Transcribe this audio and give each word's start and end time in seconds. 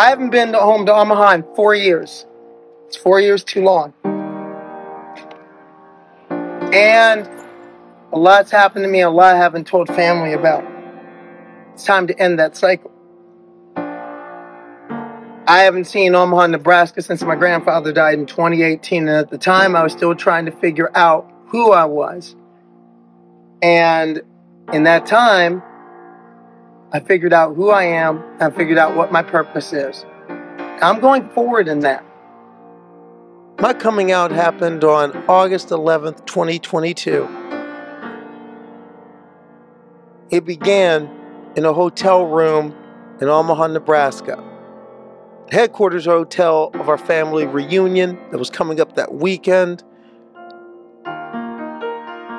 I 0.00 0.08
haven't 0.08 0.30
been 0.30 0.54
home 0.54 0.86
to 0.86 0.94
Omaha 0.94 1.32
in 1.32 1.42
four 1.54 1.74
years. 1.74 2.24
It's 2.86 2.96
four 2.96 3.20
years 3.20 3.44
too 3.44 3.62
long. 3.62 3.92
And 6.72 7.28
a 8.10 8.18
lot's 8.18 8.50
happened 8.50 8.84
to 8.84 8.88
me, 8.88 9.02
a 9.02 9.10
lot 9.10 9.34
I 9.34 9.36
haven't 9.36 9.66
told 9.66 9.88
family 9.88 10.32
about. 10.32 10.64
It's 11.74 11.84
time 11.84 12.06
to 12.06 12.18
end 12.18 12.38
that 12.38 12.56
cycle. 12.56 12.90
I 13.76 15.64
haven't 15.64 15.84
seen 15.84 16.14
Omaha, 16.14 16.46
Nebraska 16.46 17.02
since 17.02 17.20
my 17.20 17.36
grandfather 17.36 17.92
died 17.92 18.18
in 18.18 18.24
2018. 18.24 19.06
And 19.06 19.10
at 19.10 19.28
the 19.28 19.36
time, 19.36 19.76
I 19.76 19.82
was 19.82 19.92
still 19.92 20.14
trying 20.14 20.46
to 20.46 20.52
figure 20.52 20.90
out 20.96 21.30
who 21.48 21.72
I 21.72 21.84
was. 21.84 22.34
And 23.60 24.22
in 24.72 24.84
that 24.84 25.04
time, 25.04 25.62
I 26.92 26.98
figured 26.98 27.32
out 27.32 27.54
who 27.54 27.70
I 27.70 27.84
am. 27.84 28.22
I 28.40 28.50
figured 28.50 28.76
out 28.76 28.96
what 28.96 29.12
my 29.12 29.22
purpose 29.22 29.72
is. 29.72 30.04
I'm 30.82 30.98
going 30.98 31.28
forward 31.30 31.68
in 31.68 31.80
that. 31.80 32.04
My 33.60 33.74
coming 33.74 34.10
out 34.10 34.32
happened 34.32 34.82
on 34.82 35.16
August 35.28 35.68
11th, 35.68 36.26
2022. 36.26 37.28
It 40.30 40.44
began 40.44 41.08
in 41.54 41.64
a 41.64 41.72
hotel 41.72 42.26
room 42.26 42.74
in 43.20 43.28
Omaha, 43.28 43.68
Nebraska. 43.68 44.42
Headquarters 45.52 46.06
hotel 46.06 46.70
of 46.74 46.88
our 46.88 46.98
family 46.98 47.46
reunion 47.46 48.18
that 48.30 48.38
was 48.38 48.50
coming 48.50 48.80
up 48.80 48.96
that 48.96 49.14
weekend. 49.14 49.84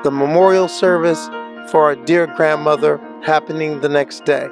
The 0.04 0.10
memorial 0.10 0.68
service 0.68 1.26
for 1.70 1.84
our 1.84 1.94
dear 1.94 2.26
grandmother 2.26 3.00
happening 3.24 3.80
the 3.80 3.88
next 3.88 4.24
day. 4.24 4.48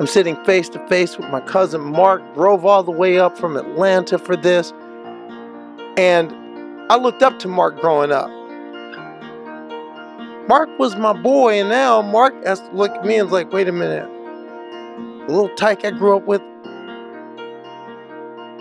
I'm 0.00 0.06
sitting 0.06 0.36
face 0.44 0.68
to 0.70 0.86
face 0.88 1.18
with 1.18 1.28
my 1.30 1.40
cousin 1.40 1.80
Mark, 1.80 2.22
drove 2.34 2.64
all 2.64 2.82
the 2.82 2.92
way 2.92 3.18
up 3.18 3.36
from 3.36 3.56
Atlanta 3.56 4.18
for 4.18 4.36
this. 4.36 4.72
And 5.96 6.32
I 6.90 6.96
looked 6.96 7.22
up 7.22 7.38
to 7.40 7.48
Mark 7.48 7.80
growing 7.80 8.12
up. 8.12 8.30
Mark 10.48 10.70
was 10.78 10.96
my 10.96 11.12
boy, 11.12 11.60
and 11.60 11.68
now 11.68 12.00
Mark 12.00 12.32
has 12.46 12.60
to 12.60 12.70
look 12.72 12.92
at 12.92 13.04
me 13.04 13.18
and 13.18 13.26
is 13.26 13.32
like, 13.32 13.52
wait 13.52 13.68
a 13.68 13.72
minute. 13.72 14.08
The 15.26 15.34
little 15.34 15.54
tyke 15.56 15.84
I 15.84 15.90
grew 15.90 16.16
up 16.16 16.26
with 16.26 16.40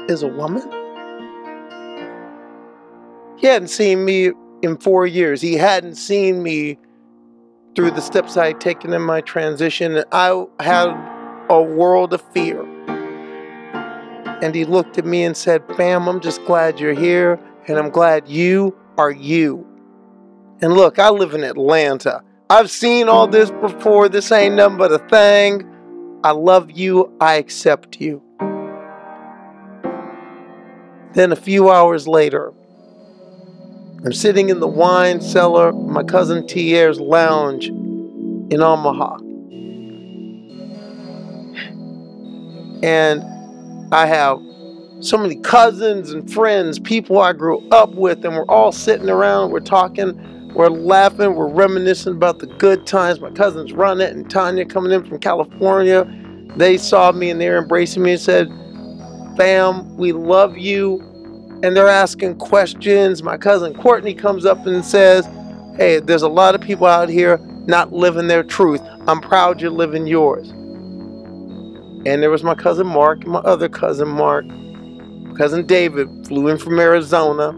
is 0.09 0.23
a 0.23 0.28
woman? 0.28 0.64
He 3.38 3.48
hadn't 3.48 3.70
seen 3.70 4.04
me 4.04 4.32
in 4.61 4.78
four 4.78 5.06
years. 5.06 5.42
He 5.42 5.54
hadn't 5.54 5.95
seen 5.95 6.42
me 6.44 6.78
through 7.78 7.92
the 7.92 8.02
steps 8.02 8.38
I 8.38 8.47
had 8.47 8.59
taken 8.59 8.92
in 8.92 9.03
my 9.03 9.22
transition. 9.22 10.03
I 10.11 10.47
had 10.59 11.45
a 11.47 11.61
world 11.61 12.11
of 12.11 12.23
fear. 12.33 12.59
And 14.42 14.56
he 14.56 14.66
looked 14.66 14.97
at 14.97 15.06
me 15.06 15.23
and 15.25 15.38
said, 15.38 15.64
Fam, 15.78 16.08
I'm 16.08 16.20
just 16.20 16.44
glad 16.45 16.80
you're 16.80 16.95
here, 16.95 17.39
and 17.67 17.78
I'm 17.78 17.92
glad 17.92 18.28
you 18.28 18.75
are 18.98 19.11
you. 19.11 19.64
And 20.59 20.73
look, 20.73 20.98
I 20.98 21.09
live 21.09 21.36
in 21.36 21.44
Atlanta. 21.44 22.23
I've 22.50 22.72
seen 22.72 23.09
all 23.09 23.28
this 23.28 23.52
before. 23.52 24.09
This 24.09 24.31
ain't 24.31 24.55
nothing 24.55 24.80
but 24.80 24.92
a 24.92 24.98
thing. 24.98 25.70
I 26.23 26.31
love 26.31 26.72
you. 26.72 27.16
I 27.22 27.36
accept 27.36 28.02
you. 28.02 28.23
Then 31.14 31.31
a 31.31 31.36
few 31.36 31.70
hours 31.70 32.08
later, 32.08 32.53
I'm 34.06 34.14
sitting 34.14 34.50
in 34.50 34.59
the 34.59 34.67
wine 34.67 35.22
cellar, 35.22 35.73
my 35.73 36.03
cousin 36.03 36.45
Tier's 36.45 37.00
lounge 37.00 37.67
in 37.67 38.62
Omaha. 38.62 39.17
And 42.84 43.23
I 43.92 44.05
have 44.05 44.39
so 44.99 45.17
many 45.17 45.36
cousins 45.38 46.11
and 46.11 46.32
friends, 46.32 46.77
people 46.77 47.20
I 47.20 47.33
grew 47.33 47.67
up 47.70 47.95
with, 47.95 48.23
and 48.23 48.36
we're 48.36 48.45
all 48.45 48.71
sitting 48.71 49.10
around, 49.10 49.49
we're 49.49 49.61
talking, 49.61 50.54
we're 50.54 50.70
laughing, 50.70 51.33
we're 51.33 51.50
reminiscing 51.50 52.14
about 52.14 52.38
the 52.38 52.48
good 52.48 52.86
times. 52.86 53.20
My 53.20 53.32
cousins 53.32 53.73
Ronette 53.73 54.11
and 54.11 54.30
Tanya 54.30 54.66
coming 54.66 54.92
in 54.92 55.05
from 55.05 55.17
California, 55.20 56.05
they 56.55 56.77
saw 56.77 57.11
me 57.11 57.32
and 57.32 57.42
they're 57.42 57.58
embracing 57.58 58.04
me 58.04 58.11
and 58.11 58.21
said, 58.21 58.48
Fam, 59.38 59.98
we 59.98 60.11
love 60.11 60.55
you. 60.55 61.04
And 61.64 61.76
they're 61.76 61.88
asking 61.88 62.36
questions. 62.36 63.23
My 63.23 63.38
cousin 63.38 63.73
Courtney 63.73 64.14
comes 64.14 64.45
up 64.45 64.66
and 64.68 64.86
says, 64.86 65.26
Hey, 65.76 66.00
there's 66.00 66.22
a 66.22 66.30
lot 66.30 66.56
of 66.56 66.62
people 66.62 66.88
out 66.88 67.10
here 67.10 67.38
not 67.66 67.92
living 67.92 68.28
their 68.28 68.44
truth. 68.44 68.82
I'm 69.08 69.22
proud 69.22 69.62
you're 69.62 69.72
living 69.72 70.08
yours. 70.08 70.50
And 72.06 72.23
there 72.23 72.30
was 72.30 72.44
my 72.44 72.56
cousin 72.56 72.88
Mark 72.88 73.26
my 73.26 73.40
other 73.40 73.68
cousin 73.68 74.08
Mark. 74.08 74.45
cousin 75.38 75.66
David 75.66 76.08
flew 76.28 76.48
in 76.48 76.58
from 76.58 76.80
Arizona. 76.80 77.50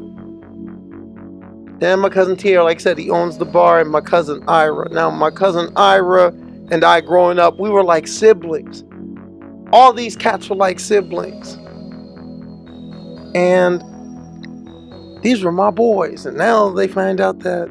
And 1.81 2.01
my 2.01 2.09
cousin 2.09 2.35
Tier, 2.35 2.61
like 2.63 2.77
I 2.77 2.81
said, 2.81 2.97
he 2.97 3.09
owns 3.09 3.37
the 3.37 3.45
bar, 3.45 3.79
and 3.79 3.89
my 3.89 4.01
cousin 4.01 4.43
Ira. 4.47 4.89
Now, 4.89 5.09
my 5.09 5.31
cousin 5.31 5.71
Ira 5.77 6.27
and 6.71 6.83
I 6.83 6.99
growing 7.01 7.39
up, 7.39 7.57
we 7.59 7.69
were 7.69 7.83
like 7.83 8.07
siblings. 8.07 8.83
All 9.71 9.93
these 9.93 10.15
cats 10.15 10.49
were 10.49 10.57
like 10.57 10.79
siblings. 10.79 11.57
And 13.33 13.81
these 15.21 15.43
were 15.43 15.51
my 15.51 15.71
boys. 15.71 16.25
And 16.25 16.37
now 16.37 16.69
they 16.69 16.87
find 16.87 17.19
out 17.21 17.39
that 17.39 17.69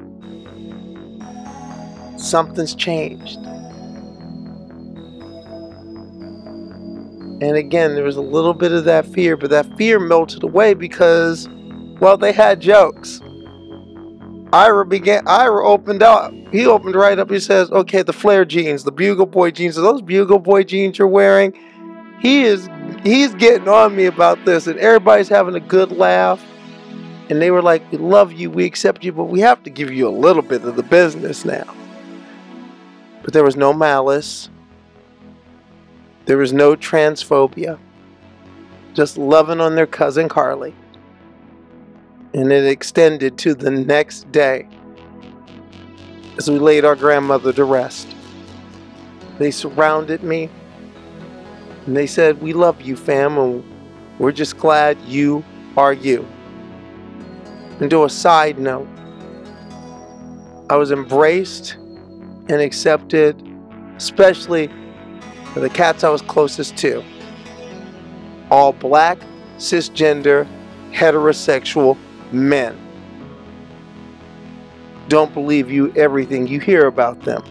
something's 2.17 2.75
changed. 2.75 3.39
And 7.41 7.57
again, 7.57 7.95
there 7.95 8.05
was 8.05 8.17
a 8.17 8.21
little 8.21 8.55
bit 8.55 8.73
of 8.73 8.85
that 8.85 9.07
fear, 9.07 9.37
but 9.37 9.51
that 9.51 9.77
fear 9.77 10.01
melted 10.01 10.43
away 10.43 10.75
because, 10.75 11.49
well, 12.01 12.17
they 12.17 12.33
had 12.33 12.61
jokes. 12.61 13.21
Ira 14.53 14.85
began. 14.87 15.27
Ira 15.29 15.65
opened 15.67 16.03
up. 16.03 16.33
He 16.51 16.67
opened 16.67 16.95
right 16.95 17.19
up. 17.19 17.31
He 17.31 17.39
says, 17.39 17.71
"Okay, 17.71 18.03
the 18.03 18.13
flare 18.13 18.45
jeans, 18.45 18.83
the 18.85 18.91
bugle 18.91 19.27
boy 19.27 19.51
jeans, 19.51 19.77
those 19.77 20.03
bugle 20.03 20.39
boy 20.39 20.65
jeans 20.65 20.99
you're 20.99 21.07
wearing?" 21.07 21.53
He 22.21 22.43
is. 22.43 22.69
He's 23.05 23.35
getting 23.35 23.69
on 23.69 23.95
me 23.95 24.07
about 24.07 24.45
this, 24.45 24.67
and 24.67 24.79
everybody's 24.81 25.29
having 25.29 25.55
a 25.55 25.61
good 25.61 25.93
laugh. 25.93 26.43
And 27.31 27.43
they 27.43 27.51
were 27.51 27.63
like, 27.63 27.91
"We 27.93 27.99
love 27.99 28.33
you. 28.33 28.51
We 28.51 28.65
accept 28.65 29.05
you, 29.05 29.13
but 29.13 29.25
we 29.25 29.41
have 29.41 29.63
to 29.65 29.71
give 29.71 29.93
you 29.93 30.09
a 30.09 30.11
little 30.11 30.43
bit 30.43 30.63
of 30.65 30.77
the 30.77 30.83
business 30.83 31.45
now." 31.45 31.75
But 33.23 33.33
there 33.33 33.45
was 33.45 33.57
no 33.57 33.73
malice. 33.73 34.49
There 36.25 36.39
was 36.39 36.53
no 36.53 36.77
transphobia. 36.77 37.79
Just 38.95 39.19
loving 39.19 39.61
on 39.61 39.75
their 39.75 39.87
cousin 39.87 40.29
Carly. 40.29 40.75
And 42.35 42.53
it 42.53 42.67
extended 42.67 43.39
to 43.39 43.55
the 43.55 43.71
next 43.71 44.31
day 44.33 44.69
as 46.39 46.51
we 46.51 46.59
laid 46.59 46.85
our 46.85 46.97
grandmother 46.97 47.53
to 47.53 47.65
rest. 47.65 48.09
They 49.39 49.51
surrounded 49.51 50.23
me 50.23 50.51
and 51.87 51.97
they 51.97 52.07
said, 52.07 52.43
We 52.43 52.53
love 52.53 52.83
you, 52.83 52.97
fam, 52.97 53.39
and 53.39 53.65
we're 54.19 54.33
just 54.33 54.59
glad 54.59 55.01
you 55.03 55.45
are 55.77 55.93
you. 55.93 56.27
And 57.81 57.91
to 57.91 58.05
a 58.05 58.11
side 58.11 58.59
note, 58.59 58.89
I 60.71 60.77
was 60.77 60.91
embraced 60.91 61.75
and 61.75 62.61
accepted, 62.61 63.41
especially 63.97 64.69
for 65.53 65.61
the 65.61 65.71
cats 65.71 66.05
I 66.05 66.11
was 66.11 66.23
closest 66.23 66.77
to. 66.79 67.05
All 68.51 68.73
black, 68.73 69.19
cisgender, 69.59 70.47
heterosexual 70.93 71.97
men. 72.33 72.77
Don't 75.09 75.33
believe 75.33 75.71
you 75.71 75.93
everything 75.95 76.47
you 76.47 76.61
hear 76.61 76.87
about 76.87 77.23
them. 77.23 77.43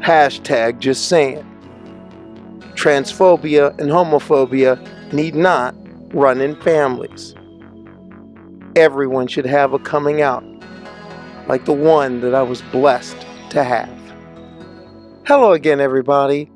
Hashtag 0.00 0.78
just 0.78 1.08
saying. 1.08 1.44
Transphobia 2.74 3.78
and 3.78 3.90
homophobia 3.90 5.12
need 5.12 5.34
not 5.34 5.74
run 6.14 6.40
in 6.40 6.54
families. 6.62 7.34
Everyone 8.78 9.26
should 9.26 9.44
have 9.44 9.72
a 9.72 9.80
coming 9.80 10.22
out, 10.22 10.44
like 11.48 11.64
the 11.64 11.72
one 11.72 12.20
that 12.20 12.32
I 12.32 12.42
was 12.42 12.62
blessed 12.62 13.16
to 13.50 13.64
have. 13.64 13.90
Hello 15.26 15.52
again, 15.52 15.80
everybody. 15.80 16.48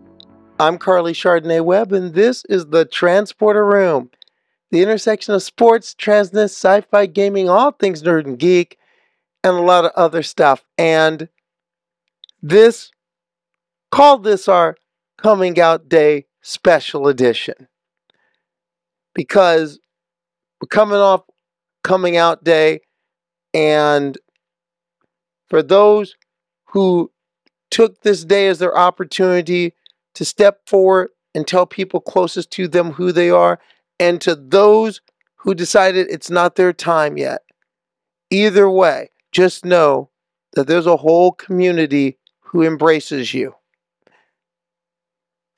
I'm 0.61 0.79
Carly 0.79 1.15
Chardonnay 1.15 1.65
Webb, 1.65 1.93
and 1.93 2.15
this 2.15 2.45
is 2.45 2.67
the 2.67 2.85
Transporter 2.85 3.67
Room, 3.67 4.09
the 4.71 4.83
intersection 4.83 5.35
of 5.35 5.43
sports, 5.43 5.97
transness, 5.99 6.51
sci 6.51 6.83
fi, 6.83 7.07
gaming, 7.07 7.49
all 7.49 7.73
things 7.73 8.05
nerd 8.05 8.27
and 8.27 8.39
geek, 8.39 8.79
and 9.43 9.57
a 9.57 9.61
lot 9.61 9.85
of 9.85 9.91
other 9.97 10.23
stuff. 10.23 10.65
And 10.79 11.29
this, 12.41 12.93
called 13.91 14.23
this 14.23 14.47
our 14.47 14.77
Coming 15.19 15.59
Out 15.59 15.89
Day 15.89 16.27
Special 16.41 17.09
Edition. 17.09 17.67
Because 19.13 19.81
we're 20.61 20.69
coming 20.69 20.99
off 20.99 21.23
Coming 21.83 22.17
Out 22.17 22.45
Day, 22.45 22.81
and 23.55 24.17
for 25.49 25.63
those 25.63 26.15
who 26.67 27.11
took 27.71 28.03
this 28.03 28.25
day 28.25 28.49
as 28.49 28.59
their 28.59 28.77
opportunity 28.77 29.75
to 30.15 30.25
step 30.25 30.61
forward 30.67 31.11
and 31.35 31.47
tell 31.47 31.67
people 31.67 32.01
closest 32.01 32.51
to 32.53 32.69
them 32.69 32.93
who 32.93 33.13
they 33.13 33.31
are, 33.31 33.59
and 33.99 34.21
to 34.21 34.35
those 34.35 35.01
who 35.37 35.55
decided 35.55 36.07
it's 36.11 36.31
not 36.31 36.57
their 36.57 36.73
time 36.73 37.17
yet. 37.17 37.43
Either 38.31 38.69
way, 38.71 39.11
just 39.33 39.65
know 39.65 40.11
that 40.53 40.67
there's 40.67 40.87
a 40.87 40.99
whole 40.99 41.33
community 41.33 42.19
who 42.41 42.63
embraces 42.63 43.33
you. 43.33 43.55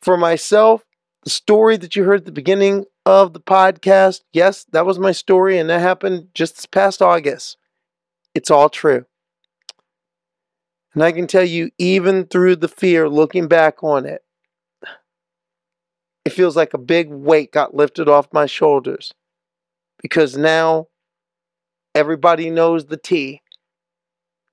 For 0.01 0.17
myself, 0.17 0.85
the 1.25 1.31
story 1.31 1.77
that 1.77 1.97
you 1.97 2.05
heard 2.05 2.21
at 2.21 2.27
the 2.27 2.33
beginning 2.33 2.85
of 3.07 3.33
the 3.33 3.41
podcast, 3.41 4.23
yes, 4.33 4.65
that 4.73 4.87
was 4.87 4.99
my 4.99 5.13
story, 5.13 5.59
and 5.59 5.69
that 5.71 5.81
happened 5.81 6.29
just 6.35 6.57
this 6.57 6.67
past 6.67 7.03
August. 7.03 7.57
It's 8.35 8.51
all 8.51 8.69
true. 8.69 9.07
And 10.95 11.03
I 11.03 11.13
can 11.13 11.27
tell 11.27 11.45
you, 11.45 11.71
even 11.79 12.27
through 12.27 12.57
the 12.57 12.69
fear, 12.69 13.09
looking 13.09 13.49
back 13.49 13.83
on 13.83 14.07
it, 14.07 14.23
it 16.25 16.31
feels 16.33 16.57
like 16.57 16.73
a 16.73 16.79
big 16.79 17.11
weight 17.11 17.53
got 17.53 17.75
lifted 17.75 18.09
off 18.09 18.33
my 18.33 18.47
shoulders 18.47 19.13
because 20.01 20.37
now 20.37 20.87
everybody 21.95 22.49
knows 22.49 22.87
the 22.87 22.97
tea. 22.97 23.43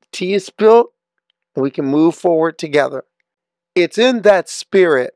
The 0.02 0.08
tea 0.12 0.34
is 0.34 0.46
spilt, 0.46 0.94
and 1.56 1.64
we 1.64 1.72
can 1.72 1.86
move 1.86 2.16
forward 2.16 2.58
together. 2.58 3.06
It's 3.76 3.98
in 3.98 4.24
that 4.24 4.50
spirit 4.50 5.14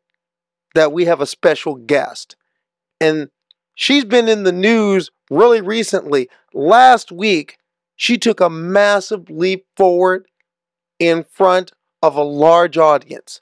that 0.75 0.91
we 0.91 1.05
have 1.05 1.21
a 1.21 1.25
special 1.25 1.75
guest. 1.75 2.35
And 2.99 3.29
she's 3.75 4.05
been 4.05 4.27
in 4.27 4.43
the 4.43 4.51
news 4.51 5.09
really 5.29 5.61
recently. 5.61 6.29
Last 6.53 7.11
week, 7.11 7.57
she 7.95 8.17
took 8.17 8.39
a 8.39 8.49
massive 8.49 9.29
leap 9.29 9.65
forward 9.75 10.27
in 10.99 11.23
front 11.23 11.71
of 12.01 12.15
a 12.15 12.23
large 12.23 12.77
audience. 12.77 13.41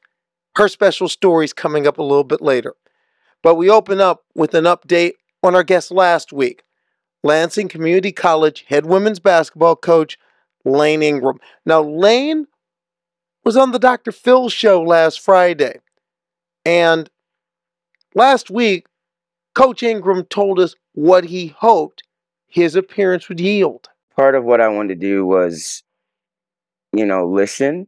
Her 0.56 0.68
special 0.68 1.08
story 1.08 1.46
is 1.46 1.54
coming 1.54 1.88
up 1.88 1.98
a 1.98 2.04
little 2.04 2.24
bit 2.24 2.42
later. 2.42 2.76
But 3.42 3.56
we 3.56 3.70
open 3.70 4.00
up 4.00 4.24
with 4.36 4.54
an 4.54 4.64
update 4.66 5.14
on 5.44 5.56
our 5.56 5.64
guest 5.64 5.92
last 5.92 6.32
week 6.32 6.64
Lansing 7.24 7.70
Community 7.70 8.12
College 8.12 8.66
head 8.68 8.86
women's 8.86 9.20
basketball 9.20 9.76
coach, 9.76 10.18
Lane 10.66 11.02
Ingram. 11.02 11.40
Now, 11.66 11.82
Lane 11.82 12.48
was 13.44 13.58
on 13.58 13.72
the 13.72 13.80
Dr. 13.80 14.12
Phil 14.12 14.50
show 14.50 14.82
last 14.82 15.20
Friday. 15.20 15.80
And 16.66 17.10
last 18.16 18.50
week, 18.50 18.88
Coach 19.56 19.84
Ingram 19.84 20.26
told 20.26 20.60
us 20.60 20.76
what 20.94 21.26
he 21.26 21.48
hoped 21.48 22.04
his 22.48 22.76
appearance 22.76 23.30
would 23.30 23.40
yield. 23.40 23.90
Part 24.16 24.36
of 24.36 24.44
what 24.44 24.62
I 24.62 24.68
wanted 24.68 25.00
to 25.00 25.08
do 25.08 25.26
was, 25.26 25.84
you 26.92 27.06
know, 27.06 27.28
listen, 27.28 27.88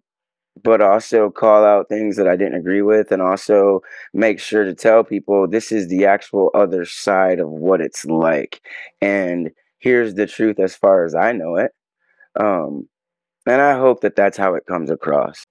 but 0.63 0.81
also 0.81 1.29
call 1.29 1.63
out 1.63 1.89
things 1.89 2.17
that 2.17 2.27
I 2.27 2.35
didn't 2.35 2.55
agree 2.55 2.81
with, 2.81 3.11
and 3.11 3.21
also 3.21 3.81
make 4.13 4.39
sure 4.39 4.63
to 4.63 4.73
tell 4.73 5.03
people 5.03 5.47
this 5.47 5.71
is 5.71 5.87
the 5.87 6.05
actual 6.05 6.49
other 6.53 6.85
side 6.85 7.39
of 7.39 7.49
what 7.49 7.81
it's 7.81 8.05
like. 8.05 8.61
And 9.01 9.51
here's 9.79 10.15
the 10.15 10.25
truth 10.25 10.59
as 10.59 10.75
far 10.75 11.05
as 11.05 11.13
I 11.13 11.31
know 11.31 11.57
it. 11.57 11.71
Um, 12.39 12.87
and 13.45 13.61
I 13.61 13.77
hope 13.77 14.01
that 14.01 14.15
that's 14.15 14.37
how 14.37 14.55
it 14.55 14.65
comes 14.65 14.89
across. 14.89 15.45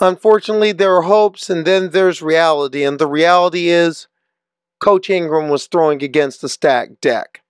Unfortunately, 0.00 0.72
there 0.72 0.96
are 0.96 1.02
hopes 1.02 1.48
and 1.48 1.64
then 1.64 1.90
there's 1.90 2.20
reality. 2.20 2.82
And 2.82 2.98
the 2.98 3.06
reality 3.06 3.68
is, 3.68 4.08
Coach 4.84 5.08
Ingram 5.08 5.48
was 5.48 5.66
throwing 5.66 6.02
against 6.02 6.42
the 6.42 6.48
stacked 6.50 7.00
deck. 7.00 7.40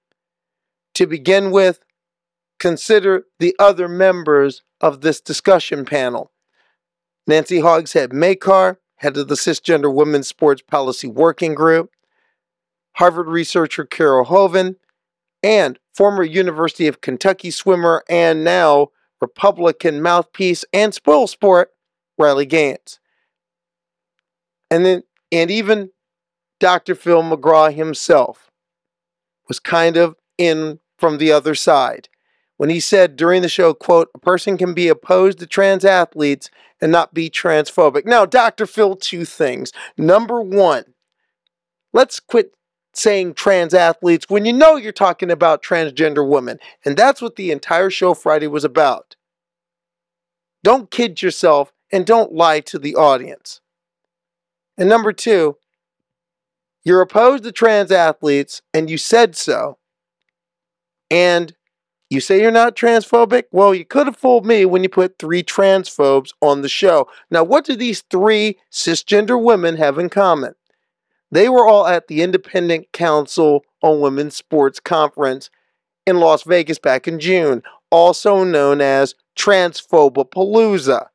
To 0.95 1.05
begin 1.05 1.51
with, 1.51 1.81
consider 2.61 3.25
the 3.41 3.57
other 3.59 3.89
members 3.89 4.63
of 4.81 5.01
this 5.01 5.21
discussion 5.21 5.85
panel 5.85 6.31
Nancy 7.27 7.59
Hogshead 7.59 8.13
Makar, 8.13 8.79
head 8.99 9.17
of 9.17 9.27
the 9.27 9.35
Cisgender 9.35 9.93
Women's 9.93 10.29
Sports 10.29 10.63
Policy 10.63 11.09
Working 11.09 11.57
Group, 11.57 11.91
Harvard 12.99 13.27
researcher 13.27 13.85
Carol 13.85 14.27
Hooven, 14.27 14.77
and 15.43 15.81
former 15.93 16.23
University 16.23 16.87
of 16.87 17.01
Kentucky 17.01 17.51
swimmer 17.51 18.05
and 18.09 18.45
now 18.45 18.91
Republican 19.21 20.01
mouthpiece 20.01 20.65
and 20.73 20.95
spoil 20.95 21.27
sport 21.27 21.71
Riley 22.17 22.47
Gaines. 22.47 23.01
And 24.71 24.87
then 24.87 25.03
and 25.33 25.51
even 25.51 25.91
Dr. 26.65 26.95
Phil 26.95 27.23
McGraw 27.23 27.71
himself 27.71 28.51
was 29.49 29.61
kind 29.61 29.99
of 29.99 30.17
in 30.39 30.81
from 30.97 31.19
the 31.19 31.31
other 31.31 31.55
side 31.55 32.09
when 32.57 32.71
he 32.71 32.81
said 32.81 33.17
during 33.17 33.43
the 33.43 33.51
show, 33.51 33.75
quote, 33.75 34.09
a 34.15 34.19
person 34.19 34.57
can 34.57 34.73
be 34.73 34.89
opposed 34.89 35.41
to 35.41 35.47
trans 35.47 35.85
athletes 35.85 36.49
and 36.81 36.91
not 36.91 37.13
be 37.13 37.29
transphobic. 37.29 38.07
Now, 38.07 38.25
Dr. 38.25 38.65
Phil, 38.65 38.97
two 38.97 39.27
things. 39.27 39.73
Number 39.99 40.41
one, 40.41 40.95
let's 41.93 42.19
quit 42.19 42.55
saying 42.95 43.35
trans 43.35 43.75
athletes 43.75 44.25
when 44.31 44.47
you 44.47 44.55
know 44.55 44.77
you're 44.77 44.91
talking 44.91 45.31
about 45.31 45.63
transgender 45.63 46.27
women. 46.27 46.59
And 46.83 46.97
that's 46.97 47.21
what 47.21 47.37
the 47.37 47.51
entire 47.51 47.91
show 47.91 48.15
Friday 48.15 48.47
was 48.47 48.65
about. 48.65 49.17
Don't 50.63 50.91
kid 50.91 51.21
yourself 51.21 51.75
and 51.93 52.07
don't 52.07 52.33
lie 52.33 52.61
to 52.61 52.79
the 52.79 52.97
audience. 52.97 53.61
And 54.79 54.89
number 54.89 55.13
two, 55.13 55.59
you're 56.85 57.01
opposed 57.01 57.45
to 57.45 57.53
trans 57.53 57.91
athletes 57.91 58.63
and 58.73 58.91
you 58.91 58.99
said 58.99 59.37
so. 59.37 59.79
And 61.11 61.55
you 62.11 62.21
say 62.21 62.41
you're 62.41 62.51
not 62.51 62.77
transphobic? 62.77 63.45
Well, 63.51 63.75
you 63.75 63.85
could 63.85 64.07
have 64.07 64.17
fooled 64.17 64.47
me 64.47 64.65
when 64.65 64.83
you 64.83 64.89
put 64.89 65.19
three 65.19 65.43
transphobes 65.43 66.33
on 66.41 66.63
the 66.63 66.69
show. 66.69 67.09
Now, 67.31 67.43
what 67.43 67.65
do 67.65 67.75
these 67.75 68.03
three 68.11 68.59
cisgender 68.71 69.43
women 69.43 69.77
have 69.77 69.99
in 69.99 70.11
common? 70.11 70.55
They 71.31 71.49
were 71.49 71.67
all 71.67 71.87
at 71.87 72.07
the 72.07 72.23
Independent 72.23 72.93
Council 72.93 73.65
on 73.83 74.01
Women's 74.01 74.37
Sports 74.37 74.79
Conference 74.79 75.51
in 76.07 76.21
Las 76.21 76.45
Vegas 76.45 76.79
back 76.79 77.09
in 77.09 77.19
June, 77.19 77.63
also 77.91 78.45
known 78.45 78.81
as 78.81 79.15
Transphobapalooza. 79.37 81.07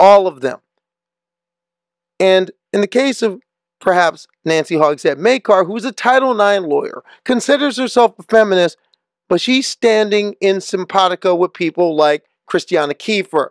All 0.00 0.26
of 0.26 0.40
them. 0.40 0.58
And 2.18 2.50
in 2.72 2.80
the 2.80 2.86
case 2.86 3.22
of 3.22 3.40
perhaps 3.80 4.26
Nancy 4.44 4.76
Hogshead 4.76 5.18
Makar, 5.18 5.64
who's 5.64 5.84
a 5.84 5.92
Title 5.92 6.38
IX 6.38 6.66
lawyer, 6.66 7.02
considers 7.24 7.76
herself 7.76 8.18
a 8.18 8.22
feminist, 8.24 8.76
but 9.28 9.40
she's 9.40 9.66
standing 9.66 10.34
in 10.40 10.60
simpatico 10.60 11.34
with 11.34 11.52
people 11.52 11.94
like 11.94 12.24
Christiana 12.46 12.94
Kiefer, 12.94 13.48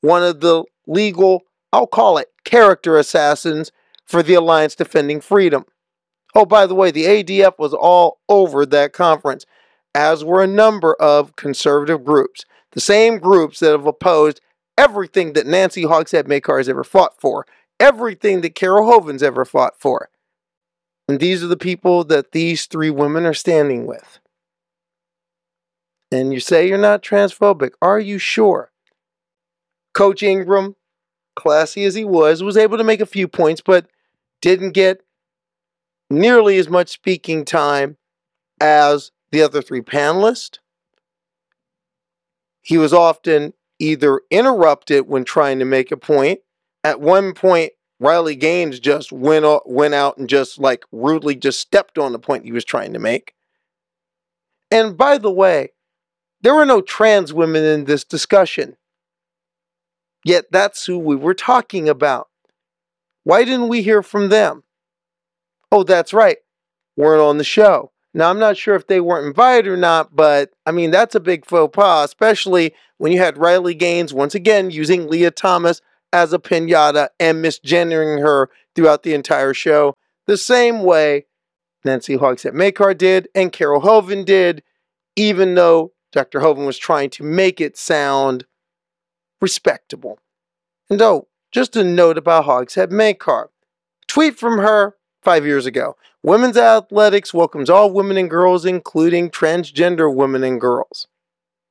one 0.00 0.22
of 0.22 0.40
the 0.40 0.64
legal, 0.86 1.42
I'll 1.72 1.86
call 1.86 2.18
it 2.18 2.28
character 2.44 2.96
assassins 2.96 3.72
for 4.04 4.22
the 4.22 4.34
Alliance 4.34 4.74
Defending 4.74 5.20
Freedom. 5.20 5.64
Oh, 6.34 6.44
by 6.44 6.66
the 6.66 6.74
way, 6.74 6.90
the 6.90 7.04
ADF 7.04 7.58
was 7.58 7.72
all 7.72 8.20
over 8.28 8.66
that 8.66 8.92
conference, 8.92 9.46
as 9.94 10.24
were 10.24 10.42
a 10.42 10.48
number 10.48 10.94
of 10.94 11.36
conservative 11.36 12.04
groups, 12.04 12.44
the 12.72 12.80
same 12.80 13.18
groups 13.18 13.60
that 13.60 13.70
have 13.70 13.86
opposed 13.86 14.40
everything 14.76 15.34
that 15.34 15.46
Nancy 15.46 15.84
Hogshead 15.84 16.26
Makar 16.26 16.58
has 16.58 16.68
ever 16.68 16.82
fought 16.82 17.20
for, 17.20 17.46
everything 17.80 18.40
that 18.40 18.54
Carol 18.54 18.90
Hooven's 18.90 19.22
ever 19.22 19.44
fought 19.44 19.80
for. 19.80 20.10
And 21.08 21.20
these 21.20 21.42
are 21.42 21.48
the 21.48 21.56
people 21.56 22.04
that 22.04 22.32
these 22.32 22.66
three 22.66 22.90
women 22.90 23.26
are 23.26 23.34
standing 23.34 23.86
with. 23.86 24.20
And 26.10 26.32
you 26.32 26.40
say 26.40 26.68
you're 26.68 26.78
not 26.78 27.02
transphobic. 27.02 27.72
Are 27.82 28.00
you 28.00 28.18
sure? 28.18 28.70
Coach 29.92 30.22
Ingram, 30.22 30.76
classy 31.36 31.84
as 31.84 31.94
he 31.94 32.04
was, 32.04 32.42
was 32.42 32.56
able 32.56 32.78
to 32.78 32.84
make 32.84 33.00
a 33.00 33.06
few 33.06 33.28
points, 33.28 33.60
but 33.60 33.88
didn't 34.40 34.72
get 34.72 35.02
nearly 36.10 36.58
as 36.58 36.68
much 36.68 36.90
speaking 36.90 37.44
time 37.44 37.96
as 38.60 39.10
the 39.30 39.42
other 39.42 39.60
three 39.60 39.80
panelists. 39.80 40.58
He 42.62 42.78
was 42.78 42.92
often 42.92 43.52
either 43.78 44.22
interrupted 44.30 45.06
when 45.08 45.24
trying 45.24 45.58
to 45.58 45.64
make 45.64 45.90
a 45.90 45.96
point 45.96 46.40
at 46.84 47.00
one 47.00 47.32
point, 47.32 47.72
Riley 47.98 48.36
Gaines 48.36 48.78
just 48.78 49.10
went 49.10 49.46
went 49.66 49.94
out 49.94 50.18
and 50.18 50.28
just 50.28 50.58
like 50.58 50.84
rudely 50.92 51.34
just 51.34 51.58
stepped 51.58 51.98
on 51.98 52.12
the 52.12 52.18
point 52.18 52.44
he 52.44 52.52
was 52.52 52.64
trying 52.64 52.92
to 52.92 52.98
make. 52.98 53.34
And 54.70 54.96
by 54.96 55.18
the 55.18 55.32
way, 55.32 55.70
there 56.42 56.54
were 56.54 56.66
no 56.66 56.82
trans 56.82 57.32
women 57.32 57.64
in 57.64 57.84
this 57.84 58.04
discussion. 58.04 58.76
Yet 60.24 60.46
that's 60.50 60.84
who 60.84 60.98
we 60.98 61.16
were 61.16 61.34
talking 61.34 61.88
about. 61.88 62.28
Why 63.24 63.44
didn't 63.44 63.68
we 63.68 63.82
hear 63.82 64.02
from 64.02 64.28
them? 64.28 64.64
Oh, 65.72 65.82
that's 65.82 66.12
right. 66.12 66.38
Weren't 66.96 67.22
on 67.22 67.38
the 67.38 67.44
show. 67.44 67.92
Now, 68.12 68.30
I'm 68.30 68.38
not 68.38 68.56
sure 68.56 68.74
if 68.76 68.86
they 68.86 69.00
weren't 69.00 69.26
invited 69.26 69.68
or 69.68 69.76
not, 69.76 70.14
but 70.14 70.50
I 70.66 70.70
mean, 70.70 70.90
that's 70.90 71.14
a 71.14 71.20
big 71.20 71.44
faux 71.46 71.74
pas, 71.74 72.04
especially 72.04 72.74
when 72.98 73.10
you 73.10 73.18
had 73.18 73.38
Riley 73.38 73.74
Gaines 73.74 74.14
once 74.14 74.34
again 74.34 74.70
using 74.70 75.08
Lia 75.08 75.30
Thomas 75.30 75.80
as 76.14 76.32
a 76.32 76.38
pinata 76.38 77.08
and 77.18 77.44
misgendering 77.44 78.20
her 78.20 78.48
throughout 78.76 79.02
the 79.02 79.14
entire 79.14 79.52
show, 79.52 79.96
the 80.26 80.36
same 80.36 80.84
way 80.84 81.26
Nancy 81.84 82.14
Hogshead 82.14 82.54
Makar 82.54 82.94
did 82.94 83.26
and 83.34 83.52
Carol 83.52 83.80
Hooven 83.80 84.24
did, 84.24 84.62
even 85.16 85.56
though 85.56 85.92
Dr. 86.12 86.38
Hooven 86.38 86.64
was 86.64 86.78
trying 86.78 87.10
to 87.10 87.24
make 87.24 87.60
it 87.60 87.76
sound 87.76 88.46
respectable. 89.40 90.20
And 90.88 91.02
oh, 91.02 91.26
just 91.50 91.74
a 91.74 91.82
note 91.82 92.16
about 92.16 92.44
Hogshead 92.44 92.92
Makar. 92.92 93.50
Tweet 94.06 94.38
from 94.38 94.58
her 94.58 94.94
five 95.20 95.44
years 95.44 95.66
ago. 95.66 95.96
Women's 96.22 96.56
athletics 96.56 97.34
welcomes 97.34 97.68
all 97.68 97.92
women 97.92 98.16
and 98.16 98.30
girls, 98.30 98.64
including 98.64 99.30
transgender 99.30 100.14
women 100.14 100.44
and 100.44 100.60
girls. 100.60 101.08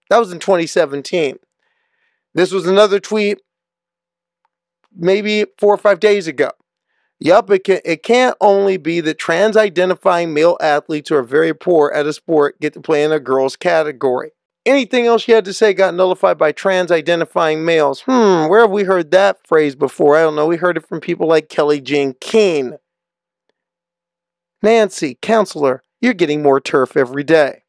That 0.10 0.18
was 0.18 0.34
in 0.34 0.40
2017. 0.40 1.40
This 2.34 2.52
was 2.52 2.68
another 2.68 3.00
tweet 3.00 3.40
maybe 4.96 5.46
four 5.58 5.74
or 5.74 5.78
five 5.78 6.00
days 6.00 6.28
ago. 6.28 6.52
Yup, 7.20 7.50
it, 7.52 7.64
can, 7.64 7.80
it 7.86 8.04
can't 8.04 8.36
only 8.42 8.76
be 8.78 9.00
that 9.00 9.18
trans 9.18 9.56
identifying 9.56 10.34
male 10.34 10.58
athletes 10.60 11.10
who 11.10 11.16
are 11.16 11.24
very 11.24 11.54
poor 11.54 11.92
at 11.96 12.06
a 12.06 12.12
sport 12.12 12.60
get 12.60 12.74
to 12.74 12.82
play 12.82 13.04
in 13.04 13.12
a 13.12 13.20
girls' 13.20 13.56
category. 13.56 14.32
Anything 14.66 15.08
else 15.08 15.28
you 15.28 15.36
had 15.36 15.46
to 15.46 15.54
say 15.54 15.74
got 15.74 15.94
nullified 15.94 16.38
by 16.38 16.52
trans 16.52 16.92
identifying 16.92 17.66
males. 17.66 18.02
Hmm, 18.02 18.48
where 18.48 18.62
have 18.62 18.72
we 18.72 18.84
heard 18.84 19.12
that 19.12 19.46
phrase 19.46 19.76
before? 19.76 20.18
I 20.18 20.22
don't 20.22 20.36
know. 20.36 20.48
We 20.48 20.58
heard 20.58 20.78
it 20.78 20.88
from 20.88 21.00
people 21.00 21.28
like 21.28 21.50
Kellie-Jay 21.50 22.14
Keen. 22.20 22.78
Nancy, 24.62 25.18
counselor, 25.22 25.84
you're 26.02 26.14
getting 26.14 26.42
more 26.42 26.62
turf 26.62 26.96
every 26.96 27.24
day. 27.24 27.63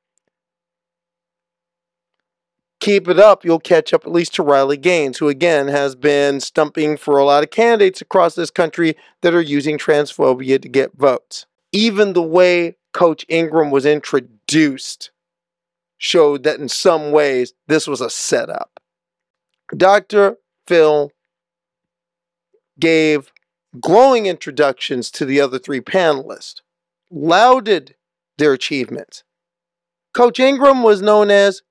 Keep 2.85 3.09
it 3.09 3.19
up, 3.19 3.47
you'll 3.47 3.61
catch 3.61 3.95
up 3.95 4.05
at 4.05 4.13
least 4.13 4.35
to 4.35 4.43
Riley 4.43 4.77
Gaines, 4.77 5.17
who 5.17 5.31
again 5.31 5.69
has 5.69 5.95
been 5.95 6.39
stumping 6.39 6.99
for 6.99 7.17
a 7.17 7.25
lot 7.25 7.43
of 7.43 7.49
candidates 7.49 8.03
across 8.03 8.35
this 8.35 8.51
country 8.51 8.95
that 9.23 9.33
are 9.33 9.41
using 9.41 9.79
transphobia 9.79 10.61
to 10.61 10.69
get 10.69 10.93
votes. 10.93 11.47
Even 11.73 12.13
the 12.13 12.21
way 12.21 12.77
Coach 12.93 13.25
Ingram 13.31 13.71
was 13.71 13.87
introduced 13.87 15.13
showed 15.97 16.43
that 16.43 16.61
in 16.61 16.69
some 16.69 17.11
ways 17.11 17.55
this 17.69 17.87
was 17.87 18.03
a 18.03 18.11
setup. 18.11 18.79
Dr. 19.75 20.37
Phil 20.67 21.11
gave 22.79 23.33
glowing 23.81 24.27
introductions 24.27 25.11
to 25.13 25.25
the 25.25 25.41
other 25.41 25.59
three 25.59 25.81
panelists, 25.81 26.61
lauded 27.11 27.95
their 28.37 28.53
achievements. 28.53 29.25
Coach 30.13 30.39
Ingram 30.39 30.83
was 30.83 31.01
known 31.01 31.31
as 31.31 31.63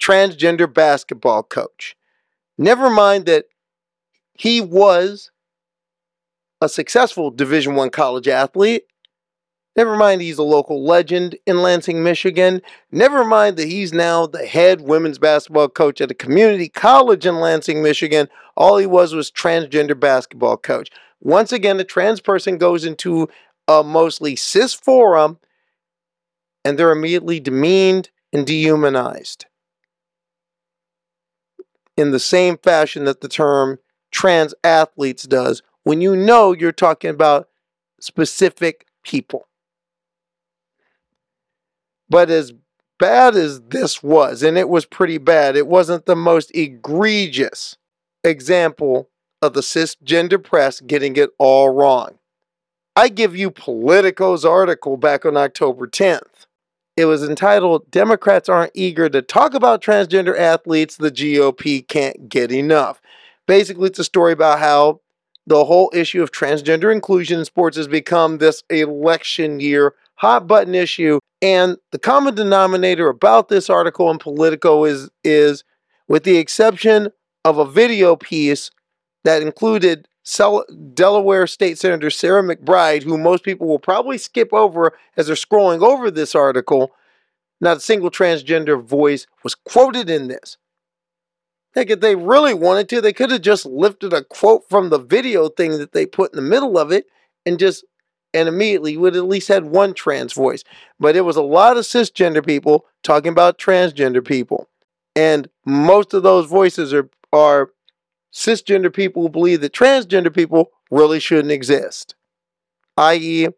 transgender 0.00 0.72
basketball 0.72 1.42
coach. 1.42 1.96
Never 2.58 2.90
mind 2.90 3.26
that 3.26 3.46
he 4.34 4.60
was 4.60 5.30
a 6.60 6.68
successful 6.68 7.30
Division 7.30 7.74
1 7.74 7.90
college 7.90 8.28
athlete 8.28 8.84
Never 9.76 9.96
mind 9.96 10.20
he's 10.20 10.38
a 10.38 10.42
local 10.42 10.84
legend 10.84 11.36
in 11.46 11.62
Lansing, 11.62 12.02
Michigan. 12.02 12.60
Never 12.90 13.24
mind 13.24 13.56
that 13.56 13.68
he's 13.68 13.92
now 13.92 14.26
the 14.26 14.44
head 14.44 14.80
women's 14.80 15.18
basketball 15.18 15.68
coach 15.68 16.00
at 16.00 16.10
a 16.10 16.14
community 16.14 16.68
college 16.68 17.24
in 17.24 17.36
Lansing, 17.36 17.82
Michigan. 17.82 18.28
All 18.56 18.78
he 18.78 18.86
was 18.86 19.14
was 19.14 19.30
transgender 19.30 19.98
basketball 19.98 20.56
coach. 20.56 20.90
Once 21.20 21.52
again, 21.52 21.78
a 21.78 21.84
trans 21.84 22.20
person 22.20 22.58
goes 22.58 22.84
into 22.84 23.28
a 23.68 23.84
mostly 23.84 24.34
cis 24.34 24.74
forum 24.74 25.38
and 26.64 26.78
they're 26.78 26.92
immediately 26.92 27.38
demeaned 27.38 28.10
and 28.32 28.46
dehumanized 28.46 29.46
in 32.00 32.10
the 32.10 32.18
same 32.18 32.56
fashion 32.56 33.04
that 33.04 33.20
the 33.20 33.28
term 33.28 33.78
trans 34.10 34.54
athletes 34.64 35.24
does 35.24 35.62
when 35.84 36.00
you 36.00 36.16
know 36.16 36.52
you're 36.52 36.72
talking 36.72 37.10
about 37.10 37.48
specific 38.00 38.86
people. 39.04 39.46
But 42.08 42.30
as 42.30 42.52
bad 42.98 43.36
as 43.36 43.60
this 43.60 44.02
was, 44.02 44.42
and 44.42 44.58
it 44.58 44.68
was 44.68 44.84
pretty 44.84 45.18
bad, 45.18 45.56
it 45.56 45.66
wasn't 45.66 46.06
the 46.06 46.16
most 46.16 46.50
egregious 46.54 47.76
example 48.24 49.08
of 49.40 49.54
the 49.54 49.60
cisgender 49.60 50.42
press 50.42 50.80
getting 50.80 51.16
it 51.16 51.30
all 51.38 51.70
wrong. 51.70 52.18
I 52.96 53.08
give 53.08 53.36
you 53.36 53.50
Politico's 53.50 54.44
article 54.44 54.96
back 54.96 55.24
on 55.24 55.36
October 55.36 55.86
10th. 55.86 56.46
It 57.00 57.06
was 57.06 57.26
entitled 57.26 57.90
Democrats 57.90 58.50
Aren't 58.50 58.72
Eager 58.74 59.08
to 59.08 59.22
Talk 59.22 59.54
About 59.54 59.82
Transgender 59.82 60.38
Athletes, 60.38 60.98
the 60.98 61.10
GOP 61.10 61.88
Can't 61.88 62.28
Get 62.28 62.52
Enough. 62.52 63.00
Basically, 63.46 63.86
it's 63.86 63.98
a 63.98 64.04
story 64.04 64.34
about 64.34 64.58
how 64.58 65.00
the 65.46 65.64
whole 65.64 65.90
issue 65.94 66.22
of 66.22 66.30
transgender 66.30 66.92
inclusion 66.92 67.38
in 67.38 67.46
sports 67.46 67.78
has 67.78 67.88
become 67.88 68.36
this 68.36 68.62
election 68.68 69.60
year 69.60 69.94
hot 70.16 70.46
button 70.46 70.74
issue. 70.74 71.20
And 71.40 71.78
the 71.90 71.98
common 71.98 72.34
denominator 72.34 73.08
about 73.08 73.48
this 73.48 73.70
article 73.70 74.10
in 74.10 74.18
Politico 74.18 74.84
is, 74.84 75.08
is 75.24 75.64
with 76.06 76.24
the 76.24 76.36
exception 76.36 77.08
of 77.46 77.56
a 77.56 77.64
video 77.64 78.14
piece 78.14 78.70
that 79.24 79.40
included 79.40 80.06
Delaware 80.94 81.46
State 81.46 81.78
Senator 81.78 82.10
Sarah 82.10 82.42
McBride, 82.42 83.02
who 83.02 83.18
most 83.18 83.44
people 83.44 83.66
will 83.66 83.78
probably 83.78 84.18
skip 84.18 84.52
over 84.52 84.92
as 85.16 85.26
they're 85.26 85.36
scrolling 85.36 85.82
over 85.82 86.10
this 86.10 86.34
article, 86.34 86.92
not 87.60 87.78
a 87.78 87.80
single 87.80 88.10
transgender 88.10 88.82
voice 88.82 89.26
was 89.42 89.54
quoted 89.54 90.08
in 90.08 90.28
this. 90.28 90.56
Heck, 91.74 91.90
if 91.90 92.00
they 92.00 92.16
really 92.16 92.54
wanted 92.54 92.88
to, 92.88 93.00
they 93.00 93.12
could 93.12 93.30
have 93.30 93.42
just 93.42 93.64
lifted 93.64 94.12
a 94.12 94.24
quote 94.24 94.68
from 94.68 94.90
the 94.90 94.98
video 94.98 95.48
thing 95.48 95.78
that 95.78 95.92
they 95.92 96.06
put 96.06 96.32
in 96.32 96.36
the 96.36 96.48
middle 96.48 96.76
of 96.76 96.90
it 96.90 97.06
and 97.46 97.58
just 97.58 97.84
and 98.32 98.48
immediately 98.48 98.96
would 98.96 99.16
at 99.16 99.24
least 99.24 99.48
had 99.48 99.64
one 99.64 99.92
trans 99.92 100.32
voice. 100.32 100.62
But 100.98 101.16
it 101.16 101.22
was 101.22 101.36
a 101.36 101.42
lot 101.42 101.76
of 101.76 101.84
cisgender 101.84 102.44
people 102.44 102.86
talking 103.02 103.32
about 103.32 103.58
transgender 103.58 104.24
people. 104.24 104.68
And 105.16 105.48
most 105.66 106.14
of 106.14 106.22
those 106.22 106.46
voices 106.46 106.94
are, 106.94 107.10
are 107.32 107.70
cisgender 108.32 108.92
people 108.92 109.28
believe 109.28 109.60
that 109.60 109.72
transgender 109.72 110.34
people 110.34 110.70
really 110.90 111.20
shouldn't 111.20 111.52
exist. 111.52 112.14
I.e., 112.96 113.48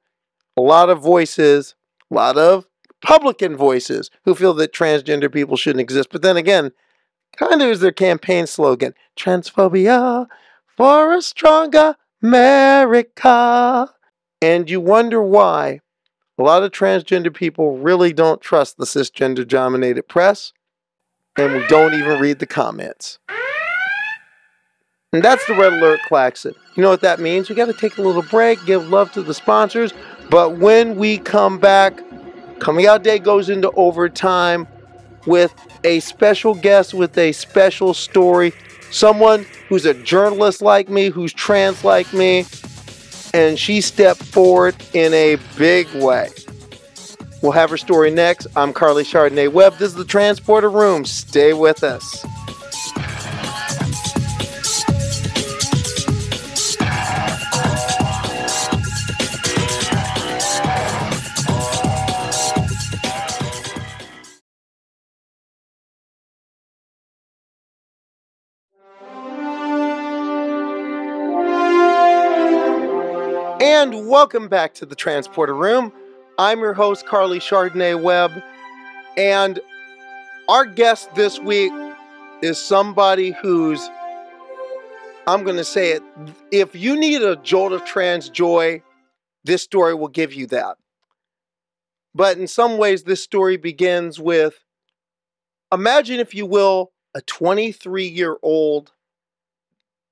a 0.57 0.61
lot 0.61 0.91
of 0.91 1.01
voices, 1.01 1.75
a 2.11 2.15
lot 2.15 2.37
of 2.37 2.67
Republican 3.03 3.57
voices 3.57 4.11
who 4.25 4.35
feel 4.35 4.55
that 4.55 4.73
transgender 4.73 5.33
people 5.33 5.57
shouldn't 5.57 5.81
exist. 5.81 6.11
But 6.11 6.23
then 6.23 6.37
again, 6.37 6.71
kind 7.37 7.63
of 7.63 7.69
is 7.69 7.81
their 7.81 7.93
campaign 7.93 8.47
slogan 8.47 8.95
transphobia 9.17 10.27
for 10.77 11.13
a 11.13 11.23
stronger 11.23 11.97
America. 12.23 13.91
And 14.41 14.71
you 14.71 14.81
wonder 14.81 15.23
why 15.23 15.81
a 16.39 16.43
lot 16.43 16.63
of 16.63 16.71
transgender 16.71 17.35
people 17.35 17.79
really 17.79 18.13
don't 18.13 18.41
trust 18.41 18.77
the 18.77 18.85
cisgender 18.85 19.47
dominated 19.47 20.09
press, 20.09 20.53
and 21.37 21.53
we 21.53 21.67
don't 21.69 21.95
even 21.95 22.21
read 22.21 22.39
the 22.39 22.47
comments. 22.47 23.19
And 25.15 25.23
that's 25.23 25.47
the 25.47 25.55
red 25.55 25.75
alert 25.75 26.01
klaxon. 26.09 26.55
You 26.75 26.83
know 26.83 26.89
what 26.89 27.03
that 27.03 27.21
means? 27.21 27.51
We 27.51 27.55
got 27.55 27.67
to 27.67 27.75
take 27.75 27.99
a 27.99 28.03
little 28.03 28.23
break, 28.23 28.65
give 28.65 28.89
love 28.89 29.13
to 29.13 29.23
the 29.23 29.35
sponsors. 29.35 29.93
But 30.31 30.57
when 30.57 30.97
we 30.97 31.19
come 31.19 31.59
back, 31.59 32.01
Coming 32.61 32.87
Out 32.87 33.03
Day 33.03 33.19
goes 33.19 33.51
into 33.51 33.71
overtime 33.73 34.67
with 35.27 35.55
a 35.85 36.01
special 36.01 36.55
guest 36.55 36.95
with 36.95 37.19
a 37.19 37.33
special 37.33 37.93
story. 37.93 38.55
Someone 38.91 39.45
who's 39.69 39.85
a 39.85 39.93
journalist 39.93 40.63
like 40.63 40.89
me, 40.89 41.11
who's 41.11 41.35
trans 41.35 41.85
like 41.85 42.11
me, 42.15 42.47
and 43.35 43.59
she 43.59 43.83
stepped 43.83 44.23
forward 44.23 44.75
in 44.95 45.13
a 45.13 45.37
big 45.59 45.89
way. 45.95 46.31
We'll 47.43 47.53
have 47.53 47.69
her 47.69 47.77
story 47.77 48.11
next. 48.11 48.47
I'm 48.57 48.73
Carly 48.73 49.05
Chardonnay 49.05 49.53
Webb. 49.53 49.75
This 49.75 49.91
is 49.91 49.95
the 49.95 50.07
Transporter 50.07 50.71
Room. 50.71 51.05
Stay 51.05 51.53
with 51.53 51.83
us. 51.83 52.25
And 73.83 74.07
welcome 74.07 74.47
back 74.47 74.75
to 74.75 74.87
the 74.87 74.95
Transporter 74.95 75.57
Room. 75.57 75.93
I'm 76.39 76.61
your 76.61 76.73
host, 76.73 77.05
Carly 77.05 77.41
Chardonnay 77.41 78.01
Webb. 78.01 78.31
And 79.17 79.59
our 80.49 80.67
guest 80.67 81.13
this 81.17 81.41
week 81.41 81.73
is 82.43 82.61
somebody 82.61 83.33
who's, 83.33 83.91
I'm 85.27 85.43
going 85.43 85.57
to 85.57 85.65
say 85.65 85.91
it, 85.91 86.03
if 86.53 86.77
you 86.77 86.97
need 86.97 87.23
a 87.23 87.35
jolt 87.35 87.73
of 87.73 87.85
trans 87.85 88.29
joy, 88.29 88.85
this 89.43 89.65
story 89.65 89.95
will 89.95 90.07
give 90.07 90.33
you 90.33 90.47
that. 90.47 90.77
But 92.15 92.39
in 92.39 92.47
some 92.47 92.79
ways, 92.79 93.03
this 93.03 93.21
story 93.21 93.57
begins 93.57 94.21
with 94.21 94.65
imagine, 95.73 96.21
if 96.21 96.37
you 96.37 96.47
will, 96.47 96.93
a 97.17 97.21
23 97.21 98.07
year 98.07 98.37
old 98.43 98.93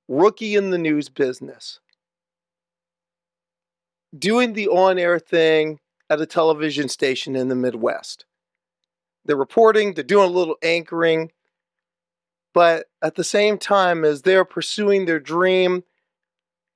rookie 0.08 0.56
in 0.56 0.70
the 0.70 0.78
news 0.78 1.08
business 1.08 1.78
doing 4.16 4.52
the 4.52 4.68
on 4.68 4.98
air 4.98 5.18
thing 5.18 5.80
at 6.08 6.20
a 6.20 6.26
television 6.26 6.88
station 6.88 7.36
in 7.36 7.48
the 7.48 7.54
Midwest. 7.54 8.24
They're 9.24 9.36
reporting, 9.36 9.94
they're 9.94 10.02
doing 10.04 10.28
a 10.28 10.32
little 10.32 10.56
anchoring, 10.62 11.30
but 12.52 12.86
at 13.02 13.14
the 13.14 13.24
same 13.24 13.58
time 13.58 14.04
as 14.04 14.22
they're 14.22 14.44
pursuing 14.44 15.04
their 15.04 15.20
dream 15.20 15.84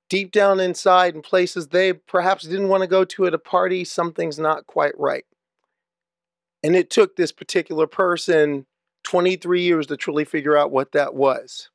deep 0.09 0.31
down 0.31 0.61
inside 0.61 1.15
in 1.15 1.23
places 1.23 1.69
they 1.69 1.93
perhaps 1.93 2.45
didn't 2.45 2.69
want 2.69 2.83
to 2.83 2.87
go 2.87 3.05
to 3.05 3.27
at 3.27 3.35
a 3.35 3.39
party, 3.39 3.85
something's 3.85 4.39
not 4.39 4.67
quite 4.67 4.97
right. 4.99 5.25
And 6.63 6.77
it 6.77 6.91
took 6.91 7.17
this 7.17 7.33
particular 7.33 7.87
person 7.87 8.67
23 9.05 9.63
years 9.63 9.87
to 9.89 9.97
truly 9.97 10.25
figure 10.25 10.57
out 10.57 10.71
what 10.71 10.93
that 10.93 11.15
was. 11.15 11.69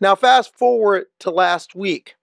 Now, 0.00 0.14
fast 0.14 0.56
forward 0.56 1.06
to 1.20 1.30
last 1.30 1.74
week. 1.74 2.16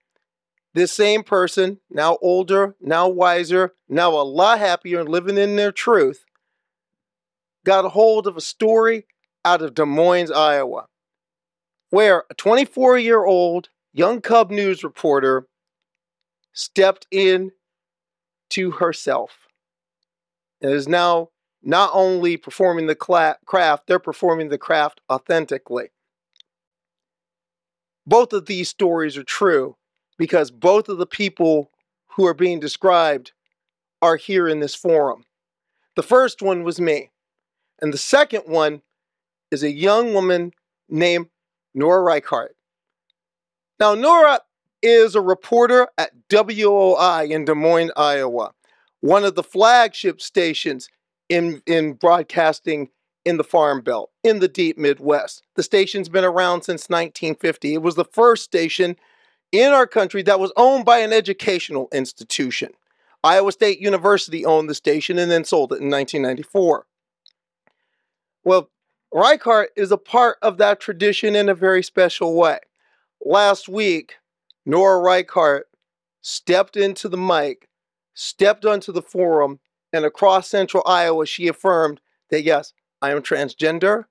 This 0.74 0.92
same 0.92 1.22
person, 1.22 1.80
now 1.90 2.16
older, 2.22 2.76
now 2.80 3.08
wiser, 3.08 3.74
now 3.88 4.12
a 4.12 4.22
lot 4.22 4.58
happier 4.58 5.00
and 5.00 5.08
living 5.08 5.36
in 5.36 5.56
their 5.56 5.72
truth, 5.72 6.24
got 7.64 7.84
a 7.84 7.90
hold 7.90 8.26
of 8.26 8.36
a 8.36 8.40
story 8.40 9.06
out 9.44 9.60
of 9.60 9.74
Des 9.74 9.84
Moines, 9.84 10.30
Iowa, 10.30 10.86
where 11.90 12.24
a 12.30 12.34
24 12.34 12.98
year 12.98 13.24
old 13.24 13.68
young 13.92 14.22
Cub 14.22 14.50
News 14.50 14.82
reporter 14.82 15.46
stepped 16.54 17.06
in 17.10 17.52
to 18.50 18.72
herself 18.72 19.48
and 20.62 20.72
is 20.72 20.88
now 20.88 21.28
not 21.62 21.90
only 21.92 22.36
performing 22.38 22.86
the 22.86 22.94
craft, 22.94 23.86
they're 23.86 23.98
performing 23.98 24.48
the 24.48 24.58
craft 24.58 25.00
authentically. 25.10 25.90
Both 28.06 28.32
of 28.32 28.46
these 28.46 28.68
stories 28.68 29.16
are 29.16 29.22
true 29.22 29.76
because 30.22 30.52
both 30.52 30.88
of 30.88 30.98
the 30.98 31.06
people 31.06 31.68
who 32.06 32.24
are 32.24 32.32
being 32.32 32.60
described 32.60 33.32
are 34.00 34.14
here 34.14 34.46
in 34.46 34.60
this 34.60 34.72
forum. 34.72 35.24
The 35.96 36.02
first 36.04 36.40
one 36.40 36.62
was 36.62 36.80
me, 36.80 37.10
and 37.80 37.92
the 37.92 37.98
second 37.98 38.42
one 38.46 38.82
is 39.50 39.64
a 39.64 39.72
young 39.72 40.14
woman 40.14 40.52
named 40.88 41.26
Nora 41.74 42.04
Reichardt. 42.04 42.54
Now, 43.80 43.96
Nora 43.96 44.38
is 44.80 45.16
a 45.16 45.20
reporter 45.20 45.88
at 45.98 46.12
WOI 46.30 47.28
in 47.28 47.44
Des 47.44 47.56
Moines, 47.56 47.90
Iowa, 47.96 48.52
one 49.00 49.24
of 49.24 49.34
the 49.34 49.42
flagship 49.42 50.20
stations 50.20 50.88
in, 51.30 51.62
in 51.66 51.94
broadcasting 51.94 52.90
in 53.24 53.38
the 53.38 53.44
Farm 53.44 53.80
Belt, 53.80 54.12
in 54.22 54.38
the 54.38 54.46
deep 54.46 54.78
Midwest. 54.78 55.42
The 55.56 55.64
station's 55.64 56.08
been 56.08 56.22
around 56.22 56.62
since 56.62 56.88
1950. 56.88 57.74
It 57.74 57.82
was 57.82 57.96
the 57.96 58.04
first 58.04 58.44
station 58.44 58.94
in 59.52 59.72
our 59.72 59.86
country 59.86 60.22
that 60.22 60.40
was 60.40 60.52
owned 60.56 60.84
by 60.84 60.98
an 60.98 61.12
educational 61.12 61.88
institution. 61.92 62.72
Iowa 63.22 63.52
State 63.52 63.80
University 63.80 64.44
owned 64.44 64.68
the 64.68 64.74
station 64.74 65.18
and 65.18 65.30
then 65.30 65.44
sold 65.44 65.72
it 65.72 65.80
in 65.80 65.90
1994. 65.90 66.86
Well, 68.44 68.70
Reichardt 69.12 69.70
is 69.76 69.92
a 69.92 69.98
part 69.98 70.38
of 70.42 70.56
that 70.58 70.80
tradition 70.80 71.36
in 71.36 71.48
a 71.48 71.54
very 71.54 71.82
special 71.82 72.34
way. 72.34 72.58
Last 73.24 73.68
week, 73.68 74.16
Nora 74.66 75.00
Reichardt 75.00 75.68
stepped 76.22 76.76
into 76.76 77.08
the 77.08 77.18
mic, 77.18 77.68
stepped 78.14 78.64
onto 78.64 78.90
the 78.90 79.02
forum, 79.02 79.60
and 79.92 80.04
across 80.04 80.48
central 80.48 80.82
Iowa, 80.86 81.26
she 81.26 81.46
affirmed 81.46 82.00
that 82.30 82.42
yes, 82.42 82.72
I 83.02 83.10
am 83.10 83.20
transgender, 83.20 84.06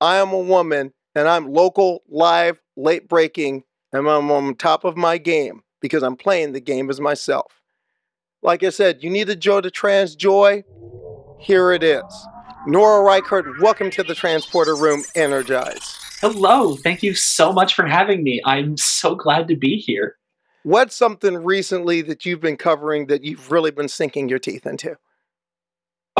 I 0.00 0.16
am 0.16 0.32
a 0.32 0.38
woman, 0.38 0.94
and 1.14 1.26
I'm 1.26 1.52
local, 1.52 2.02
live, 2.08 2.62
late 2.76 3.08
breaking, 3.08 3.64
and 3.92 4.08
I'm 4.08 4.30
on 4.30 4.54
top 4.54 4.84
of 4.84 4.96
my 4.96 5.18
game 5.18 5.62
because 5.80 6.02
I'm 6.02 6.16
playing 6.16 6.52
the 6.52 6.60
game 6.60 6.90
as 6.90 7.00
myself. 7.00 7.60
Like 8.42 8.62
I 8.62 8.70
said, 8.70 9.02
you 9.02 9.10
need 9.10 9.28
a 9.28 9.36
Joe 9.36 9.60
to 9.60 9.70
Trans 9.70 10.14
Joy. 10.14 10.64
Here 11.38 11.72
it 11.72 11.82
is. 11.82 12.02
Nora 12.66 13.02
Reichardt, 13.02 13.46
welcome 13.60 13.90
to 13.92 14.02
the 14.02 14.14
Transporter 14.14 14.76
Room 14.76 15.04
Energize. 15.14 15.96
Hello, 16.20 16.76
thank 16.76 17.02
you 17.02 17.14
so 17.14 17.52
much 17.52 17.74
for 17.74 17.86
having 17.86 18.22
me. 18.22 18.40
I'm 18.44 18.76
so 18.76 19.14
glad 19.14 19.48
to 19.48 19.56
be 19.56 19.78
here. 19.78 20.16
What's 20.64 20.94
something 20.94 21.36
recently 21.36 22.02
that 22.02 22.26
you've 22.26 22.40
been 22.40 22.56
covering 22.56 23.06
that 23.06 23.22
you've 23.22 23.50
really 23.50 23.70
been 23.70 23.88
sinking 23.88 24.28
your 24.28 24.40
teeth 24.40 24.66
into? 24.66 24.96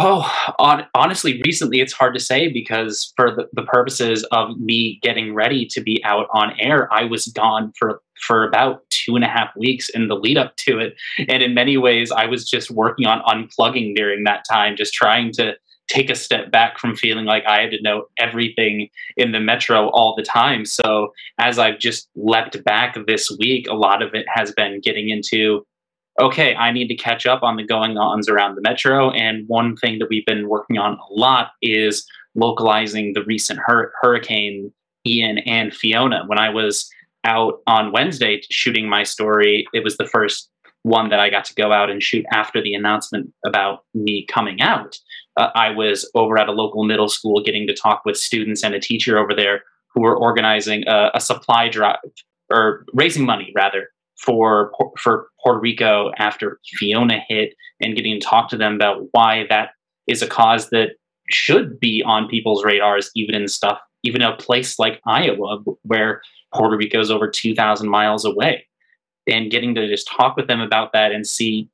Oh, 0.01 0.33
on, 0.61 0.87
honestly, 0.95 1.43
recently 1.45 1.81
it's 1.81 1.93
hard 1.93 2.15
to 2.15 2.21
say 2.21 2.47
because 2.47 3.13
for 3.17 3.35
the, 3.35 3.49
the 3.53 3.65
purposes 3.65 4.23
of 4.31 4.57
me 4.57 5.01
getting 5.03 5.35
ready 5.35 5.67
to 5.67 5.81
be 5.81 6.01
out 6.05 6.29
on 6.33 6.53
air, 6.61 6.93
I 6.93 7.03
was 7.03 7.27
gone 7.27 7.73
for 7.77 8.01
for 8.25 8.45
about 8.45 8.89
two 8.91 9.17
and 9.17 9.25
a 9.25 9.29
half 9.29 9.51
weeks 9.57 9.89
in 9.89 10.07
the 10.07 10.15
lead 10.15 10.39
up 10.39 10.55
to 10.59 10.79
it, 10.79 10.95
and 11.29 11.43
in 11.43 11.53
many 11.53 11.79
ways, 11.79 12.13
I 12.13 12.27
was 12.27 12.49
just 12.49 12.71
working 12.71 13.07
on 13.07 13.23
unplugging 13.23 13.97
during 13.97 14.23
that 14.23 14.45
time, 14.49 14.77
just 14.77 14.95
trying 14.95 15.33
to 15.33 15.55
take 15.89 16.11
a 16.11 16.15
step 16.15 16.53
back 16.53 16.79
from 16.79 16.95
feeling 16.95 17.25
like 17.25 17.45
I 17.47 17.63
had 17.63 17.73
to 17.73 17.83
know 17.83 18.05
everything 18.19 18.91
in 19.17 19.33
the 19.33 19.41
metro 19.41 19.89
all 19.89 20.15
the 20.15 20.23
time. 20.23 20.65
So 20.65 21.13
as 21.39 21.59
I've 21.59 21.81
just 21.81 22.09
leapt 22.15 22.63
back 22.63 22.97
this 23.07 23.37
week, 23.37 23.67
a 23.69 23.75
lot 23.75 24.03
of 24.03 24.15
it 24.15 24.27
has 24.33 24.53
been 24.53 24.81
getting 24.81 25.09
into 25.09 25.67
okay, 26.19 26.55
I 26.55 26.73
need 26.73 26.89
to 26.89 26.97
catch 26.97 27.27
up 27.27 27.43
on 27.43 27.57
the 27.57 27.63
going 27.63 27.97
ons 27.97 28.29
around 28.29 28.55
the 28.55 28.63
metro. 28.63 29.11
And 29.11 29.45
one 29.47 29.77
thing 29.77 29.99
that 29.99 30.09
we've 30.09 30.27
been 30.27 30.49
working 30.49 30.79
on 30.79 30.95
a 30.95 31.13
lot 31.13 31.53
is 31.63 32.07
localizing 32.35 33.13
the 33.15 33.25
recent 33.25 33.61
hur- 33.65 33.93
hurricane 34.01 34.73
Ian 35.07 35.39
and 35.39 35.75
Fiona. 35.75 36.25
When 36.27 36.39
I 36.39 36.51
was 36.51 36.89
out 37.25 37.61
on 37.67 37.93
Wednesday 37.93 38.41
shooting 38.51 38.89
my 38.89 39.03
story, 39.03 39.67
it 39.73 39.85
was 39.85 39.97
the 39.97 40.07
first 40.07 40.51
one 40.83 41.11
that 41.11 41.21
I 41.21 41.29
got 41.29 41.45
to 41.47 41.55
go 41.55 41.73
out 41.73 41.91
and 41.91 42.03
shoot 42.03 42.25
after 42.33 42.63
the 42.63 42.75
announcement 42.75 43.33
about 43.45 43.85
me 43.95 44.27
coming 44.27 44.61
out. 44.61 44.97
Uh, 45.37 45.51
I 45.55 45.71
was 45.71 46.09
over 46.15 46.39
at 46.39 46.49
a 46.49 46.53
local 46.53 46.85
middle 46.85 47.09
school 47.09 47.43
getting 47.43 47.67
to 47.67 47.75
talk 47.75 48.03
with 48.05 48.17
students 48.17 48.63
and 48.63 48.75
a 48.75 48.81
teacher 48.81 49.19
over 49.19 49.35
there 49.35 49.63
who 49.93 50.03
were 50.03 50.17
organizing 50.17 50.85
a, 50.87 51.11
a 51.15 51.21
supply 51.21 51.69
drive 51.69 51.99
or 52.51 52.85
raising 52.95 53.27
money 53.27 53.53
rather 53.55 53.91
for 54.19 54.73
for 54.97 55.29
Puerto 55.43 55.61
Rico 55.61 56.11
after 56.19 56.61
Fiona 56.77 57.21
hit 57.29 57.55
and 57.81 57.95
getting 57.95 58.21
to 58.21 58.27
talk 58.27 58.49
to 58.51 58.57
them 58.57 58.75
about 58.75 59.07
why 59.13 59.47
that 59.49 59.71
is 60.07 60.23
a 60.23 60.27
cause 60.27 60.71
that 60.71 60.91
should 61.31 61.79
be 61.79 62.03
on 62.05 62.29
people's 62.29 62.65
radars, 62.65 63.11
even 63.15 63.35
in 63.35 63.49
stuff, 63.49 63.79
even 64.03 64.23
a 64.23 64.37
place 64.37 64.79
like 64.79 65.01
Iowa, 65.07 65.59
where 65.83 66.23
Puerto 66.55 66.77
Rico 66.77 67.01
is 67.01 67.11
over 67.11 67.29
2,000 67.29 67.89
miles 67.89 68.25
away. 68.25 68.67
And 69.27 69.51
getting 69.51 69.75
to 69.75 69.87
just 69.87 70.09
talk 70.09 70.37
with 70.37 70.47
them 70.47 70.61
about 70.61 70.95
that 70.95 71.13
and 71.13 71.27
see, 71.27 71.69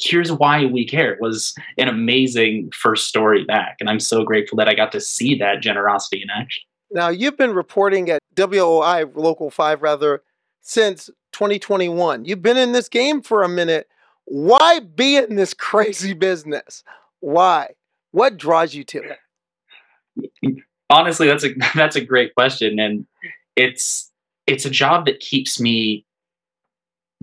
here's 0.00 0.32
why 0.32 0.66
we 0.66 0.84
care 0.84 1.16
was 1.20 1.54
an 1.78 1.88
amazing 1.88 2.70
first 2.74 3.06
story 3.06 3.44
back. 3.44 3.76
And 3.78 3.88
I'm 3.88 4.00
so 4.00 4.24
grateful 4.24 4.56
that 4.56 4.68
I 4.68 4.74
got 4.74 4.90
to 4.92 5.00
see 5.00 5.36
that 5.36 5.62
generosity 5.62 6.20
in 6.20 6.30
action. 6.30 6.64
Now, 6.90 7.08
you've 7.08 7.36
been 7.36 7.54
reporting 7.54 8.10
at 8.10 8.20
WOI 8.34 9.04
Local 9.14 9.50
5 9.50 9.82
rather 9.82 10.22
since 10.60 11.10
2021. 11.36 12.24
You've 12.24 12.40
been 12.40 12.56
in 12.56 12.72
this 12.72 12.88
game 12.88 13.20
for 13.20 13.42
a 13.42 13.48
minute. 13.48 13.88
Why 14.24 14.80
be 14.80 15.16
in 15.16 15.36
this 15.36 15.52
crazy 15.58 16.14
business? 16.14 16.82
Why? 17.20 17.74
What 18.12 18.38
draws 18.38 18.74
you 18.74 18.84
to 18.84 19.02
it? 19.02 20.58
Honestly, 20.88 21.26
that's 21.26 21.44
a 21.44 21.50
that's 21.74 21.96
a 21.96 22.00
great 22.00 22.34
question, 22.34 22.80
and 22.80 23.06
it's 23.54 24.10
it's 24.46 24.64
a 24.64 24.70
job 24.70 25.04
that 25.06 25.20
keeps 25.20 25.60
me 25.60 26.06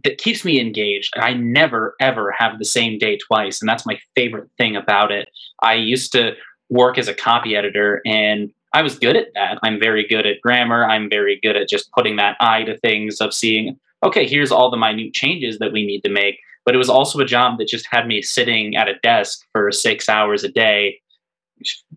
that 0.04 0.19
keeps 0.19 0.45
me 0.45 0.60
engaged. 0.60 1.13
I 1.17 1.34
never 1.34 1.95
ever 1.99 2.36
have 2.38 2.60
the 2.60 2.65
same 2.65 2.99
day 2.99 3.17
twice, 3.17 3.62
and 3.62 3.69
that's 3.69 3.86
my 3.86 3.97
favorite 4.15 4.49
thing 4.60 4.76
about 4.76 5.12
it. 5.12 5.30
I 5.63 5.73
used 5.73 6.12
to 6.12 6.34
work 6.69 6.99
as 6.99 7.08
a 7.08 7.15
copy 7.15 7.56
editor, 7.56 8.02
and 8.06 8.52
I 8.73 8.84
was 8.84 8.99
good 8.99 9.15
at 9.15 9.28
that. 9.34 9.58
I'm 9.63 9.80
very 9.80 10.06
good 10.08 10.28
at 10.28 10.41
grammar. 10.41 10.86
I'm 10.86 11.10
very 11.10 11.39
good 11.41 11.56
at 11.56 11.69
just 11.69 11.91
putting 11.93 12.17
that 12.17 12.38
eye 12.39 12.63
to 12.63 12.78
things 12.78 13.21
of 13.21 13.34
seeing, 13.34 13.80
okay, 14.03 14.27
here's 14.27 14.51
all 14.51 14.69
the 14.69 14.77
minute 14.77 15.13
changes 15.13 15.59
that 15.59 15.71
we 15.71 15.85
need 15.85 16.01
to 16.01 16.09
make. 16.09 16.39
But 16.65 16.75
it 16.75 16.77
was 16.77 16.89
also 16.89 17.19
a 17.19 17.25
job 17.25 17.57
that 17.57 17.67
just 17.67 17.87
had 17.91 18.07
me 18.07 18.21
sitting 18.21 18.75
at 18.75 18.87
a 18.87 18.99
desk 19.03 19.45
for 19.51 19.71
six 19.71 20.07
hours 20.07 20.43
a 20.43 20.49
day, 20.49 21.01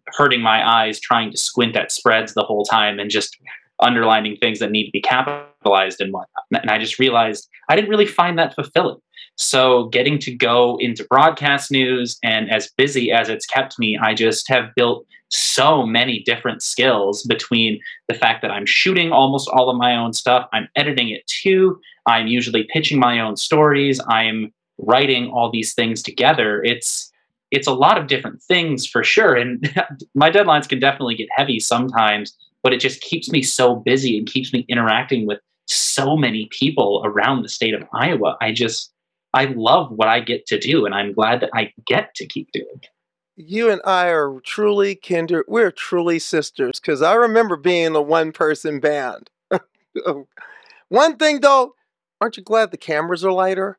hurting 0.09 0.41
my 0.41 0.67
eyes, 0.69 0.99
trying 0.99 1.31
to 1.31 1.37
squint 1.37 1.77
at 1.77 1.93
spreads 1.93 2.35
the 2.35 2.43
whole 2.43 2.65
time 2.65 2.99
and 2.99 3.11
just 3.11 3.37
underlining 3.81 4.37
things 4.37 4.59
that 4.59 4.71
need 4.71 4.87
to 4.87 4.91
be 4.91 5.01
capitalized 5.01 6.01
and 6.01 6.13
whatnot. 6.13 6.63
And 6.63 6.71
I 6.71 6.79
just 6.79 6.99
realized 6.99 7.49
I 7.69 7.77
didn't 7.77 7.91
really 7.91 8.07
find 8.07 8.39
that 8.39 8.55
fulfilling. 8.55 8.99
So 9.37 9.89
getting 9.89 10.19
to 10.21 10.35
go 10.35 10.79
into 10.81 11.05
broadcast 11.05 11.71
news 11.71 12.19
and 12.25 12.51
as 12.51 12.71
busy 12.77 13.13
as 13.13 13.29
it's 13.29 13.47
kept 13.47 13.79
me, 13.79 13.99
I 14.01 14.15
just 14.15 14.49
have 14.49 14.75
built 14.75 15.07
so 15.29 15.85
many 15.85 16.21
different 16.21 16.63
skills 16.63 17.23
between 17.25 17.81
the 18.09 18.15
fact 18.15 18.43
that 18.43 18.51
I'm 18.51 18.67
shooting 18.67 19.13
almost 19.13 19.49
all 19.49 19.69
of 19.69 19.77
my 19.77 19.97
own 19.97 20.13
stuff, 20.13 20.49
I'm 20.53 20.69
editing 20.77 21.11
it 21.11 21.27
too, 21.27 21.81
I'm 22.07 22.27
usually 22.27 22.65
pitching 22.73 22.99
my 22.99 23.21
own 23.21 23.37
stories, 23.37 24.01
I'm 24.09 24.53
writing 24.79 25.29
all 25.31 25.51
these 25.51 25.75
things 25.75 26.03
together. 26.03 26.63
It's 26.63 27.11
it's 27.51 27.67
a 27.67 27.73
lot 27.73 27.97
of 27.97 28.09
different 28.09 28.43
things 28.43 28.87
for 28.87 29.05
sure 29.05 29.35
and 29.35 29.73
my 30.15 30.31
deadlines 30.31 30.69
can 30.69 30.81
definitely 30.81 31.15
get 31.15 31.29
heavy 31.31 31.61
sometimes, 31.61 32.37
but 32.63 32.73
it 32.73 32.81
just 32.81 33.01
keeps 33.01 33.31
me 33.31 33.43
so 33.43 33.77
busy 33.77 34.19
and 34.19 34.27
keeps 34.27 34.53
me 34.53 34.67
interacting 34.69 35.27
with 35.27 35.39
so 35.67 36.17
many 36.17 36.49
people 36.51 37.03
around 37.05 37.43
the 37.43 37.49
state 37.49 37.75
of 37.75 37.85
Iowa. 37.95 38.37
I 38.41 38.53
just 38.53 38.93
I 39.33 39.47
love 39.47 39.91
what 39.93 40.09
I 40.09 40.21
get 40.21 40.47
to 40.47 40.59
do 40.59 40.87
and 40.87 40.95
I'm 40.95 41.13
glad 41.13 41.41
that 41.41 41.51
I 41.55 41.73
get 41.87 42.15
to 42.17 42.27
keep 42.27 42.51
doing 42.53 42.67
it 42.83 42.89
you 43.37 43.71
and 43.71 43.83
I 43.85 44.09
are 44.09 44.41
truly 44.41 44.95
kindred. 44.95 45.45
We're 45.47 45.71
truly 45.71 46.19
sisters 46.19 46.81
because 46.81 47.03
I 47.03 47.15
remember 47.15 47.57
being 47.57 47.95
a 47.95 48.01
one 48.01 48.33
person 48.33 48.81
band. 48.81 49.31
one 50.89 51.17
thing 51.17 51.41
though, 51.41 51.75
aren't 52.21 52.37
you 52.37 52.43
glad 52.43 52.71
the 52.71 52.77
cameras 52.77 53.25
are 53.25 53.33
lighter? 53.33 53.79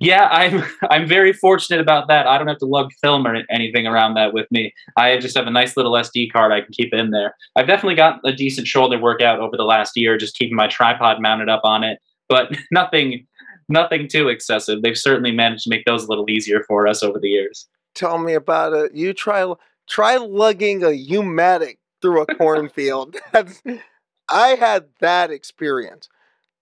Yeah, 0.00 0.28
I'm 0.30 0.64
I'm 0.90 1.06
very 1.06 1.32
fortunate 1.32 1.80
about 1.80 2.08
that. 2.08 2.26
I 2.26 2.38
don't 2.38 2.48
have 2.48 2.58
to 2.58 2.66
lug 2.66 2.90
film 3.00 3.26
or 3.26 3.36
anything 3.50 3.86
around 3.86 4.14
that 4.14 4.32
with 4.32 4.50
me. 4.50 4.72
I 4.96 5.18
just 5.18 5.36
have 5.36 5.46
a 5.46 5.50
nice 5.50 5.76
little 5.76 5.92
SD 5.92 6.32
card 6.32 6.52
I 6.52 6.60
can 6.60 6.72
keep 6.72 6.92
in 6.92 7.10
there. 7.10 7.34
I've 7.56 7.66
definitely 7.66 7.96
got 7.96 8.20
a 8.24 8.32
decent 8.32 8.66
shoulder 8.66 8.98
workout 8.98 9.40
over 9.40 9.56
the 9.56 9.64
last 9.64 9.96
year, 9.96 10.16
just 10.16 10.36
keeping 10.36 10.56
my 10.56 10.68
tripod 10.68 11.20
mounted 11.20 11.48
up 11.48 11.62
on 11.64 11.84
it, 11.84 11.98
but 12.28 12.56
nothing 12.70 13.26
nothing 13.68 14.08
too 14.08 14.28
excessive. 14.28 14.82
They've 14.82 14.98
certainly 14.98 15.32
managed 15.32 15.64
to 15.64 15.70
make 15.70 15.84
those 15.84 16.04
a 16.04 16.08
little 16.08 16.28
easier 16.28 16.62
for 16.64 16.86
us 16.86 17.02
over 17.02 17.18
the 17.18 17.28
years. 17.28 17.66
Tell 17.94 18.18
me 18.18 18.34
about 18.34 18.72
it. 18.72 18.94
You 18.94 19.12
try 19.12 19.52
try 19.88 20.16
lugging 20.16 20.82
a 20.82 20.90
U-matic 20.90 21.78
through 22.00 22.22
a 22.22 22.26
cornfield. 22.26 23.16
I 24.28 24.48
had 24.48 24.86
that 25.00 25.30
experience. 25.30 26.08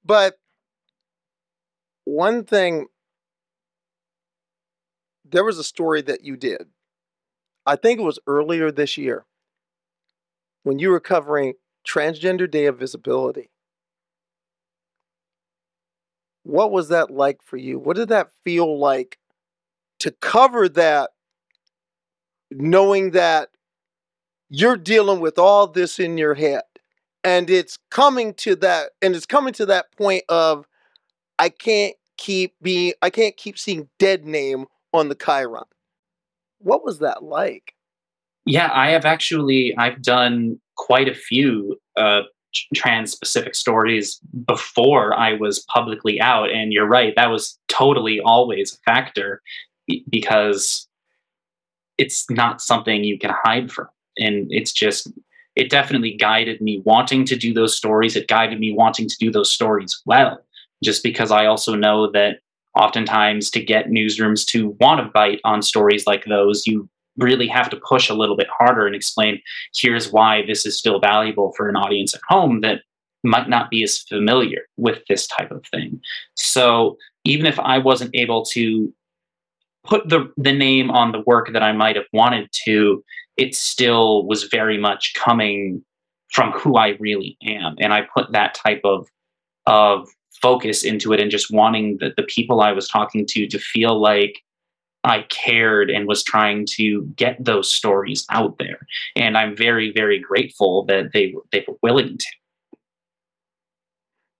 But 0.05 0.39
one 2.05 2.45
thing 2.45 2.87
there 5.25 5.45
was 5.45 5.59
a 5.59 5.65
story 5.65 6.03
that 6.03 6.25
you 6.25 6.37
did. 6.37 6.67
I 7.65 7.77
think 7.77 7.99
it 8.01 8.05
was 8.05 8.19
earlier 8.27 8.71
this 8.71 8.99
year 8.99 9.25
when 10.63 10.79
you 10.79 10.91
were 10.91 11.01
covering 11.01 11.55
Transgender 11.87 12.51
Day 12.51 12.67
of 12.67 12.79
Visibility. 12.79 13.51
What 16.45 16.73
was 16.73 16.89
that 16.89 17.11
like 17.11 17.43
for 17.43 17.57
you? 17.57 17.79
What 17.79 17.97
did 17.97 18.09
that 18.09 18.31
feel 18.45 18.79
like 18.79 19.19
to 20.01 20.11
cover 20.11 20.69
that, 20.71 21.11
knowing 22.51 23.13
that 23.13 23.51
you're 24.51 24.77
dealing 24.77 25.21
with 25.21 25.39
all 25.39 25.67
this 25.67 25.99
in 25.99 26.19
your 26.19 26.35
head? 26.35 26.63
And 27.25 27.49
it's 27.49 27.79
coming 27.91 28.35
to 28.35 28.57
that, 28.57 28.91
and 29.01 29.15
it's 29.15 29.27
coming 29.27 29.55
to 29.55 29.67
that 29.67 29.97
point 29.97 30.25
of 30.29 30.67
I 31.43 31.49
can't 31.49 31.97
keep 32.19 32.55
being, 32.63 32.93
I 33.03 33.11
can't 33.11 33.37
keep 33.37 33.59
seeing 33.59 33.89
dead 33.99 34.25
name 34.25 34.67
on 34.93 35.09
the 35.09 35.17
chyron. 35.17 35.65
What 36.59 36.85
was 36.85 37.01
that 37.01 37.25
like? 37.25 37.75
Yeah, 38.47 38.71
I 38.73 38.91
have 38.91 39.05
actually 39.05 39.75
I've 39.77 40.03
done 40.03 40.61
quite 40.77 41.09
a 41.09 41.15
few 41.15 41.81
uh, 41.97 42.21
trans-specific 42.77 43.57
stories 43.57 44.21
before 44.47 45.19
I 45.19 45.33
was 45.33 45.65
publicly 45.65 46.21
out, 46.21 46.53
and 46.53 46.73
you're 46.73 46.87
right, 46.87 47.13
that 47.17 47.31
was 47.31 47.59
totally 47.67 48.21
always 48.21 48.75
a 48.75 48.79
factor 48.89 49.43
because 50.09 50.87
it's 51.99 52.31
not 52.31 52.61
something 52.61 53.03
you 53.03 53.19
can 53.19 53.35
hide 53.43 53.73
from, 53.73 53.89
and 54.17 54.47
it's 54.51 54.73
just 54.73 55.11
it 55.57 55.71
definitely 55.71 56.17
guided 56.17 56.61
me 56.61 56.83
wanting 56.85 57.25
to 57.25 57.35
do 57.35 57.53
those 57.53 57.77
stories. 57.77 58.15
It 58.15 58.29
guided 58.29 58.61
me 58.61 58.73
wanting 58.73 59.09
to 59.09 59.17
do 59.19 59.33
those 59.33 59.51
stories 59.51 60.01
well, 60.07 60.39
just 60.83 61.03
because 61.03 61.31
I 61.31 61.47
also 61.47 61.75
know 61.75 62.11
that 62.13 62.41
oftentimes 62.79 63.51
to 63.51 63.63
get 63.63 63.89
newsrooms 63.89 64.47
to 64.47 64.77
want 64.81 65.01
to 65.01 65.11
bite 65.13 65.41
on 65.45 65.63
stories 65.63 66.07
like 66.07 66.25
those, 66.25 66.67
you 66.67 66.89
really 67.19 67.47
have 67.47 67.69
to 67.71 67.77
push 67.77 68.09
a 68.09 68.15
little 68.15 68.37
bit 68.37 68.49
harder 68.49 68.87
and 68.87 68.97
explain 68.97 69.41
here's 69.77 70.11
why 70.11 70.43
this 70.47 70.65
is 70.65 70.79
still 70.79 70.99
valuable 70.99 71.53
for 71.57 71.69
an 71.69 71.77
audience 71.77 72.15
at 72.15 72.21
home 72.29 72.63
that 72.63 72.81
might 73.23 73.49
not 73.49 73.71
be 73.71 73.83
as 73.83 73.99
familiar 73.99 74.63
with 74.77 75.03
this 75.09 75.27
type 75.27 75.51
of 75.51 75.65
thing. 75.67 76.01
So 76.35 76.97
even 77.25 77.47
if 77.47 77.59
I 77.61 77.79
wasn't 77.79 78.15
able 78.15 78.45
to 78.47 78.93
put 79.85 80.09
the 80.09 80.33
the 80.37 80.53
name 80.53 80.91
on 80.91 81.13
the 81.13 81.23
work 81.27 81.53
that 81.53 81.63
I 81.63 81.73
might 81.73 81.97
have 81.97 82.07
wanted 82.13 82.49
to, 82.65 83.05
it 83.37 83.55
still 83.55 84.27
was 84.27 84.45
very 84.45 84.79
much 84.79 85.15
coming 85.15 85.85
from 86.33 86.53
who 86.53 86.77
I 86.77 86.97
really 86.99 87.37
am. 87.43 87.77
And 87.79 87.93
I 87.93 88.03
put 88.15 88.33
that 88.33 88.55
type 88.55 88.81
of 88.85 89.09
of 89.67 90.09
focus 90.43 90.83
into 90.83 91.13
it 91.13 91.21
and 91.21 91.31
just 91.31 91.51
wanting 91.51 91.97
the, 91.99 92.13
the 92.17 92.25
people 92.25 92.61
I 92.61 92.73
was 92.73 92.89
talking 92.89 93.25
to 93.29 93.47
to 93.47 93.59
feel 93.59 93.99
like 94.01 94.43
I 95.05 95.23
cared 95.31 95.91
and 95.91 96.07
was 96.07 96.23
trying 96.23 96.67
to 96.73 97.03
get 97.17 97.45
those 97.45 97.71
stories 97.71 98.27
out 98.31 98.59
there. 98.59 98.87
And 99.17 99.39
I'm 99.39 99.57
very, 99.57 99.93
very 99.93 100.19
grateful 100.19 100.85
that 100.87 101.13
they 101.13 101.35
they 101.51 101.65
were 101.67 101.77
willing 101.83 102.19
to. 102.19 102.27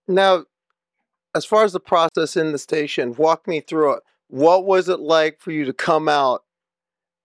Now, 0.09 0.45
as 1.35 1.45
far 1.45 1.65
as 1.65 1.73
the 1.73 1.81
process 1.81 2.37
in 2.37 2.53
the 2.53 2.59
station, 2.59 3.15
walk 3.15 3.49
me 3.49 3.61
through 3.61 3.95
it. 3.95 4.03
What 4.29 4.65
was 4.67 4.89
it 4.89 5.01
like 5.01 5.41
for 5.41 5.51
you 5.51 5.65
to 5.65 5.73
come 5.73 6.09
out 6.09 6.45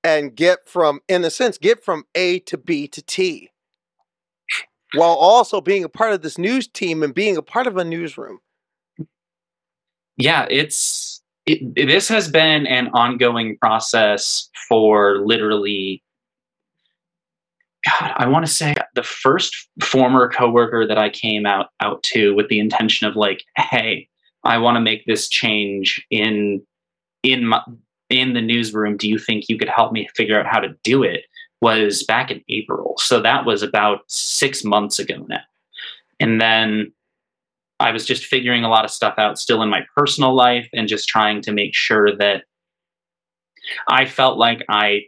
and 0.03 0.35
get 0.35 0.67
from, 0.67 1.01
in 1.07 1.23
a 1.23 1.29
sense, 1.29 1.57
get 1.57 1.83
from 1.83 2.05
A 2.15 2.39
to 2.39 2.57
B 2.57 2.87
to 2.87 3.01
T, 3.01 3.49
while 4.93 5.15
also 5.15 5.61
being 5.61 5.83
a 5.83 5.89
part 5.89 6.13
of 6.13 6.21
this 6.21 6.37
news 6.37 6.67
team 6.67 7.03
and 7.03 7.13
being 7.13 7.37
a 7.37 7.41
part 7.41 7.67
of 7.67 7.77
a 7.77 7.83
newsroom? 7.83 8.39
Yeah, 10.17 10.47
it's 10.49 11.21
it, 11.45 11.87
this 11.87 12.09
has 12.09 12.29
been 12.29 12.67
an 12.67 12.89
ongoing 12.89 13.57
process 13.57 14.49
for 14.67 15.19
literally. 15.25 16.03
God, 17.85 18.11
I 18.17 18.27
want 18.27 18.45
to 18.45 18.51
say 18.51 18.75
the 18.95 19.03
first 19.03 19.55
former 19.81 20.27
coworker 20.29 20.85
that 20.85 20.97
I 20.97 21.09
came 21.09 21.45
out 21.45 21.67
out 21.79 22.03
to 22.03 22.35
with 22.35 22.49
the 22.49 22.59
intention 22.59 23.07
of 23.07 23.15
like, 23.15 23.43
hey, 23.55 24.09
I 24.43 24.57
want 24.57 24.75
to 24.75 24.81
make 24.81 25.05
this 25.05 25.29
change 25.29 26.05
in 26.09 26.61
in 27.23 27.45
my 27.45 27.61
in 28.09 28.33
the 28.33 28.41
newsroom. 28.41 28.97
Do 28.97 29.07
you 29.07 29.17
think 29.19 29.47
you 29.47 29.57
could 29.57 29.69
help 29.69 29.93
me 29.93 30.09
figure 30.15 30.39
out 30.39 30.47
how 30.47 30.59
to 30.59 30.75
do 30.83 31.03
it? 31.03 31.25
Was 31.61 32.03
back 32.03 32.29
in 32.29 32.43
April, 32.49 32.95
so 32.97 33.19
that 33.21 33.45
was 33.45 33.63
about 33.63 34.01
six 34.07 34.63
months 34.63 34.99
ago 34.99 35.25
now, 35.27 35.41
and 36.19 36.39
then 36.39 36.91
I 37.79 37.91
was 37.91 38.05
just 38.05 38.25
figuring 38.25 38.63
a 38.63 38.69
lot 38.69 38.85
of 38.85 38.91
stuff 38.91 39.15
out 39.17 39.37
still 39.37 39.61
in 39.61 39.69
my 39.69 39.81
personal 39.95 40.35
life 40.35 40.67
and 40.73 40.87
just 40.87 41.07
trying 41.07 41.41
to 41.41 41.51
make 41.51 41.75
sure 41.75 42.15
that 42.17 42.43
I 43.87 44.05
felt 44.05 44.37
like 44.37 44.65
I 44.69 45.03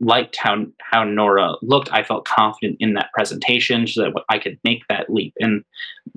liked 0.00 0.36
how 0.36 0.64
how 0.80 1.04
Nora 1.04 1.54
looked. 1.62 1.92
I 1.92 2.02
felt 2.02 2.24
confident 2.24 2.76
in 2.80 2.94
that 2.94 3.10
presentation 3.12 3.86
so 3.86 4.02
that 4.02 4.22
I 4.28 4.38
could 4.38 4.58
make 4.64 4.82
that 4.88 5.10
leap. 5.10 5.34
And 5.40 5.64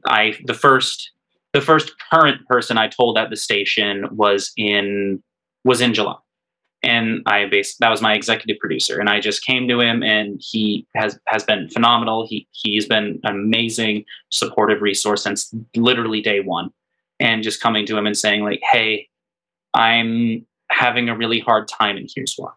I 0.06 0.38
the 0.45 0.54
first 0.54 1.12
the 1.54 1.62
first 1.62 1.93
current 2.12 2.45
person 2.47 2.77
I 2.77 2.88
told 2.88 3.17
at 3.17 3.30
the 3.30 3.36
station 3.36 4.06
was 4.12 4.51
in 4.56 5.21
was 5.65 5.82
in 5.82 5.93
July 5.93 6.15
and 6.84 7.22
I 7.26 7.46
based 7.46 7.80
that 7.80 7.89
was 7.89 8.02
my 8.02 8.13
executive 8.13 8.58
producer, 8.60 9.00
and 9.00 9.10
I 9.10 9.20
just 9.20 9.46
came 9.46 9.67
to 9.67 9.80
him, 9.80 10.04
and 10.04 10.41
he 10.44 10.88
has 10.96 11.20
has 11.28 11.44
been 11.44 11.70
phenomenal. 11.70 12.28
He 12.28 12.48
he's 12.52 12.88
been 12.88 13.20
an 13.24 13.36
amazing 13.36 14.06
supportive 14.30 14.82
resource 14.82 15.24
since 15.24 15.54
literally 15.76 16.22
day 16.22 16.39
one, 16.39 16.72
and 17.20 17.44
just 17.44 17.62
coming 17.62 17.86
to 17.88 17.98
him 17.98 18.06
and 18.08 18.17
saying 18.17 18.44
like, 18.44 18.62
"Hey, 18.72 19.08
I'm 19.74 20.46
having 20.72 21.10
a 21.10 21.15
really 21.15 21.39
hard 21.39 21.67
time, 21.67 21.98
and 21.98 22.10
here's 22.13 22.34
why. 22.38 22.52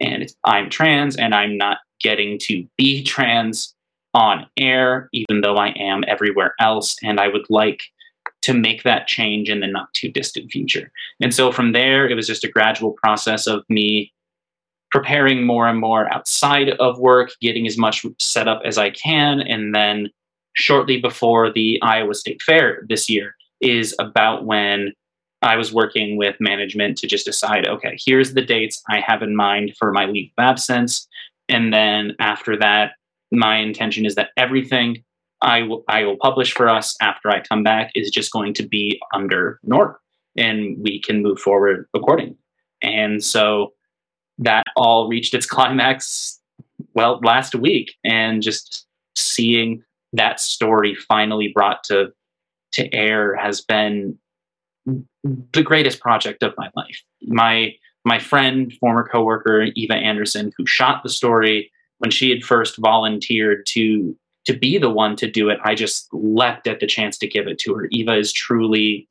And 0.00 0.30
I'm 0.44 0.70
trans, 0.70 1.16
and 1.16 1.34
I'm 1.34 1.56
not 1.56 1.78
getting 2.00 2.38
to 2.42 2.66
be 2.76 3.02
trans 3.02 3.74
on 4.14 4.46
air, 4.58 5.08
even 5.12 5.42
though 5.42 5.56
I 5.56 5.68
am 5.78 6.02
everywhere 6.08 6.54
else, 6.60 6.96
and 7.02 7.20
I 7.20 7.28
would 7.28 7.46
like 7.50 7.82
to 8.46 8.54
make 8.54 8.84
that 8.84 9.08
change 9.08 9.50
in 9.50 9.58
the 9.58 9.66
not 9.66 9.92
too 9.92 10.08
distant 10.08 10.52
future. 10.52 10.92
And 11.20 11.34
so 11.34 11.50
from 11.50 11.72
there, 11.72 12.08
it 12.08 12.14
was 12.14 12.28
just 12.28 12.44
a 12.44 12.48
gradual 12.48 12.92
process 12.92 13.48
of 13.48 13.64
me 13.68 14.12
preparing 14.92 15.44
more 15.44 15.66
and 15.66 15.80
more 15.80 16.08
outside 16.14 16.68
of 16.78 17.00
work, 17.00 17.30
getting 17.40 17.66
as 17.66 17.76
much 17.76 18.06
set 18.20 18.46
up 18.46 18.62
as 18.64 18.78
I 18.78 18.90
can. 18.90 19.40
And 19.40 19.74
then 19.74 20.10
shortly 20.54 21.00
before 21.00 21.52
the 21.52 21.80
Iowa 21.82 22.14
State 22.14 22.40
Fair 22.40 22.84
this 22.88 23.10
year 23.10 23.34
is 23.60 23.96
about 23.98 24.44
when 24.44 24.92
I 25.42 25.56
was 25.56 25.72
working 25.72 26.16
with 26.16 26.36
management 26.38 26.98
to 26.98 27.08
just 27.08 27.26
decide 27.26 27.66
okay, 27.66 27.98
here's 28.06 28.34
the 28.34 28.42
dates 28.42 28.80
I 28.88 29.00
have 29.00 29.22
in 29.22 29.34
mind 29.34 29.72
for 29.76 29.90
my 29.90 30.06
leave 30.06 30.30
of 30.38 30.44
absence. 30.44 31.08
And 31.48 31.72
then 31.72 32.14
after 32.20 32.56
that, 32.58 32.92
my 33.32 33.56
intention 33.56 34.06
is 34.06 34.14
that 34.14 34.30
everything 34.36 35.02
I 35.42 35.62
will 35.62 35.84
I 35.88 36.04
will 36.04 36.16
publish 36.16 36.52
for 36.52 36.68
us 36.68 36.96
after 37.00 37.30
I 37.30 37.40
come 37.40 37.62
back 37.62 37.92
is 37.94 38.10
just 38.10 38.32
going 38.32 38.54
to 38.54 38.66
be 38.66 39.00
under 39.14 39.60
Nora, 39.62 39.96
and 40.36 40.76
we 40.80 41.00
can 41.00 41.22
move 41.22 41.38
forward 41.38 41.86
accordingly. 41.94 42.36
And 42.82 43.22
so 43.22 43.72
that 44.38 44.64
all 44.76 45.08
reached 45.08 45.34
its 45.34 45.46
climax 45.56 46.40
well 46.94 47.20
last 47.22 47.54
week, 47.54 47.94
and 48.04 48.42
just 48.42 48.86
seeing 49.14 49.82
that 50.12 50.40
story 50.40 50.94
finally 50.94 51.52
brought 51.54 51.84
to 51.84 52.12
to 52.72 52.94
air 52.94 53.36
has 53.36 53.60
been 53.60 54.18
the 55.52 55.62
greatest 55.62 56.00
project 56.00 56.42
of 56.42 56.54
my 56.56 56.70
life. 56.74 57.02
My 57.22 57.74
my 58.04 58.18
friend, 58.18 58.72
former 58.74 59.06
coworker 59.06 59.66
Eva 59.74 59.96
Anderson, 59.96 60.52
who 60.56 60.64
shot 60.64 61.02
the 61.02 61.08
story 61.08 61.70
when 61.98 62.10
she 62.10 62.30
had 62.30 62.44
first 62.44 62.76
volunteered 62.76 63.66
to 63.66 64.16
to 64.46 64.56
be 64.56 64.78
the 64.78 64.90
one 64.90 65.16
to 65.16 65.30
do 65.30 65.48
it, 65.48 65.58
I 65.64 65.74
just 65.74 66.08
leapt 66.12 66.66
at 66.66 66.80
the 66.80 66.86
chance 66.86 67.18
to 67.18 67.26
give 67.26 67.46
it 67.46 67.58
to 67.60 67.74
her. 67.74 67.88
Eva 67.90 68.16
is 68.16 68.32
truly 68.32 69.08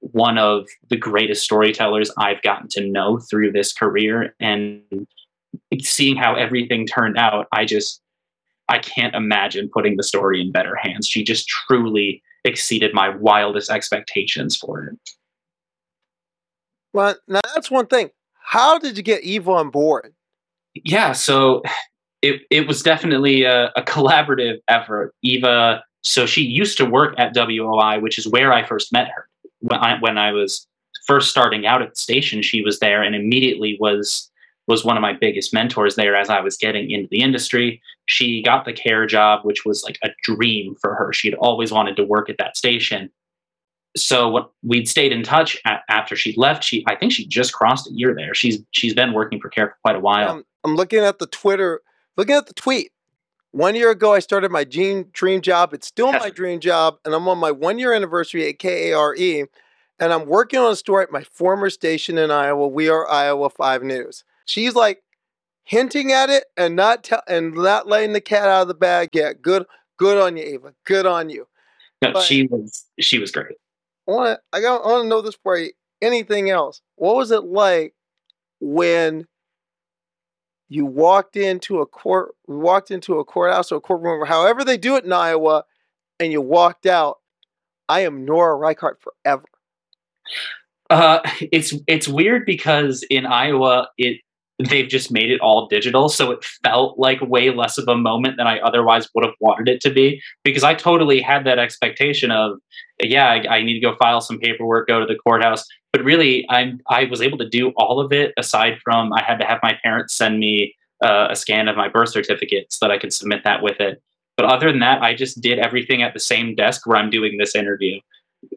one 0.00 0.36
of 0.36 0.66
the 0.90 0.96
greatest 0.96 1.44
storytellers 1.44 2.10
I've 2.18 2.42
gotten 2.42 2.68
to 2.70 2.86
know 2.86 3.18
through 3.18 3.52
this 3.52 3.72
career. 3.72 4.34
And 4.40 4.82
seeing 5.80 6.16
how 6.16 6.34
everything 6.34 6.86
turned 6.86 7.16
out, 7.16 7.46
I 7.52 7.64
just, 7.64 8.00
I 8.68 8.80
can't 8.80 9.14
imagine 9.14 9.70
putting 9.72 9.96
the 9.96 10.02
story 10.02 10.40
in 10.40 10.50
better 10.50 10.74
hands. 10.74 11.06
She 11.06 11.22
just 11.22 11.46
truly 11.48 12.20
exceeded 12.44 12.92
my 12.92 13.10
wildest 13.10 13.70
expectations 13.70 14.56
for 14.56 14.84
it. 14.84 14.98
Well, 16.92 17.14
now 17.28 17.40
that's 17.54 17.70
one 17.70 17.86
thing. 17.86 18.10
How 18.34 18.78
did 18.78 18.96
you 18.96 19.02
get 19.04 19.22
Eva 19.22 19.52
on 19.52 19.70
board? 19.70 20.12
Yeah, 20.74 21.12
so 21.12 21.62
it 22.22 22.42
it 22.50 22.66
was 22.66 22.82
definitely 22.82 23.42
a, 23.42 23.70
a 23.76 23.82
collaborative 23.82 24.58
effort. 24.68 25.14
Eva, 25.22 25.82
so 26.02 26.24
she 26.24 26.42
used 26.42 26.78
to 26.78 26.86
work 26.86 27.14
at 27.18 27.34
WOI, 27.34 28.00
which 28.00 28.18
is 28.18 28.26
where 28.26 28.52
I 28.52 28.64
first 28.64 28.92
met 28.92 29.08
her 29.08 29.28
when 29.60 29.80
I 29.80 29.98
when 30.00 30.18
I 30.18 30.32
was 30.32 30.66
first 31.06 31.30
starting 31.30 31.66
out 31.66 31.82
at 31.82 31.90
the 31.90 32.00
station. 32.00 32.42
She 32.42 32.62
was 32.62 32.78
there 32.78 33.02
and 33.02 33.14
immediately 33.14 33.76
was 33.80 34.30
was 34.68 34.84
one 34.84 34.96
of 34.96 35.00
my 35.00 35.12
biggest 35.12 35.52
mentors 35.52 35.96
there 35.96 36.14
as 36.14 36.30
I 36.30 36.40
was 36.40 36.56
getting 36.56 36.90
into 36.90 37.08
the 37.10 37.20
industry. 37.20 37.82
She 38.06 38.42
got 38.42 38.64
the 38.64 38.72
KARE 38.72 39.06
job, 39.06 39.44
which 39.44 39.64
was 39.64 39.82
like 39.82 39.98
a 40.04 40.10
dream 40.22 40.76
for 40.80 40.94
her. 40.94 41.12
She 41.12 41.28
had 41.28 41.38
always 41.38 41.72
wanted 41.72 41.96
to 41.96 42.04
work 42.04 42.30
at 42.30 42.38
that 42.38 42.56
station. 42.56 43.10
So 43.96 44.28
what 44.28 44.52
we'd 44.62 44.88
stayed 44.88 45.12
in 45.12 45.22
touch 45.24 45.60
after 45.88 46.16
she 46.16 46.34
left. 46.36 46.64
She, 46.64 46.84
I 46.86 46.94
think 46.94 47.12
she 47.12 47.26
just 47.26 47.52
crossed 47.52 47.88
a 47.88 47.92
year 47.92 48.14
there. 48.14 48.34
She's 48.34 48.62
she's 48.70 48.94
been 48.94 49.12
working 49.12 49.40
for 49.40 49.50
KARE 49.50 49.70
for 49.70 49.76
quite 49.82 49.96
a 49.96 50.00
while. 50.00 50.30
I'm, 50.30 50.44
I'm 50.64 50.76
looking 50.76 51.00
at 51.00 51.18
the 51.18 51.26
Twitter, 51.26 51.82
looking 52.16 52.34
at 52.34 52.46
the 52.46 52.54
tweet. 52.54 52.92
One 53.52 53.74
year 53.74 53.90
ago, 53.90 54.14
I 54.14 54.20
started 54.20 54.50
my 54.50 54.64
dream 54.64 55.10
dream 55.12 55.42
job. 55.42 55.74
It's 55.74 55.86
still 55.86 56.10
my 56.12 56.30
dream 56.34 56.60
job, 56.60 56.96
and 57.04 57.14
I'm 57.14 57.28
on 57.28 57.38
my 57.38 57.50
one 57.50 57.78
year 57.78 57.92
anniversary 57.92 58.48
at 58.48 58.58
KARE, 58.58 59.46
and 59.98 60.12
I'm 60.12 60.26
working 60.26 60.58
on 60.58 60.72
a 60.72 60.76
story 60.76 61.02
at 61.04 61.12
my 61.12 61.22
former 61.22 61.68
station 61.68 62.16
in 62.16 62.30
Iowa. 62.30 62.66
We 62.68 62.88
are 62.88 63.08
Iowa 63.08 63.50
Five 63.50 63.82
News. 63.82 64.24
She's 64.46 64.74
like 64.74 65.02
hinting 65.64 66.12
at 66.12 66.30
it 66.30 66.44
and 66.56 66.74
not 66.76 67.04
tell 67.04 67.22
and 67.28 67.52
not 67.54 67.86
letting 67.86 68.14
the 68.14 68.20
cat 68.20 68.48
out 68.48 68.62
of 68.62 68.68
the 68.68 68.74
bag 68.74 69.10
yet. 69.12 69.42
Good, 69.42 69.66
good 69.98 70.16
on 70.18 70.36
you, 70.36 70.44
Ava. 70.44 70.74
Good 70.84 71.06
on 71.06 71.28
you. 71.28 71.46
No, 72.00 72.12
but- 72.12 72.22
she 72.24 72.46
was 72.46 72.86
she 73.00 73.18
was 73.18 73.30
great. 73.30 73.56
I 74.08 74.10
want 74.10 74.36
to. 74.36 74.40
I 74.56 74.60
got. 74.60 74.82
I 74.82 74.88
want 74.88 75.04
to 75.04 75.08
know 75.08 75.20
this 75.20 75.36
for 75.42 75.56
you. 75.56 75.72
Anything 76.00 76.50
else? 76.50 76.80
What 76.96 77.16
was 77.16 77.30
it 77.30 77.44
like 77.44 77.94
when 78.60 79.26
you 80.74 80.86
walked 80.86 81.36
into 81.36 81.80
a 81.80 81.86
court? 81.86 82.34
Walked 82.46 82.90
into 82.90 83.18
a 83.18 83.24
courthouse 83.24 83.70
or 83.72 83.76
a 83.76 83.80
courtroom, 83.80 84.22
or 84.22 84.26
however 84.26 84.64
they 84.64 84.78
do 84.78 84.96
it 84.96 85.04
in 85.04 85.12
Iowa, 85.12 85.64
and 86.18 86.32
you 86.32 86.40
walked 86.40 86.86
out. 86.86 87.18
I 87.88 88.00
am 88.00 88.24
Nora 88.24 88.56
Reichardt 88.56 89.00
forever. 89.00 89.44
Uh, 90.88 91.20
it's 91.52 91.74
it's 91.86 92.08
weird 92.08 92.46
because 92.46 93.04
in 93.10 93.26
Iowa 93.26 93.88
it 93.98 94.20
they've 94.68 94.88
just 94.88 95.10
made 95.10 95.30
it 95.30 95.40
all 95.40 95.66
digital, 95.68 96.08
so 96.08 96.30
it 96.30 96.44
felt 96.64 96.98
like 96.98 97.20
way 97.20 97.50
less 97.50 97.78
of 97.78 97.88
a 97.88 97.96
moment 97.96 98.36
than 98.36 98.46
I 98.46 98.58
otherwise 98.60 99.08
would 99.14 99.24
have 99.24 99.34
wanted 99.40 99.68
it 99.68 99.80
to 99.82 99.90
be. 99.90 100.20
Because 100.44 100.64
I 100.64 100.74
totally 100.74 101.20
had 101.20 101.44
that 101.46 101.58
expectation 101.58 102.30
of, 102.30 102.58
yeah, 103.00 103.42
I, 103.48 103.62
need 103.62 103.74
to 103.74 103.80
go 103.80 103.96
file 103.96 104.20
some 104.20 104.38
paperwork, 104.38 104.88
go 104.88 105.00
to 105.00 105.06
the 105.06 105.18
courthouse, 105.18 105.64
but 105.92 106.02
really, 106.04 106.46
I 106.48 106.72
I 106.88 107.04
was 107.04 107.20
able 107.20 107.38
to 107.38 107.48
do 107.48 107.70
all 107.76 108.00
of 108.00 108.12
it 108.12 108.32
aside 108.38 108.78
from 108.82 109.12
I 109.12 109.22
had 109.22 109.38
to 109.40 109.46
have 109.46 109.58
my 109.62 109.78
parents 109.82 110.14
send 110.14 110.38
me 110.38 110.74
uh, 111.04 111.28
a 111.30 111.36
scan 111.36 111.68
of 111.68 111.76
my 111.76 111.88
birth 111.88 112.10
certificate 112.10 112.72
so 112.72 112.86
that 112.86 112.92
I 112.92 112.98
could 112.98 113.12
submit 113.12 113.44
that 113.44 113.62
with 113.62 113.78
it. 113.80 114.02
But 114.36 114.46
other 114.46 114.70
than 114.70 114.80
that, 114.80 115.02
I 115.02 115.14
just 115.14 115.40
did 115.42 115.58
everything 115.58 116.02
at 116.02 116.14
the 116.14 116.20
same 116.20 116.54
desk 116.54 116.86
where 116.86 116.96
I'm 116.96 117.10
doing 117.10 117.36
this 117.36 117.54
interview 117.54 118.00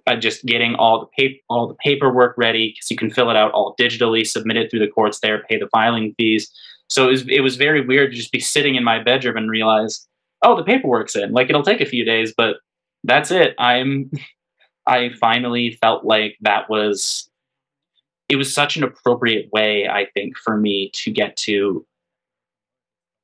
uh, 0.08 0.16
just 0.16 0.46
getting 0.46 0.76
all 0.76 1.00
the 1.00 1.08
paper 1.08 1.38
all 1.50 1.68
the 1.68 1.76
paperwork 1.76 2.38
ready 2.38 2.72
because 2.72 2.90
you 2.90 2.98
can 2.98 3.10
fill 3.10 3.30
it 3.30 3.36
out 3.36 3.52
all 3.52 3.76
digitally, 3.80 4.26
submit 4.26 4.58
it 4.58 4.70
through 4.70 4.80
the 4.80 4.88
courts 4.88 5.20
there, 5.20 5.44
pay 5.50 5.58
the 5.58 5.70
filing 5.70 6.14
fees. 6.18 6.52
So 6.90 7.08
it 7.08 7.12
was 7.12 7.28
it 7.28 7.42
was 7.42 7.56
very 7.56 7.86
weird 7.86 8.12
to 8.12 8.18
just 8.18 8.32
be 8.32 8.40
sitting 8.40 8.76
in 8.76 8.84
my 8.84 9.02
bedroom 9.02 9.38
and 9.38 9.50
realize, 9.50 10.08
oh, 10.44 10.56
the 10.56 10.64
paperwork's 10.64 11.16
in. 11.16 11.32
Like 11.32 11.50
it'll 11.50 11.64
take 11.64 11.82
a 11.82 11.86
few 11.86 12.06
days, 12.06 12.34
but 12.36 12.58
that's 13.04 13.32
it. 13.32 13.56
I'm 13.58 14.12
I 14.88 15.12
finally 15.20 15.72
felt 15.82 16.06
like 16.06 16.38
that 16.42 16.70
was 16.70 17.30
it 18.30 18.36
was 18.36 18.54
such 18.54 18.76
an 18.76 18.84
appropriate 18.84 19.52
way, 19.52 19.88
I 19.88 20.08
think, 20.14 20.36
for 20.38 20.58
me 20.58 20.92
to 20.96 21.12
get 21.12 21.36
to 21.38 21.86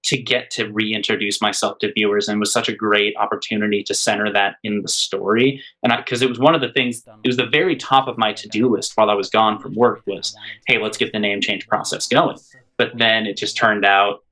to 0.04 0.18
get 0.18 0.50
to 0.52 0.66
reintroduce 0.72 1.42
myself 1.42 1.78
to 1.80 1.94
viewers 1.94 2.28
and 2.28 2.40
was 2.40 2.52
such 2.52 2.68
a 2.68 2.76
great 2.76 3.16
opportunity 3.18 3.84
to 3.84 3.94
center 3.94 4.32
that 4.34 4.56
in 4.64 4.82
the 4.82 4.88
story. 4.88 5.62
And 5.84 5.94
because 5.96 6.22
it 6.22 6.30
was 6.30 6.40
one 6.40 6.56
of 6.56 6.62
the 6.62 6.72
things 6.72 7.04
it 7.24 7.28
was 7.28 7.38
the 7.38 7.46
very 7.46 7.76
top 7.76 8.08
of 8.08 8.18
my 8.18 8.34
to-do 8.34 8.68
list 8.68 8.94
while 8.96 9.10
i 9.10 9.14
was 9.14 9.30
gone 9.30 9.60
from 9.60 9.76
work 9.76 10.02
was 10.08 10.36
hey 10.68 10.80
let's 10.80 10.98
get 10.98 11.12
the 11.12 11.20
name 11.20 11.42
change 11.42 11.68
process 11.68 12.08
going. 12.08 12.38
But 12.78 12.98
then 12.98 13.26
it 13.26 13.38
just 13.38 13.56
turned 13.56 13.86
out 13.86 14.24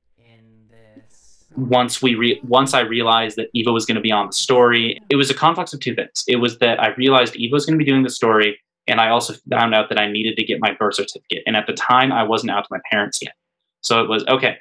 once 1.56 2.00
we 2.00 2.14
re- 2.14 2.40
once 2.44 2.74
i 2.74 2.80
realized 2.80 3.36
that 3.36 3.48
eva 3.54 3.72
was 3.72 3.84
going 3.84 3.96
to 3.96 4.00
be 4.00 4.12
on 4.12 4.28
the 4.28 4.32
story 4.32 5.00
it 5.10 5.16
was 5.16 5.30
a 5.30 5.34
conflux 5.34 5.72
of 5.72 5.80
two 5.80 5.94
things. 5.94 6.24
It 6.26 6.36
was 6.36 6.58
that 6.58 6.80
i 6.80 6.94
realized 6.94 7.36
eva 7.36 7.54
was 7.54 7.66
going 7.66 7.78
to 7.78 7.84
be 7.84 7.90
doing 7.90 8.02
the 8.02 8.10
story 8.10 8.58
and 8.86 9.00
i 9.00 9.08
also 9.08 9.34
found 9.50 9.74
out 9.74 9.88
that 9.88 9.98
i 9.98 10.10
needed 10.10 10.36
to 10.36 10.44
get 10.44 10.58
my 10.60 10.74
birth 10.78 10.94
certificate. 10.94 11.42
And 11.46 11.56
at 11.56 11.66
the 11.66 11.74
time 11.74 12.12
i 12.12 12.22
wasn't 12.22 12.52
out 12.52 12.62
to 12.62 12.68
my 12.70 12.80
parents 12.90 13.20
yet. 13.20 13.34
So 13.82 14.02
it 14.02 14.08
was 14.08 14.24
okay 14.26 14.58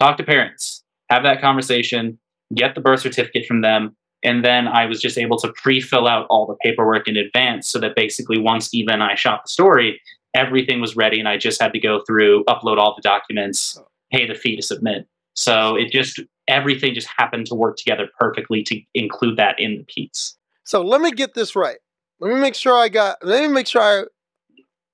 talk 0.00 0.16
to 0.16 0.24
parents 0.24 0.82
have 1.10 1.22
that 1.22 1.40
conversation 1.40 2.18
get 2.54 2.74
the 2.74 2.80
birth 2.80 3.00
certificate 3.00 3.46
from 3.46 3.60
them 3.60 3.96
and 4.22 4.44
then 4.44 4.66
I 4.66 4.86
was 4.86 5.00
just 5.00 5.18
able 5.18 5.38
to 5.38 5.52
pre-fill 5.52 6.08
out 6.08 6.26
all 6.30 6.46
the 6.46 6.56
paperwork 6.56 7.06
in 7.06 7.16
advance 7.16 7.68
so 7.68 7.78
that 7.78 7.94
basically 7.94 8.38
once 8.38 8.74
Eva 8.74 8.92
and 8.92 9.02
I 9.02 9.14
shot 9.14 9.44
the 9.44 9.48
story, 9.48 10.00
everything 10.34 10.80
was 10.80 10.96
ready 10.96 11.20
and 11.20 11.28
I 11.28 11.36
just 11.36 11.62
had 11.62 11.72
to 11.72 11.78
go 11.78 12.00
through, 12.04 12.44
upload 12.44 12.76
all 12.76 12.94
the 12.96 13.02
documents, 13.02 13.80
pay 14.12 14.26
the 14.26 14.34
fee 14.34 14.56
to 14.56 14.62
submit. 14.62 15.06
So 15.34 15.76
it 15.76 15.92
just 15.92 16.20
everything 16.48 16.92
just 16.92 17.08
happened 17.16 17.46
to 17.46 17.54
work 17.54 17.76
together 17.76 18.08
perfectly 18.18 18.64
to 18.64 18.80
include 18.94 19.36
that 19.36 19.60
in 19.60 19.78
the 19.78 19.84
piece. 19.84 20.36
So 20.64 20.82
let 20.82 21.00
me 21.00 21.12
get 21.12 21.34
this 21.34 21.54
right. 21.54 21.78
Let 22.18 22.34
me 22.34 22.40
make 22.40 22.56
sure 22.56 22.76
I 22.76 22.88
got. 22.88 23.18
Let 23.22 23.42
me 23.42 23.48
make 23.48 23.68
sure 23.68 24.08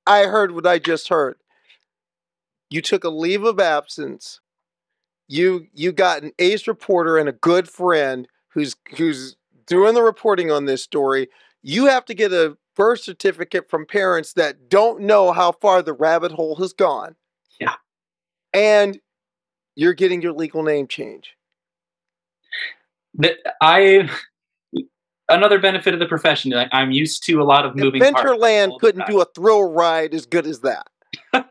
I, 0.06 0.20
I 0.20 0.26
heard 0.26 0.52
what 0.52 0.66
I 0.66 0.78
just 0.78 1.08
heard. 1.08 1.36
You 2.68 2.82
took 2.82 3.04
a 3.04 3.08
leave 3.08 3.44
of 3.44 3.58
absence. 3.58 4.40
You 5.32 5.66
you 5.72 5.92
got 5.92 6.22
an 6.22 6.32
ace 6.38 6.68
reporter 6.68 7.16
and 7.16 7.26
a 7.26 7.32
good 7.32 7.66
friend 7.66 8.28
who's 8.48 8.76
who's 8.98 9.34
doing 9.66 9.94
the 9.94 10.02
reporting 10.02 10.50
on 10.50 10.66
this 10.66 10.82
story. 10.82 11.28
You 11.62 11.86
have 11.86 12.04
to 12.04 12.14
get 12.14 12.34
a 12.34 12.58
birth 12.76 13.00
certificate 13.00 13.70
from 13.70 13.86
parents 13.86 14.34
that 14.34 14.68
don't 14.68 15.00
know 15.00 15.32
how 15.32 15.52
far 15.52 15.80
the 15.80 15.94
rabbit 15.94 16.32
hole 16.32 16.56
has 16.56 16.74
gone. 16.74 17.16
Yeah. 17.58 17.76
And 18.52 19.00
you're 19.74 19.94
getting 19.94 20.20
your 20.20 20.34
legal 20.34 20.62
name 20.62 20.86
change. 20.86 21.34
That 23.14 23.36
I 23.62 24.10
another 25.30 25.58
benefit 25.58 25.94
of 25.94 26.00
the 26.00 26.06
profession. 26.06 26.52
I'm 26.72 26.90
used 26.90 27.24
to 27.24 27.40
a 27.40 27.44
lot 27.44 27.64
of 27.64 27.74
moving. 27.74 28.02
Adventureland 28.02 28.78
couldn't 28.80 29.06
do 29.06 29.22
a 29.22 29.24
thrill 29.34 29.72
ride 29.72 30.12
as 30.12 30.26
good 30.26 30.46
as 30.46 30.60
that. 30.60 30.88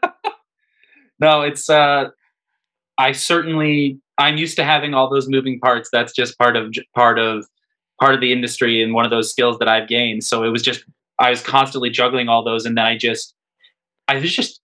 No, 1.22 1.44
it's 1.44 1.70
uh 1.70 2.10
I 2.98 3.12
certainly 3.12 4.00
I'm 4.18 4.38
used 4.38 4.56
to 4.58 4.64
having 4.64 4.94
all 4.94 5.10
those 5.10 5.28
moving 5.28 5.60
parts. 5.60 5.90
That's 5.92 6.14
just 6.14 6.38
part 6.38 6.56
of 6.56 6.74
part 6.96 7.20
of 7.20 7.48
part 8.00 8.14
of 8.14 8.22
the 8.22 8.32
industry 8.32 8.82
and 8.82 8.94
one 8.94 9.06
of 9.06 9.12
those 9.12 9.30
skills 9.30 9.58
that 9.60 9.68
I've 9.68 9.88
gained. 9.88 10.24
So 10.24 10.44
it 10.44 10.50
was 10.50 10.62
just 10.62 10.84
I 11.20 11.30
was 11.30 11.42
constantly 11.42 11.90
juggling 11.90 12.30
all 12.30 12.44
those 12.44 12.66
and 12.66 12.78
then 12.78 12.86
I 12.86 12.98
just 12.98 13.34
I 14.08 14.18
was 14.18 14.34
just 14.34 14.62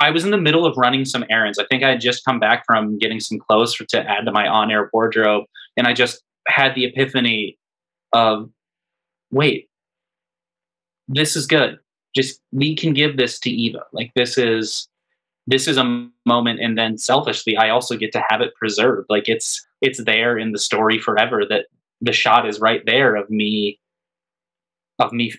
I 0.00 0.10
was 0.10 0.24
in 0.24 0.30
the 0.30 0.38
middle 0.38 0.66
of 0.66 0.76
running 0.76 1.04
some 1.04 1.24
errands. 1.30 1.58
I 1.58 1.64
think 1.66 1.82
I 1.82 1.90
had 1.90 2.00
just 2.00 2.24
come 2.24 2.40
back 2.40 2.64
from 2.66 2.98
getting 2.98 3.20
some 3.20 3.38
clothes 3.38 3.74
for, 3.74 3.84
to 3.86 4.10
add 4.10 4.26
to 4.26 4.32
my 4.32 4.46
on-air 4.46 4.90
wardrobe 4.92 5.44
and 5.76 5.86
I 5.86 5.92
just 5.92 6.22
had 6.48 6.74
the 6.74 6.84
epiphany 6.84 7.58
of 8.12 8.50
wait 9.30 9.68
this 11.08 11.36
is 11.36 11.46
good. 11.46 11.78
Just 12.14 12.40
we 12.52 12.76
can 12.76 12.94
give 12.94 13.16
this 13.16 13.38
to 13.40 13.50
Eva. 13.50 13.82
Like 13.92 14.12
this 14.14 14.38
is 14.38 14.88
this 15.46 15.68
is 15.68 15.76
a 15.76 16.08
moment 16.26 16.60
and 16.60 16.78
then 16.78 16.96
selfishly 16.96 17.56
i 17.56 17.68
also 17.68 17.96
get 17.96 18.12
to 18.12 18.24
have 18.28 18.40
it 18.40 18.54
preserved. 18.54 19.06
Like 19.08 19.28
it's 19.28 19.66
it's 19.80 20.02
there 20.04 20.38
in 20.38 20.52
the 20.52 20.58
story 20.58 20.98
forever 20.98 21.42
that 21.48 21.66
the 22.00 22.12
shot 22.12 22.48
is 22.48 22.60
right 22.60 22.82
there 22.86 23.16
of 23.16 23.28
me 23.30 23.78
of 24.98 25.12
me 25.12 25.32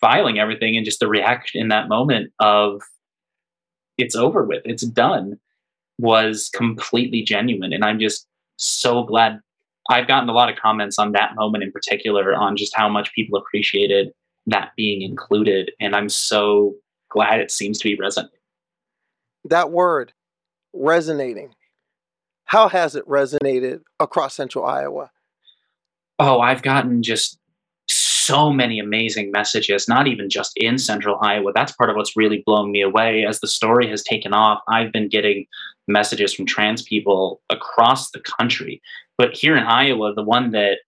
filing 0.00 0.38
everything 0.38 0.76
and 0.76 0.84
just 0.84 1.00
the 1.00 1.08
reaction 1.08 1.60
in 1.60 1.68
that 1.68 1.88
moment 1.88 2.32
of 2.38 2.82
it's 3.98 4.16
over 4.16 4.44
with. 4.44 4.62
It's 4.64 4.82
done 4.82 5.38
was 5.98 6.50
completely 6.54 7.22
genuine. 7.22 7.72
And 7.72 7.84
i'm 7.84 8.00
just 8.00 8.26
so 8.56 9.02
glad 9.04 9.40
i've 9.90 10.08
gotten 10.08 10.28
a 10.28 10.32
lot 10.32 10.50
of 10.50 10.58
comments 10.58 10.98
on 10.98 11.12
that 11.12 11.34
moment 11.34 11.64
in 11.64 11.72
particular 11.72 12.34
on 12.34 12.56
just 12.56 12.74
how 12.74 12.88
much 12.88 13.12
people 13.14 13.38
appreciated 13.38 14.12
that 14.46 14.70
being 14.76 15.02
included. 15.02 15.72
And 15.80 15.94
i'm 15.94 16.08
so 16.08 16.74
glad 17.10 17.40
it 17.40 17.50
seems 17.50 17.78
to 17.78 17.84
be 17.84 17.96
resonating 17.96 18.38
that 19.44 19.70
word 19.70 20.12
resonating? 20.72 21.54
How 22.46 22.68
has 22.68 22.94
it 22.94 23.08
resonated 23.08 23.80
across 23.98 24.34
central 24.34 24.64
iowa? 24.64 25.10
Oh 26.18 26.40
i've 26.40 26.62
gotten 26.62 27.02
just 27.02 27.38
so 27.88 28.50
many 28.50 28.78
amazing 28.78 29.30
messages 29.30 29.88
not 29.88 30.06
even 30.06 30.30
just 30.30 30.52
in 30.56 30.78
central 30.78 31.18
iowa. 31.20 31.52
That's 31.54 31.72
part 31.72 31.90
of 31.90 31.96
what's 31.96 32.16
really 32.16 32.42
blown 32.46 32.72
me 32.72 32.80
away. 32.80 33.26
As 33.26 33.40
the 33.40 33.48
story 33.48 33.88
has 33.88 34.02
taken 34.02 34.32
off 34.32 34.60
i've 34.68 34.92
been 34.92 35.08
getting 35.08 35.46
messages 35.88 36.32
from 36.32 36.46
trans 36.46 36.82
people 36.82 37.40
across 37.50 38.10
the 38.10 38.20
country. 38.20 38.80
But 39.18 39.34
here 39.34 39.56
in 39.56 39.64
iowa 39.64 40.14
the 40.14 40.22
one 40.22 40.52
that 40.52 40.78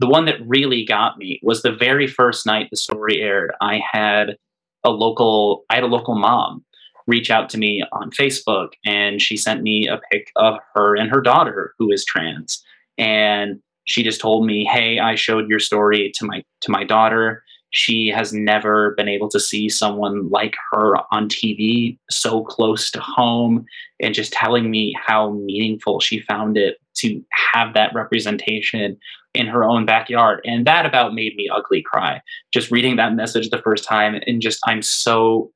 the 0.00 0.08
one 0.08 0.24
that 0.26 0.46
really 0.46 0.84
got 0.84 1.18
me 1.18 1.40
was 1.42 1.62
the 1.62 1.72
very 1.72 2.06
first 2.06 2.46
night 2.46 2.68
the 2.70 2.76
story 2.76 3.22
aired. 3.22 3.52
I 3.60 3.80
had 3.92 4.36
a 4.82 4.90
local, 4.90 5.64
I 5.70 5.76
had 5.76 5.84
a 5.84 5.88
local 5.88 6.14
mom 6.14 6.64
reach 7.06 7.30
out 7.30 7.50
to 7.50 7.58
me 7.58 7.82
on 7.92 8.10
Facebook, 8.10 8.70
and 8.84 9.20
she 9.20 9.36
sent 9.36 9.62
me 9.62 9.86
a 9.86 10.00
pic 10.10 10.30
of 10.36 10.58
her 10.74 10.96
and 10.96 11.10
her 11.10 11.20
daughter 11.20 11.74
who 11.78 11.90
is 11.90 12.04
trans, 12.04 12.62
and 12.98 13.60
she 13.84 14.02
just 14.02 14.20
told 14.20 14.46
me, 14.46 14.64
"Hey, 14.64 14.98
I 14.98 15.14
showed 15.14 15.48
your 15.48 15.60
story 15.60 16.10
to 16.14 16.24
my 16.24 16.42
to 16.62 16.70
my 16.70 16.84
daughter." 16.84 17.42
She 17.70 18.06
has 18.08 18.32
never 18.32 18.94
been 18.96 19.08
able 19.08 19.28
to 19.30 19.40
see 19.40 19.68
someone 19.68 20.28
like 20.30 20.54
her 20.70 20.94
on 21.10 21.28
TV 21.28 21.98
so 22.08 22.44
close 22.44 22.90
to 22.92 23.00
home, 23.00 23.64
and 24.00 24.14
just 24.14 24.32
telling 24.32 24.70
me 24.70 24.94
how 25.04 25.32
meaningful 25.32 26.00
she 26.00 26.20
found 26.20 26.56
it 26.56 26.78
to 26.98 27.20
have 27.52 27.74
that 27.74 27.92
representation 27.92 28.96
in 29.34 29.48
her 29.48 29.64
own 29.64 29.84
backyard. 29.84 30.40
And 30.44 30.64
that 30.66 30.86
about 30.86 31.14
made 31.14 31.34
me 31.34 31.48
ugly 31.52 31.82
cry. 31.82 32.22
Just 32.52 32.70
reading 32.70 32.94
that 32.96 33.14
message 33.14 33.50
the 33.50 33.58
first 33.58 33.84
time, 33.84 34.20
and 34.26 34.40
just 34.40 34.60
I'm 34.66 34.80
so 34.80 35.50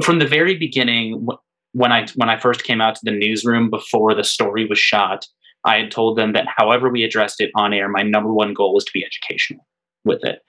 from 0.00 0.18
the 0.18 0.26
very 0.26 0.56
beginning 0.56 1.26
when 1.72 1.92
I 1.92 2.06
when 2.16 2.28
I 2.28 2.38
first 2.38 2.64
came 2.64 2.80
out 2.80 2.94
to 2.96 3.00
the 3.04 3.10
newsroom 3.10 3.70
before 3.70 4.14
the 4.14 4.24
story 4.24 4.66
was 4.66 4.78
shot, 4.78 5.26
I 5.64 5.76
had 5.76 5.90
told 5.90 6.16
them 6.16 6.32
that 6.32 6.46
however 6.48 6.88
we 6.88 7.04
addressed 7.04 7.40
it 7.40 7.50
on 7.54 7.72
air, 7.72 7.88
my 7.88 8.02
number 8.02 8.32
one 8.32 8.54
goal 8.54 8.74
was 8.74 8.84
to 8.84 8.92
be 8.92 9.04
educational 9.04 9.66
with 10.04 10.24
it. 10.24 10.40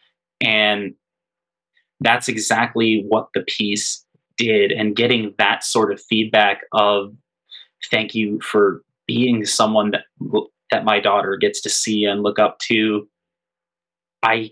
And 0.41 0.93
that's 1.99 2.27
exactly 2.27 3.05
what 3.07 3.27
the 3.33 3.41
piece 3.41 4.03
did. 4.37 4.71
And 4.71 4.95
getting 4.95 5.35
that 5.37 5.63
sort 5.63 5.91
of 5.91 6.01
feedback 6.01 6.61
of 6.73 7.13
thank 7.89 8.15
you 8.15 8.39
for 8.41 8.83
being 9.07 9.45
someone 9.45 9.91
that 9.91 10.03
that 10.71 10.85
my 10.85 10.99
daughter 10.99 11.35
gets 11.35 11.61
to 11.61 11.69
see 11.69 12.05
and 12.05 12.23
look 12.23 12.39
up 12.39 12.57
to, 12.59 13.07
I 14.23 14.51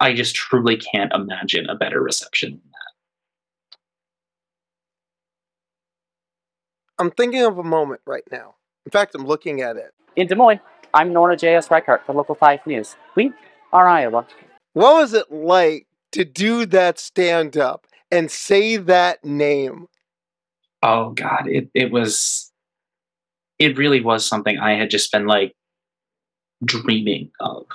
I 0.00 0.12
just 0.12 0.34
truly 0.34 0.76
can't 0.76 1.12
imagine 1.14 1.70
a 1.70 1.74
better 1.74 2.02
reception 2.02 2.50
than 2.50 2.60
that. 2.72 2.86
I'm 6.98 7.10
thinking 7.10 7.42
of 7.42 7.58
a 7.58 7.62
moment 7.62 8.00
right 8.06 8.24
now. 8.32 8.54
In 8.86 8.90
fact, 8.90 9.14
I'm 9.14 9.26
looking 9.26 9.60
at 9.60 9.76
it. 9.76 9.92
In 10.16 10.26
Des 10.26 10.34
Moines, 10.34 10.60
I'm 10.94 11.12
Nora 11.12 11.36
J.S. 11.36 11.70
Reichardt 11.70 12.06
for 12.06 12.14
Local 12.14 12.34
5 12.34 12.66
News. 12.66 12.96
We 13.14 13.32
are 13.72 13.86
Iowa. 13.86 14.26
What 14.72 14.94
was 14.94 15.12
it 15.12 15.30
like 15.30 15.86
to 16.12 16.24
do 16.24 16.64
that 16.66 16.98
stand 16.98 17.56
up 17.56 17.86
and 18.10 18.30
say 18.30 18.76
that 18.78 19.24
name? 19.24 19.88
Oh 20.82 21.10
God, 21.10 21.46
it 21.46 21.68
it 21.74 21.90
was 21.90 22.52
it 23.58 23.76
really 23.76 24.00
was 24.00 24.24
something 24.24 24.58
I 24.58 24.72
had 24.72 24.90
just 24.90 25.12
been 25.12 25.26
like 25.26 25.54
dreaming 26.64 27.30
of 27.40 27.66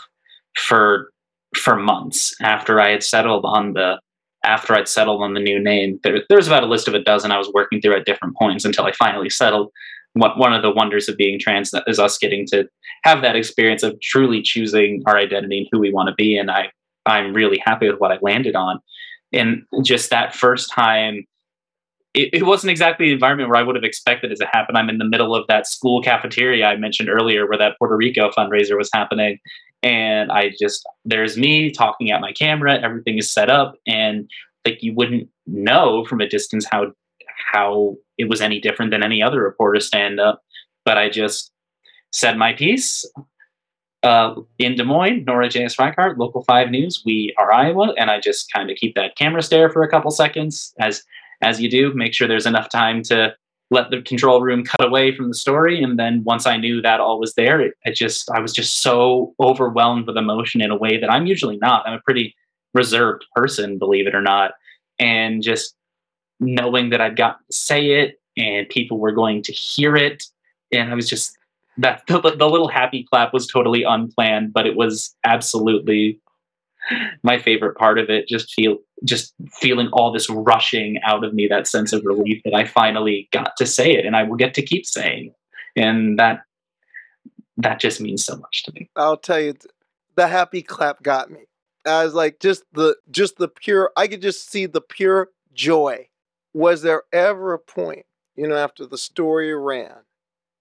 for 0.55 1.11
for 1.55 1.75
months 1.75 2.35
after 2.41 2.79
I 2.79 2.89
had 2.91 3.03
settled 3.03 3.45
on 3.45 3.73
the 3.73 3.99
after 4.43 4.73
I'd 4.73 4.87
settled 4.87 5.21
on 5.21 5.33
the 5.33 5.39
new 5.39 5.59
name. 5.59 5.99
There, 6.03 6.19
there 6.27 6.37
was 6.37 6.47
about 6.47 6.63
a 6.63 6.67
list 6.67 6.87
of 6.87 6.93
a 6.93 7.03
dozen 7.03 7.31
I 7.31 7.37
was 7.37 7.51
working 7.53 7.81
through 7.81 7.95
at 7.95 8.05
different 8.05 8.35
points 8.35 8.65
until 8.65 8.85
I 8.85 8.91
finally 8.93 9.29
settled. 9.29 9.71
One, 10.13 10.37
one 10.37 10.53
of 10.53 10.61
the 10.61 10.71
wonders 10.71 11.07
of 11.07 11.17
being 11.17 11.39
trans 11.39 11.73
is 11.87 11.99
us 11.99 12.17
getting 12.17 12.45
to 12.47 12.67
have 13.03 13.21
that 13.21 13.35
experience 13.35 13.83
of 13.83 13.99
truly 14.01 14.41
choosing 14.41 15.03
our 15.05 15.17
identity 15.17 15.59
and 15.59 15.67
who 15.71 15.79
we 15.79 15.91
want 15.91 16.09
to 16.09 16.15
be. 16.15 16.37
And 16.37 16.51
I 16.51 16.71
I'm 17.05 17.33
really 17.33 17.61
happy 17.65 17.89
with 17.89 17.99
what 17.99 18.11
I 18.11 18.17
landed 18.21 18.55
on. 18.55 18.79
And 19.33 19.63
just 19.83 20.09
that 20.09 20.35
first 20.35 20.71
time, 20.71 21.25
it, 22.13 22.29
it, 22.33 22.45
wasn't 22.45 22.71
exactly 22.71 23.07
the 23.07 23.13
environment 23.13 23.49
where 23.49 23.57
I 23.57 23.63
would 23.63 23.75
have 23.75 23.85
expected 23.85 24.31
it 24.31 24.37
to 24.39 24.47
happen. 24.51 24.75
I'm 24.75 24.89
in 24.89 24.97
the 24.97 25.05
middle 25.05 25.33
of 25.33 25.47
that 25.47 25.65
school 25.65 26.01
cafeteria 26.01 26.65
I 26.65 26.75
mentioned 26.75 27.09
earlier 27.09 27.47
where 27.47 27.57
that 27.57 27.77
Puerto 27.77 27.95
Rico 27.95 28.29
fundraiser 28.31 28.77
was 28.77 28.89
happening. 28.93 29.39
And 29.83 30.31
I 30.31 30.51
just, 30.59 30.87
there's 31.05 31.37
me 31.37 31.71
talking 31.71 32.11
at 32.11 32.21
my 32.21 32.33
camera, 32.33 32.79
everything 32.81 33.17
is 33.17 33.31
set 33.31 33.49
up. 33.49 33.75
And 33.87 34.29
like 34.65 34.81
you 34.81 34.93
wouldn't 34.93 35.27
know 35.47 36.05
from 36.05 36.21
a 36.21 36.29
distance 36.29 36.65
how 36.69 36.91
how 37.51 37.95
it 38.17 38.29
was 38.29 38.41
any 38.41 38.59
different 38.59 38.91
than 38.91 39.03
any 39.03 39.21
other 39.21 39.41
reporter 39.41 39.79
stand 39.79 40.19
up. 40.19 40.41
But 40.85 40.97
I 40.97 41.09
just 41.09 41.51
said 42.11 42.37
my 42.37 42.53
piece 42.53 43.03
uh, 44.03 44.35
in 44.57 44.75
Des 44.75 44.83
Moines, 44.83 45.23
Nora 45.25 45.49
J.S. 45.49 45.77
Reichardt, 45.77 46.17
Local 46.17 46.43
5 46.43 46.69
News. 46.69 47.03
We 47.05 47.33
are 47.37 47.53
Iowa, 47.53 47.93
and 47.97 48.09
I 48.09 48.19
just 48.19 48.51
kind 48.51 48.69
of 48.69 48.77
keep 48.77 48.95
that 48.95 49.15
camera 49.15 49.41
stare 49.41 49.69
for 49.69 49.83
a 49.83 49.89
couple 49.89 50.11
seconds 50.11 50.73
as 50.79 51.03
as 51.41 51.59
you 51.61 51.69
do. 51.69 51.93
Make 51.93 52.13
sure 52.13 52.27
there's 52.27 52.45
enough 52.45 52.69
time 52.69 53.01
to 53.03 53.35
let 53.71 53.89
the 53.89 54.01
control 54.01 54.41
room 54.41 54.63
cut 54.63 54.85
away 54.85 55.15
from 55.15 55.29
the 55.29 55.33
story, 55.33 55.81
and 55.81 55.97
then 55.97 56.23
once 56.23 56.45
I 56.45 56.57
knew 56.57 56.81
that 56.81 56.99
all 56.99 57.19
was 57.19 57.33
there, 57.33 57.59
it, 57.59 57.73
it 57.85 57.95
just 57.95 58.29
I 58.29 58.39
was 58.39 58.53
just 58.53 58.81
so 58.81 59.33
overwhelmed 59.39 60.05
with 60.05 60.17
emotion 60.17 60.61
in 60.61 60.69
a 60.69 60.77
way 60.77 60.99
that 60.99 61.11
I'm 61.11 61.25
usually 61.25 61.57
not. 61.57 61.87
I'm 61.87 61.93
a 61.93 62.01
pretty 62.01 62.35
reserved 62.73 63.25
person, 63.35 63.79
believe 63.79 64.07
it 64.07 64.15
or 64.15 64.21
not, 64.21 64.51
and 64.99 65.41
just 65.41 65.75
knowing 66.39 66.89
that 66.89 67.01
I'd 67.01 67.15
got 67.15 67.37
to 67.49 67.55
say 67.55 68.01
it 68.01 68.19
and 68.37 68.67
people 68.69 68.99
were 68.99 69.11
going 69.11 69.41
to 69.43 69.53
hear 69.53 69.95
it, 69.95 70.23
and 70.71 70.91
I 70.91 70.95
was 70.95 71.09
just 71.09 71.37
that 71.77 72.03
the, 72.07 72.19
the 72.19 72.49
little 72.49 72.67
happy 72.67 73.05
clap 73.09 73.33
was 73.33 73.47
totally 73.47 73.83
unplanned, 73.83 74.53
but 74.53 74.67
it 74.67 74.75
was 74.75 75.15
absolutely 75.23 76.19
my 77.23 77.37
favorite 77.37 77.77
part 77.77 77.99
of 77.99 78.09
it. 78.09 78.27
Just 78.27 78.53
feel 78.53 78.77
just 79.03 79.33
feeling 79.53 79.89
all 79.93 80.11
this 80.11 80.29
rushing 80.29 80.97
out 81.05 81.23
of 81.23 81.33
me, 81.33 81.47
that 81.47 81.67
sense 81.67 81.93
of 81.93 82.03
relief 82.05 82.41
that 82.45 82.53
I 82.53 82.65
finally 82.65 83.27
got 83.31 83.55
to 83.57 83.65
say 83.65 83.93
it, 83.93 84.05
and 84.05 84.15
I 84.15 84.23
will 84.23 84.35
get 84.35 84.53
to 84.55 84.61
keep 84.61 84.85
saying, 84.85 85.33
and 85.75 86.19
that 86.19 86.41
that 87.57 87.79
just 87.79 88.01
means 88.01 88.25
so 88.25 88.35
much 88.37 88.63
to 88.63 88.71
me. 88.73 88.89
I'll 88.95 89.17
tell 89.17 89.39
you, 89.39 89.55
the 90.15 90.27
happy 90.27 90.61
clap 90.61 91.03
got 91.03 91.29
me. 91.29 91.41
I 91.85 92.03
was 92.03 92.13
like, 92.13 92.39
just 92.39 92.63
the 92.73 92.95
just 93.09 93.37
the 93.37 93.47
pure. 93.47 93.91
I 93.97 94.07
could 94.07 94.21
just 94.21 94.49
see 94.49 94.65
the 94.65 94.81
pure 94.81 95.29
joy. 95.53 96.07
Was 96.53 96.81
there 96.81 97.03
ever 97.13 97.53
a 97.53 97.59
point, 97.59 98.05
you 98.35 98.47
know, 98.47 98.57
after 98.57 98.85
the 98.85 98.97
story 98.97 99.55
ran, 99.55 99.95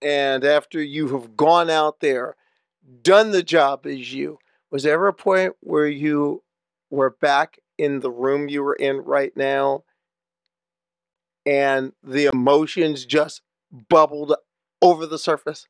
and 0.01 0.45
after 0.45 0.83
you 0.83 1.09
have 1.09 1.37
gone 1.37 1.69
out 1.69 2.01
there, 2.01 2.37
done 3.03 3.33
the 3.33 3.43
job 3.43 3.87
as 3.87 4.13
you, 4.13 4.39
was 4.71 4.83
there 4.83 4.95
ever 4.95 5.09
a 5.09 5.13
point 5.13 5.55
where 5.61 5.87
you 5.87 6.43
were 6.91 7.11
back 7.11 7.59
in 7.79 8.01
the 8.01 8.11
room 8.11 8.49
you 8.49 8.63
were 8.63 8.75
in 8.75 8.99
right 8.99 9.37
now 9.37 9.85
and 11.47 11.93
the 12.03 12.27
emotions 12.27 13.05
just 13.05 13.43
bubbled 13.89 14.35
over 14.83 15.07
the 15.07 15.19
surface? 15.19 15.67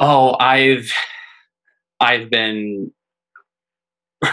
Oh, 0.00 0.36
I've 0.38 0.92
I've 2.00 2.30
been 2.30 2.92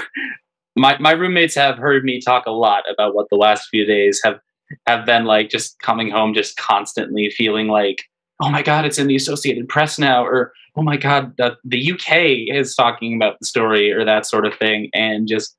my 0.75 0.97
my 0.99 1.11
roommates 1.11 1.55
have 1.55 1.77
heard 1.77 2.03
me 2.03 2.19
talk 2.19 2.45
a 2.45 2.51
lot 2.51 2.83
about 2.91 3.13
what 3.13 3.27
the 3.29 3.35
last 3.35 3.67
few 3.69 3.85
days 3.85 4.19
have 4.23 4.39
have 4.87 5.05
been 5.05 5.25
like 5.25 5.49
just 5.49 5.79
coming 5.79 6.09
home 6.09 6.33
just 6.33 6.55
constantly 6.57 7.29
feeling 7.29 7.67
like 7.67 8.03
oh 8.39 8.49
my 8.49 8.61
god 8.61 8.85
it's 8.85 8.99
in 8.99 9.07
the 9.07 9.15
associated 9.15 9.67
press 9.67 9.97
now 9.97 10.23
or 10.23 10.53
oh 10.79 10.81
my 10.81 10.95
god 10.95 11.33
the, 11.37 11.57
the 11.65 11.91
uk 11.91 12.07
is 12.09 12.73
talking 12.73 13.15
about 13.15 13.37
the 13.39 13.45
story 13.45 13.91
or 13.91 14.05
that 14.05 14.25
sort 14.25 14.45
of 14.45 14.55
thing. 14.55 14.89
And 14.93 15.27
just 15.27 15.55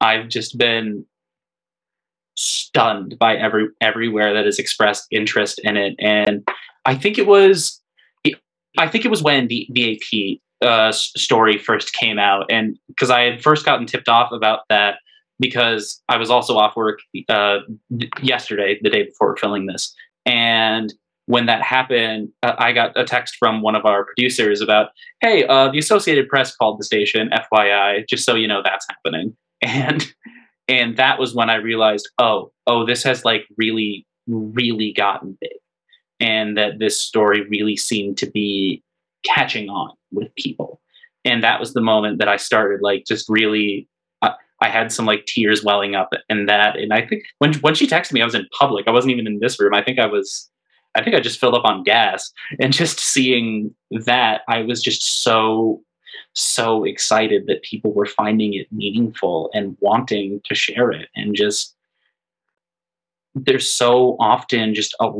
i've 0.00 0.28
just 0.28 0.56
been 0.56 1.04
stunned 2.36 3.16
by 3.18 3.34
every 3.36 3.68
everywhere 3.80 4.32
that 4.34 4.44
has 4.44 4.58
expressed 4.58 5.06
interest 5.10 5.60
in 5.64 5.76
it. 5.76 5.94
And 5.98 6.46
i 6.84 6.94
think 6.94 7.18
it 7.18 7.26
was 7.26 7.80
i 8.78 8.86
think 8.88 9.04
it 9.04 9.10
was 9.10 9.22
when 9.22 9.48
the 9.48 9.66
the 9.72 9.94
ap 9.96 10.40
uh, 10.62 10.90
story 10.90 11.58
first 11.58 11.92
came 11.92 12.18
out. 12.18 12.46
And 12.48 12.78
because 12.88 13.10
i 13.10 13.22
had 13.22 13.42
first 13.42 13.66
gotten 13.66 13.86
tipped 13.86 14.08
off 14.08 14.30
about 14.32 14.60
that 14.68 14.98
because 15.40 16.00
i 16.08 16.16
was 16.16 16.30
also 16.30 16.56
off 16.56 16.76
work 16.76 17.00
uh, 17.28 17.58
yesterday 18.22 18.78
the 18.80 18.90
day 18.90 19.02
before 19.04 19.36
filming 19.36 19.66
this. 19.66 19.92
And 20.24 20.94
when 21.26 21.46
that 21.46 21.60
happened, 21.60 22.30
uh, 22.42 22.54
I 22.58 22.72
got 22.72 22.96
a 22.98 23.04
text 23.04 23.36
from 23.36 23.60
one 23.60 23.74
of 23.74 23.84
our 23.84 24.04
producers 24.04 24.60
about, 24.60 24.90
"Hey, 25.20 25.44
uh, 25.46 25.68
the 25.68 25.78
Associated 25.78 26.28
Press 26.28 26.54
called 26.54 26.80
the 26.80 26.84
station. 26.84 27.30
FYI, 27.32 28.06
just 28.08 28.24
so 28.24 28.34
you 28.34 28.48
know 28.48 28.62
that's 28.62 28.86
happening." 28.88 29.36
And 29.62 30.06
and 30.68 30.98
that 30.98 31.18
was 31.18 31.34
when 31.34 31.48
I 31.48 31.54
realized, 31.54 32.10
oh, 32.18 32.52
oh, 32.66 32.84
this 32.84 33.02
has 33.04 33.24
like 33.24 33.46
really, 33.56 34.06
really 34.26 34.92
gotten 34.92 35.38
big, 35.40 35.58
and 36.20 36.58
that 36.58 36.78
this 36.78 36.98
story 36.98 37.46
really 37.48 37.76
seemed 37.76 38.18
to 38.18 38.30
be 38.30 38.82
catching 39.24 39.70
on 39.70 39.92
with 40.12 40.34
people. 40.34 40.80
And 41.24 41.42
that 41.42 41.58
was 41.58 41.72
the 41.72 41.80
moment 41.80 42.18
that 42.18 42.28
I 42.28 42.36
started 42.36 42.80
like 42.82 43.04
just 43.06 43.26
really. 43.28 43.88
I 44.62 44.68
had 44.68 44.90
some 44.90 45.04
like 45.04 45.26
tears 45.26 45.62
welling 45.62 45.94
up 45.94 46.14
and 46.30 46.48
that, 46.48 46.76
and 46.76 46.92
I 46.92 47.06
think 47.06 47.24
when 47.38 47.54
when 47.56 47.74
she 47.74 47.86
texted 47.86 48.12
me, 48.12 48.22
I 48.22 48.24
was 48.24 48.34
in 48.34 48.46
public. 48.58 48.88
I 48.88 48.90
wasn't 48.90 49.12
even 49.12 49.26
in 49.26 49.38
this 49.38 49.60
room. 49.60 49.74
I 49.74 49.82
think 49.82 49.98
I 49.98 50.06
was 50.06 50.50
I 50.96 51.04
think 51.04 51.14
I 51.14 51.20
just 51.20 51.38
filled 51.38 51.54
up 51.54 51.64
on 51.64 51.82
gas. 51.82 52.32
And 52.60 52.72
just 52.72 52.98
seeing 52.98 53.74
that, 53.90 54.42
I 54.48 54.62
was 54.62 54.82
just 54.82 55.22
so, 55.22 55.82
so 56.32 56.84
excited 56.84 57.46
that 57.46 57.62
people 57.62 57.92
were 57.92 58.06
finding 58.06 58.54
it 58.54 58.72
meaningful 58.72 59.50
and 59.54 59.76
wanting 59.80 60.40
to 60.46 60.54
share 60.54 60.90
it. 60.90 61.08
And 61.14 61.34
just, 61.34 61.74
there's 63.34 63.68
so 63.70 64.16
often 64.18 64.74
just 64.74 64.94
a, 65.00 65.12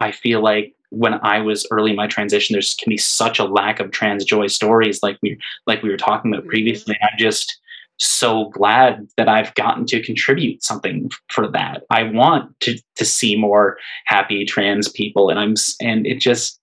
I 0.00 0.12
feel 0.12 0.42
like 0.42 0.74
when 0.90 1.14
I 1.22 1.40
was 1.40 1.66
early 1.70 1.90
in 1.90 1.96
my 1.96 2.06
transition, 2.06 2.54
there's 2.54 2.74
can 2.74 2.90
be 2.90 2.96
such 2.96 3.38
a 3.38 3.44
lack 3.44 3.80
of 3.80 3.90
trans 3.90 4.24
joy 4.24 4.46
stories 4.46 5.02
like 5.02 5.18
we 5.22 5.38
like 5.66 5.82
we 5.82 5.90
were 5.90 5.96
talking 5.96 6.30
about 6.32 6.42
mm-hmm. 6.42 6.50
previously. 6.50 6.96
I'm 7.02 7.18
just 7.18 7.58
so 7.98 8.48
glad 8.50 9.06
that 9.16 9.28
I've 9.28 9.54
gotten 9.54 9.86
to 9.86 10.02
contribute 10.02 10.64
something 10.64 11.10
for 11.28 11.48
that. 11.52 11.82
I 11.90 12.04
want 12.04 12.58
to 12.60 12.78
to 12.96 13.04
see 13.04 13.36
more 13.36 13.78
happy 14.06 14.44
trans 14.44 14.88
people, 14.88 15.30
and 15.30 15.38
I'm 15.38 15.54
and 15.80 16.06
it 16.06 16.18
just 16.18 16.60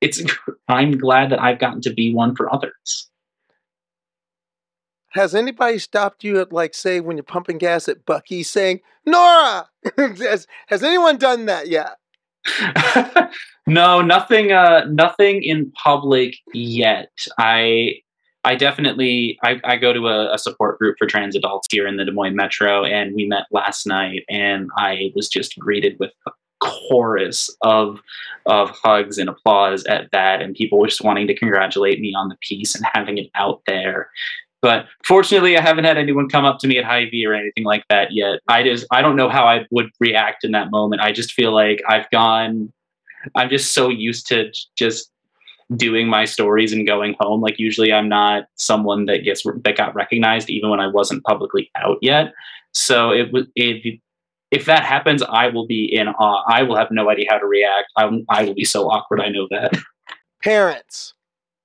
it's 0.00 0.22
I'm 0.68 0.98
glad 0.98 1.30
that 1.30 1.40
I've 1.40 1.58
gotten 1.58 1.80
to 1.82 1.92
be 1.92 2.14
one 2.14 2.34
for 2.34 2.52
others. 2.52 3.08
Has 5.10 5.34
anybody 5.34 5.78
stopped 5.78 6.24
you 6.24 6.40
at 6.40 6.52
like 6.52 6.74
say 6.74 7.00
when 7.00 7.16
you're 7.16 7.24
pumping 7.24 7.58
gas 7.58 7.88
at 7.88 8.04
Bucky 8.04 8.42
saying 8.42 8.80
Nora? 9.06 9.68
has, 9.96 10.46
has 10.66 10.82
anyone 10.82 11.16
done 11.16 11.46
that 11.46 11.68
yet? 11.68 11.96
no, 13.66 14.02
nothing. 14.02 14.52
Uh, 14.52 14.84
nothing 14.90 15.42
in 15.42 15.72
public 15.72 16.36
yet. 16.52 17.10
I 17.38 17.94
I 18.46 18.54
definitely 18.54 19.38
I, 19.42 19.60
I 19.64 19.76
go 19.76 19.92
to 19.92 20.06
a, 20.06 20.32
a, 20.32 20.38
support 20.38 20.78
group 20.78 20.96
for 20.98 21.06
trans 21.06 21.34
adults 21.34 21.66
here 21.68 21.84
in 21.84 21.96
the 21.96 22.04
Des 22.04 22.12
Moines 22.12 22.36
Metro, 22.36 22.84
and 22.84 23.12
we 23.14 23.26
met 23.26 23.46
last 23.50 23.86
night, 23.88 24.22
and 24.30 24.70
I 24.76 25.10
was 25.16 25.28
just 25.28 25.58
greeted 25.58 25.96
with 25.98 26.12
a 26.28 26.30
chorus 26.60 27.54
of 27.62 27.98
of 28.46 28.70
hugs 28.70 29.18
and 29.18 29.28
applause 29.28 29.84
at 29.86 30.12
that, 30.12 30.40
and 30.40 30.54
people 30.54 30.78
were 30.78 30.86
just 30.86 31.02
wanting 31.02 31.26
to 31.26 31.34
congratulate 31.34 32.00
me 32.00 32.14
on 32.16 32.28
the 32.28 32.36
piece 32.40 32.76
and 32.76 32.86
having 32.94 33.18
it 33.18 33.30
out 33.34 33.62
there. 33.66 34.10
But 34.62 34.86
fortunately, 35.04 35.58
I 35.58 35.60
haven't 35.60 35.84
had 35.84 35.98
anyone 35.98 36.28
come 36.28 36.44
up 36.44 36.60
to 36.60 36.68
me 36.68 36.78
at 36.78 36.84
Hy-Vee 36.84 37.26
or 37.26 37.34
anything 37.34 37.64
like 37.64 37.84
that 37.90 38.12
yet. 38.12 38.38
I 38.48 38.62
just 38.62 38.86
I 38.92 39.02
don't 39.02 39.16
know 39.16 39.28
how 39.28 39.44
I 39.44 39.66
would 39.72 39.90
react 39.98 40.44
in 40.44 40.52
that 40.52 40.70
moment. 40.70 41.02
I 41.02 41.10
just 41.10 41.32
feel 41.32 41.52
like 41.52 41.82
I've 41.88 42.08
gone. 42.10 42.72
I'm 43.34 43.50
just 43.50 43.74
so 43.74 43.88
used 43.88 44.28
to 44.28 44.52
just 44.76 45.10
doing 45.74 46.08
my 46.08 46.24
stories 46.24 46.72
and 46.72 46.86
going 46.86 47.16
home. 47.18 47.40
Like 47.40 47.58
usually, 47.58 47.92
I'm 47.92 48.08
not 48.08 48.44
someone 48.54 49.06
that 49.06 49.24
gets 49.24 49.42
that 49.42 49.76
got 49.76 49.94
recognized 49.94 50.50
even 50.50 50.70
when 50.70 50.80
I 50.80 50.86
wasn't 50.86 51.24
publicly 51.24 51.70
out 51.76 51.98
yet. 52.00 52.32
So 52.72 53.10
it 53.10 53.32
was 53.32 53.46
if 53.56 53.98
if 54.50 54.66
that 54.66 54.84
happens, 54.84 55.22
I 55.22 55.48
will 55.48 55.66
be 55.66 55.92
in 55.92 56.08
awe. 56.08 56.44
I 56.48 56.62
will 56.62 56.76
have 56.76 56.90
no 56.90 57.10
idea 57.10 57.26
how 57.30 57.38
to 57.38 57.46
react. 57.46 57.88
I 57.96 58.08
I 58.28 58.44
will 58.44 58.54
be 58.54 58.64
so 58.64 58.88
awkward. 58.88 59.20
I 59.20 59.28
know 59.28 59.48
that. 59.50 59.72
Parents. 60.42 61.14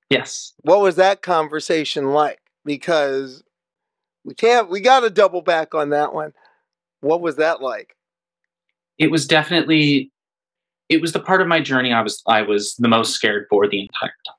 Yes. 0.10 0.54
What 0.62 0.82
was 0.82 0.96
that 0.98 1.22
conversation 1.22 2.12
like? 2.12 2.42
because 2.66 3.44
we 4.24 4.34
can't 4.34 4.70
we 4.70 4.82
got 4.82 5.02
to 5.02 5.10
double 5.10 5.42
back 5.42 5.74
on 5.74 5.90
that 5.90 6.14
one 6.14 6.34
what 7.02 7.22
was 7.22 7.36
that 7.38 7.62
like 7.62 7.96
it 8.98 9.10
was 9.10 9.26
definitely 9.26 10.12
it 10.92 11.02
was 11.02 11.14
the 11.14 11.20
part 11.20 11.42
of 11.42 11.48
my 11.48 11.62
journey 11.62 11.94
i 11.94 12.02
was 12.02 12.22
i 12.28 12.42
was 12.42 12.76
the 12.76 12.88
most 12.88 13.14
scared 13.14 13.48
for 13.50 13.68
the 13.68 13.80
entire 13.80 14.14
time. 14.28 14.36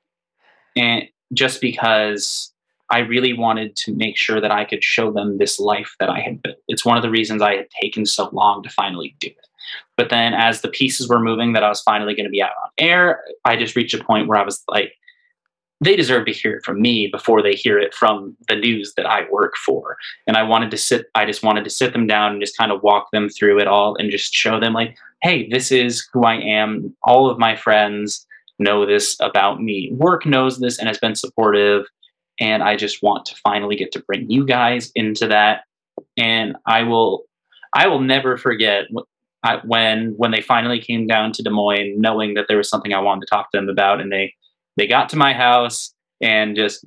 And 0.75 1.03
just 1.33 1.59
because 1.59 2.53
i 2.91 2.99
really 2.99 3.33
wanted 3.33 3.75
to 3.77 3.93
make 3.95 4.15
sure 4.15 4.39
that 4.39 4.51
i 4.51 4.63
could 4.63 4.83
show 4.83 5.11
them 5.11 5.37
this 5.37 5.59
life 5.59 5.95
that 5.99 6.09
i 6.09 6.19
had 6.19 6.41
built. 6.41 6.57
It's 6.67 6.85
one 6.85 6.95
of 6.95 7.03
the 7.03 7.09
reasons 7.09 7.41
i 7.41 7.55
had 7.55 7.67
taken 7.81 8.05
so 8.05 8.29
long 8.31 8.63
to 8.63 8.69
finally 8.69 9.15
do 9.19 9.27
it. 9.27 9.47
But 9.97 10.09
then 10.09 10.33
as 10.33 10.61
the 10.61 10.67
pieces 10.67 11.09
were 11.09 11.19
moving 11.19 11.53
that 11.53 11.63
i 11.63 11.69
was 11.69 11.81
finally 11.81 12.15
going 12.15 12.25
to 12.25 12.37
be 12.37 12.43
out 12.43 12.51
on 12.63 12.69
air 12.77 13.21
i 13.45 13.55
just 13.55 13.75
reached 13.75 13.95
a 13.95 14.03
point 14.03 14.27
where 14.27 14.37
i 14.37 14.45
was 14.45 14.63
like 14.67 14.93
they 15.83 15.95
deserve 15.95 16.25
to 16.25 16.31
hear 16.31 16.55
it 16.55 16.63
from 16.63 16.81
me 16.81 17.07
before 17.07 17.41
they 17.41 17.53
hear 17.53 17.77
it 17.77 17.93
from 17.93 18.35
the 18.47 18.55
news 18.55 18.93
that 18.95 19.05
I 19.05 19.23
work 19.29 19.55
for. 19.57 19.97
And 20.27 20.37
I 20.37 20.43
wanted 20.43 20.71
to 20.71 20.77
sit, 20.77 21.07
I 21.15 21.25
just 21.25 21.43
wanted 21.43 21.63
to 21.65 21.69
sit 21.69 21.93
them 21.93 22.07
down 22.07 22.31
and 22.31 22.41
just 22.41 22.57
kind 22.57 22.71
of 22.71 22.83
walk 22.83 23.11
them 23.11 23.27
through 23.29 23.59
it 23.59 23.67
all 23.67 23.95
and 23.97 24.09
just 24.09 24.33
show 24.33 24.59
them, 24.59 24.73
like, 24.73 24.95
hey, 25.23 25.47
this 25.49 25.71
is 25.71 26.07
who 26.13 26.23
I 26.23 26.35
am. 26.35 26.95
All 27.03 27.29
of 27.29 27.39
my 27.39 27.55
friends 27.55 28.27
know 28.59 28.85
this 28.85 29.17
about 29.21 29.61
me. 29.61 29.91
Work 29.93 30.25
knows 30.25 30.59
this 30.59 30.77
and 30.77 30.87
has 30.87 30.99
been 30.99 31.15
supportive. 31.15 31.85
And 32.39 32.61
I 32.61 32.75
just 32.75 33.01
want 33.01 33.25
to 33.27 33.35
finally 33.37 33.75
get 33.75 33.91
to 33.93 34.03
bring 34.03 34.29
you 34.29 34.45
guys 34.45 34.91
into 34.95 35.27
that. 35.27 35.61
And 36.17 36.57
I 36.65 36.83
will, 36.83 37.23
I 37.73 37.87
will 37.87 38.01
never 38.01 38.37
forget 38.37 38.85
when 39.65 40.13
when 40.17 40.31
they 40.31 40.41
finally 40.41 40.79
came 40.79 41.07
down 41.07 41.31
to 41.33 41.43
Des 41.43 41.49
Moines, 41.49 41.99
knowing 41.99 42.33
that 42.33 42.45
there 42.47 42.57
was 42.57 42.69
something 42.69 42.93
I 42.93 42.99
wanted 42.99 43.21
to 43.21 43.27
talk 43.27 43.51
to 43.51 43.57
them 43.57 43.69
about, 43.69 43.99
and 43.99 44.11
they 44.11 44.33
they 44.77 44.87
got 44.87 45.09
to 45.09 45.17
my 45.17 45.33
house 45.33 45.93
and 46.21 46.55
just 46.55 46.85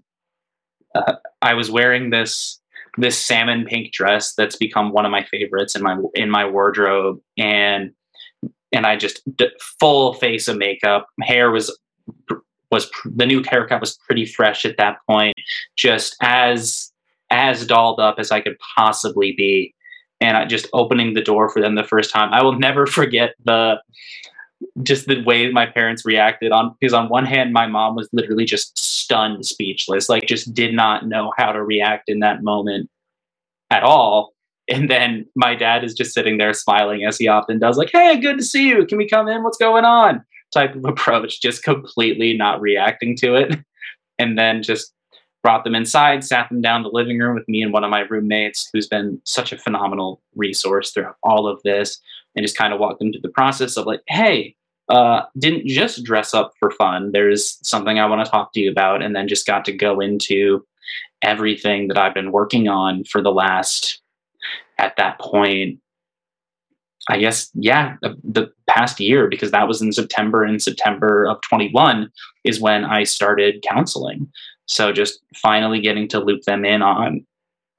uh, 0.95 1.15
I 1.43 1.55
was 1.55 1.71
wearing 1.71 2.11
this 2.11 2.61
this 2.99 3.19
salmon 3.19 3.67
pink 3.67 3.93
dress 3.93 4.35
that's 4.35 4.57
become 4.57 4.93
one 4.93 5.05
of 5.05 5.13
my 5.13 5.25
favorites 5.25 5.77
in 5.77 5.83
my 5.83 5.99
in 6.15 6.31
my 6.31 6.47
wardrobe 6.47 7.21
and 7.37 7.91
and 8.73 8.87
I 8.87 8.97
just 8.97 9.21
d- 9.37 9.51
full 9.81 10.15
face 10.15 10.49
of 10.49 10.57
makeup. 10.57 11.09
Hair 11.23 11.51
was 11.51 11.77
was 12.71 12.91
the 13.05 13.27
new 13.27 13.43
haircut 13.49 13.81
was 13.81 13.97
pretty 14.07 14.27
fresh 14.27 14.65
at 14.65 14.77
that 14.77 14.99
point 15.09 15.35
just 15.77 16.17
as 16.21 16.93
as 17.31 17.67
dolled 17.67 18.01
up 18.01 18.17
as 18.19 18.31
I 18.31 18.41
could 18.41 18.57
possibly 18.77 19.33
be. 19.33 19.75
And 20.21 20.37
I 20.37 20.47
just 20.47 20.69
opening 20.73 21.15
the 21.15 21.23
door 21.23 21.49
for 21.49 21.61
them 21.61 21.75
the 21.75 21.85
first 21.85 22.11
time. 22.11 22.33
I 22.33 22.43
will 22.43 22.59
never 22.59 22.87
forget 22.99 23.35
the 23.45 23.81
just 24.83 25.07
the 25.07 25.23
way 25.23 25.51
my 25.51 25.67
parents 25.67 26.07
reacted 26.07 26.51
on 26.51 26.75
because 26.81 26.95
on 26.95 27.09
one 27.09 27.27
hand 27.27 27.53
my 27.53 27.67
mom 27.67 27.95
was 27.95 28.09
literally 28.13 28.47
just 28.47 28.79
stunned 28.79 29.45
speechless 29.45 30.09
like 30.09 30.27
just 30.27 30.55
did 30.55 30.73
not 30.73 31.07
know 31.07 31.31
how 31.37 31.53
to 31.53 31.63
react 31.63 32.09
in 32.09 32.21
that 32.21 32.43
moment 32.43 32.89
at 33.71 33.83
all 33.83 34.33
and 34.69 34.91
then 34.91 35.27
my 35.35 35.55
dad 35.55 35.85
is 35.85 35.95
just 35.95 36.13
sitting 36.13 36.39
there 36.39 36.53
smiling 36.53 37.05
as 37.05 37.19
he 37.19 37.29
often 37.29 37.59
does 37.59 37.77
like 37.77 37.91
hey 37.93 38.19
good 38.19 38.39
to 38.39 38.45
see 38.45 38.69
you. 38.69 38.87
Can 38.87 38.99
we 38.99 39.09
come 39.09 39.29
in? 39.29 39.43
What's 39.43 39.59
going 39.59 39.85
on? 39.85 40.25
Type 40.53 40.75
of 40.75 40.85
approach 40.87 41.41
just 41.41 41.63
completely 41.63 42.37
not 42.37 42.61
reacting 42.61 43.17
to 43.19 43.35
it. 43.35 43.57
And 44.19 44.39
then 44.39 44.63
just 44.63 44.93
brought 45.43 45.63
them 45.63 45.75
inside 45.75 46.25
sat 46.25 46.49
them 46.49 46.61
down 46.61 46.79
in 46.79 46.83
the 46.85 46.89
living 46.89 47.19
room 47.19 47.35
with 47.35 47.47
me 47.49 47.63
and 47.63 47.73
one 47.73 47.85
of 47.85 47.91
my 47.91 48.01
roommates 48.01 48.69
who's 48.73 48.89
been 48.89 49.21
such 49.25 49.53
a 49.53 49.59
phenomenal 49.59 50.21
resource 50.35 50.91
throughout 50.91 51.17
all 51.23 51.47
of 51.47 51.63
this 51.63 52.01
and 52.37 52.45
just 52.45 52.57
kind 52.57 52.73
of 52.73 52.79
walked 52.79 52.99
them 52.99 53.13
through 53.13 53.23
the 53.23 53.29
process 53.29 53.77
of 53.77 53.87
like, 53.87 54.03
hey, 54.09 54.55
uh, 54.89 55.23
didn't 55.39 55.67
just 55.67 56.05
dress 56.05 56.35
up 56.35 56.53
for 56.61 56.71
fun. 56.71 57.11
There's 57.13 57.59
something 57.67 57.99
I 57.99 58.07
want 58.07 58.25
to 58.25 58.31
talk 58.31 58.53
to 58.53 58.61
you 58.61 58.71
about, 58.71 59.03
and 59.03 59.17
then 59.17 59.27
just 59.27 59.47
got 59.47 59.65
to 59.65 59.73
go 59.73 60.01
into 60.01 60.65
everything 61.23 61.89
that 61.89 61.99
I've 61.99 62.15
been 62.15 62.31
working 62.31 62.69
on 62.69 63.05
for 63.05 63.21
the 63.21 63.33
last, 63.33 64.01
at 64.79 64.97
that 64.97 65.19
point, 65.21 65.81
I 67.09 67.19
guess, 67.19 67.51
yeah, 67.55 67.97
the, 68.03 68.17
the 68.25 68.53
past 68.69 68.99
year, 69.01 69.29
because 69.29 69.53
that 69.53 69.69
was 69.69 69.81
in 69.81 69.93
September. 69.93 70.43
and 70.43 70.61
September 70.61 71.25
of 71.27 71.41
21 71.43 72.11
is 72.45 72.61
when 72.61 72.85
I 72.85 73.05
started 73.05 73.65
counseling. 73.69 74.31
So 74.67 74.93
just 74.93 75.21
finally 75.37 75.81
getting 75.81 76.09
to 76.09 76.21
loop 76.21 76.43
them 76.43 76.65
in 76.65 76.83
on, 76.83 77.25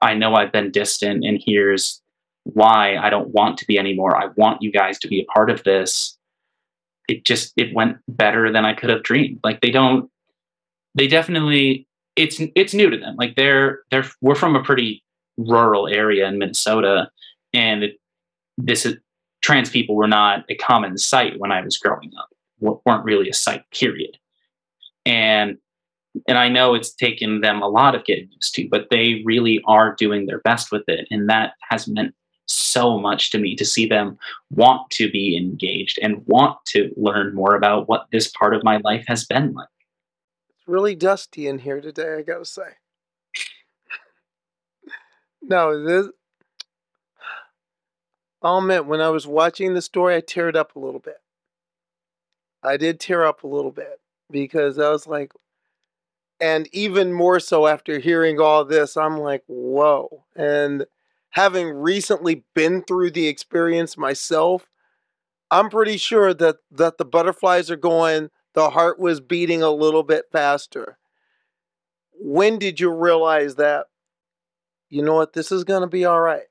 I 0.00 0.14
know 0.14 0.34
I've 0.34 0.52
been 0.52 0.70
distant, 0.70 1.24
and 1.24 1.42
here's 1.44 2.00
why 2.44 2.96
I 2.96 3.10
don't 3.10 3.28
want 3.28 3.58
to 3.58 3.66
be 3.66 3.78
anymore. 3.78 4.16
I 4.16 4.28
want 4.36 4.62
you 4.62 4.72
guys 4.72 4.98
to 5.00 5.08
be 5.08 5.20
a 5.20 5.32
part 5.32 5.50
of 5.50 5.62
this. 5.64 6.16
It 7.08 7.24
just 7.24 7.52
it 7.56 7.74
went 7.74 7.98
better 8.08 8.52
than 8.52 8.64
I 8.64 8.74
could 8.74 8.90
have 8.90 9.02
dreamed. 9.02 9.40
Like 9.42 9.60
they 9.60 9.70
don't 9.70 10.10
they 10.94 11.06
definitely 11.06 11.86
it's 12.16 12.40
it's 12.54 12.74
new 12.74 12.90
to 12.90 12.96
them. 12.96 13.16
Like 13.16 13.36
they're 13.36 13.80
they're 13.90 14.04
we're 14.20 14.34
from 14.34 14.56
a 14.56 14.62
pretty 14.62 15.02
rural 15.38 15.88
area 15.88 16.26
in 16.26 16.38
Minnesota 16.38 17.10
and 17.54 17.84
this 18.58 18.84
is 18.84 18.96
trans 19.40 19.70
people 19.70 19.94
were 19.94 20.08
not 20.08 20.44
a 20.48 20.56
common 20.56 20.98
sight 20.98 21.38
when 21.38 21.52
I 21.52 21.62
was 21.62 21.78
growing 21.78 22.12
up. 22.18 22.28
weren't 22.60 23.04
really 23.04 23.28
a 23.28 23.34
sight 23.34 23.62
period. 23.70 24.18
And 25.06 25.58
and 26.26 26.36
I 26.36 26.48
know 26.48 26.74
it's 26.74 26.92
taken 26.92 27.42
them 27.42 27.62
a 27.62 27.68
lot 27.68 27.94
of 27.94 28.04
getting 28.04 28.28
used 28.32 28.54
to, 28.56 28.68
but 28.68 28.88
they 28.90 29.22
really 29.24 29.62
are 29.66 29.94
doing 29.94 30.26
their 30.26 30.40
best 30.40 30.72
with 30.72 30.82
it. 30.88 31.06
And 31.10 31.28
that 31.28 31.52
has 31.70 31.86
meant 31.86 32.14
so 32.46 32.98
much 32.98 33.30
to 33.30 33.38
me 33.38 33.54
to 33.54 33.64
see 33.64 33.86
them 33.86 34.18
want 34.50 34.90
to 34.90 35.10
be 35.10 35.36
engaged 35.36 35.98
and 36.02 36.26
want 36.26 36.56
to 36.66 36.90
learn 36.96 37.34
more 37.34 37.54
about 37.54 37.88
what 37.88 38.06
this 38.10 38.28
part 38.28 38.54
of 38.54 38.64
my 38.64 38.78
life 38.78 39.04
has 39.06 39.24
been 39.24 39.52
like. 39.52 39.68
It's 40.48 40.66
really 40.66 40.96
dusty 40.96 41.46
in 41.46 41.58
here 41.58 41.80
today, 41.80 42.16
I 42.18 42.22
gotta 42.22 42.46
say. 42.46 42.76
No, 45.42 45.84
this. 45.84 46.08
I'll 48.42 48.58
admit, 48.58 48.86
when 48.86 49.00
I 49.00 49.08
was 49.10 49.26
watching 49.26 49.74
the 49.74 49.82
story, 49.82 50.14
I 50.14 50.20
teared 50.20 50.54
up 50.54 50.76
a 50.76 50.78
little 50.78 51.00
bit. 51.00 51.18
I 52.62 52.76
did 52.76 53.00
tear 53.00 53.24
up 53.24 53.42
a 53.42 53.48
little 53.48 53.72
bit 53.72 54.00
because 54.30 54.78
I 54.78 54.90
was 54.90 55.06
like, 55.06 55.32
and 56.40 56.68
even 56.72 57.12
more 57.12 57.40
so 57.40 57.66
after 57.66 57.98
hearing 57.98 58.40
all 58.40 58.64
this, 58.64 58.96
I'm 58.96 59.18
like, 59.18 59.42
whoa. 59.46 60.24
And 60.36 60.86
having 61.30 61.70
recently 61.70 62.44
been 62.54 62.82
through 62.82 63.10
the 63.10 63.26
experience 63.26 63.96
myself, 63.96 64.68
I'm 65.50 65.70
pretty 65.70 65.96
sure 65.96 66.34
that 66.34 66.58
that 66.70 66.98
the 66.98 67.04
butterflies 67.04 67.70
are 67.70 67.76
going, 67.76 68.30
the 68.54 68.70
heart 68.70 68.98
was 68.98 69.20
beating 69.20 69.62
a 69.62 69.70
little 69.70 70.02
bit 70.02 70.26
faster. 70.30 70.98
When 72.12 72.58
did 72.58 72.80
you 72.80 72.92
realize 72.92 73.56
that 73.56 73.86
you 74.90 75.02
know 75.02 75.14
what, 75.14 75.32
this 75.32 75.52
is 75.52 75.64
going 75.64 75.82
to 75.82 75.86
be 75.86 76.04
all 76.04 76.20
right? 76.20 76.42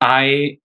I 0.00 0.58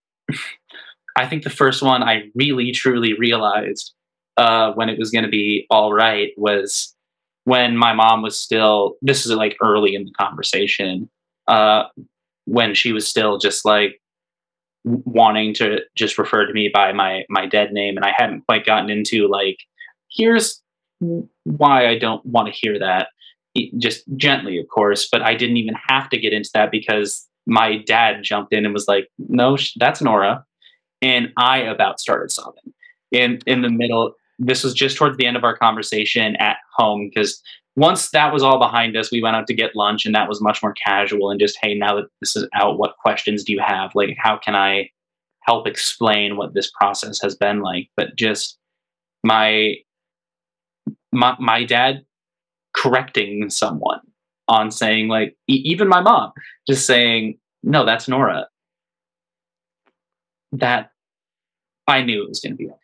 I 1.15 1.27
think 1.27 1.43
the 1.43 1.49
first 1.49 1.81
one 1.81 2.03
I 2.03 2.29
really 2.35 2.71
truly 2.71 3.13
realized 3.13 3.93
uh, 4.37 4.71
when 4.73 4.89
it 4.89 4.99
was 4.99 5.11
going 5.11 5.23
to 5.23 5.29
be 5.29 5.65
all 5.69 5.93
right 5.93 6.29
was 6.37 6.95
when 7.45 7.77
my 7.77 7.93
mom 7.93 8.21
was 8.21 8.39
still. 8.39 8.95
This 9.01 9.25
is 9.25 9.31
like 9.31 9.57
early 9.63 9.95
in 9.95 10.05
the 10.05 10.11
conversation 10.11 11.09
uh, 11.47 11.83
when 12.45 12.73
she 12.73 12.91
was 12.91 13.07
still 13.07 13.37
just 13.37 13.65
like 13.65 14.01
wanting 14.83 15.53
to 15.55 15.79
just 15.95 16.17
refer 16.17 16.45
to 16.45 16.53
me 16.53 16.69
by 16.73 16.91
my 16.93 17.23
my 17.29 17.45
dead 17.45 17.71
name, 17.71 17.95
and 17.95 18.05
I 18.05 18.13
hadn't 18.15 18.45
quite 18.47 18.65
gotten 18.65 18.89
into 18.89 19.27
like 19.27 19.57
here's 20.11 20.61
why 20.99 21.87
I 21.87 21.97
don't 21.97 22.25
want 22.25 22.47
to 22.47 22.53
hear 22.53 22.79
that. 22.79 23.09
Just 23.77 24.03
gently, 24.15 24.57
of 24.59 24.67
course, 24.67 25.07
but 25.11 25.21
I 25.21 25.35
didn't 25.35 25.57
even 25.57 25.75
have 25.87 26.09
to 26.09 26.17
get 26.17 26.33
into 26.33 26.49
that 26.53 26.71
because 26.71 27.27
my 27.45 27.77
dad 27.77 28.23
jumped 28.23 28.53
in 28.53 28.65
and 28.65 28.73
was 28.73 28.87
like, 28.87 29.09
"No, 29.17 29.57
that's 29.77 30.01
Nora," 30.01 30.45
and 31.01 31.31
I 31.37 31.59
about 31.59 31.99
started 31.99 32.31
sobbing. 32.31 32.73
In 33.11 33.39
in 33.47 33.61
the 33.61 33.69
middle, 33.69 34.13
this 34.39 34.63
was 34.63 34.73
just 34.73 34.97
towards 34.97 35.17
the 35.17 35.25
end 35.25 35.37
of 35.37 35.43
our 35.43 35.55
conversation 35.55 36.35
at 36.37 36.57
home 36.75 37.09
because 37.09 37.41
once 37.75 38.09
that 38.09 38.33
was 38.33 38.43
all 38.43 38.59
behind 38.59 38.97
us, 38.97 39.11
we 39.11 39.21
went 39.21 39.35
out 39.35 39.47
to 39.47 39.53
get 39.53 39.75
lunch, 39.75 40.05
and 40.05 40.15
that 40.15 40.27
was 40.27 40.41
much 40.41 40.63
more 40.63 40.73
casual 40.73 41.31
and 41.31 41.39
just, 41.39 41.57
"Hey, 41.61 41.73
now 41.73 41.95
that 41.95 42.07
this 42.21 42.35
is 42.35 42.47
out, 42.55 42.77
what 42.77 42.97
questions 42.97 43.43
do 43.43 43.53
you 43.53 43.59
have? 43.59 43.95
Like, 43.95 44.17
how 44.19 44.37
can 44.37 44.55
I 44.55 44.89
help 45.41 45.67
explain 45.67 46.37
what 46.37 46.53
this 46.53 46.71
process 46.71 47.21
has 47.21 47.35
been 47.35 47.61
like?" 47.61 47.89
But 47.95 48.15
just 48.15 48.57
my 49.23 49.75
my, 51.11 51.35
my 51.39 51.63
dad 51.63 52.05
correcting 52.77 53.49
someone 53.49 53.99
on 54.47 54.71
saying 54.71 55.07
like 55.07 55.35
e- 55.47 55.61
even 55.65 55.87
my 55.87 56.01
mom 56.01 56.31
just 56.67 56.85
saying 56.85 57.37
no 57.63 57.85
that's 57.85 58.07
nora. 58.07 58.47
That 60.53 60.91
i 61.87 62.01
knew 62.01 62.23
it 62.23 62.29
was 62.29 62.39
going 62.39 62.53
to 62.53 62.57
be 62.57 62.67
okay. 62.67 62.77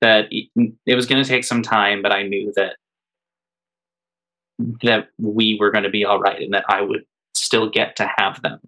That 0.00 0.26
it 0.30 0.94
was 0.94 1.06
going 1.06 1.22
to 1.22 1.28
take 1.28 1.44
some 1.44 1.62
time 1.62 2.02
but 2.02 2.12
i 2.12 2.22
knew 2.22 2.52
that 2.56 2.76
that 4.82 5.08
we 5.18 5.56
were 5.60 5.70
going 5.70 5.84
to 5.84 5.90
be 5.90 6.04
all 6.04 6.20
right 6.20 6.40
and 6.40 6.54
that 6.54 6.64
i 6.68 6.80
would 6.80 7.04
still 7.34 7.68
get 7.68 7.96
to 7.96 8.10
have 8.16 8.42
them 8.42 8.60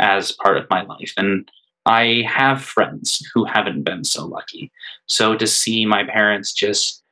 as 0.00 0.32
part 0.32 0.56
of 0.56 0.68
my 0.70 0.82
life. 0.82 1.12
And 1.16 1.50
i 1.86 2.24
have 2.26 2.62
friends 2.62 3.24
who 3.32 3.44
haven't 3.44 3.84
been 3.84 4.04
so 4.04 4.26
lucky. 4.26 4.72
So 5.06 5.36
to 5.36 5.46
see 5.46 5.86
my 5.86 6.04
parents 6.04 6.52
just 6.52 7.02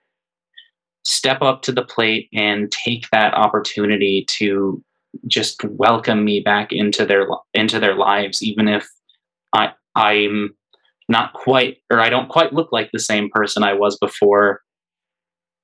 step 1.04 1.42
up 1.42 1.62
to 1.62 1.72
the 1.72 1.84
plate 1.84 2.28
and 2.32 2.72
take 2.72 3.08
that 3.10 3.34
opportunity 3.34 4.24
to 4.28 4.82
just 5.26 5.62
welcome 5.64 6.24
me 6.24 6.40
back 6.40 6.72
into 6.72 7.06
their 7.06 7.26
into 7.52 7.78
their 7.78 7.94
lives 7.94 8.42
even 8.42 8.66
if 8.66 8.88
i 9.52 9.70
i'm 9.94 10.54
not 11.08 11.32
quite 11.34 11.76
or 11.90 12.00
i 12.00 12.08
don't 12.08 12.28
quite 12.28 12.52
look 12.52 12.72
like 12.72 12.90
the 12.92 12.98
same 12.98 13.30
person 13.30 13.62
i 13.62 13.72
was 13.72 13.96
before. 13.98 14.60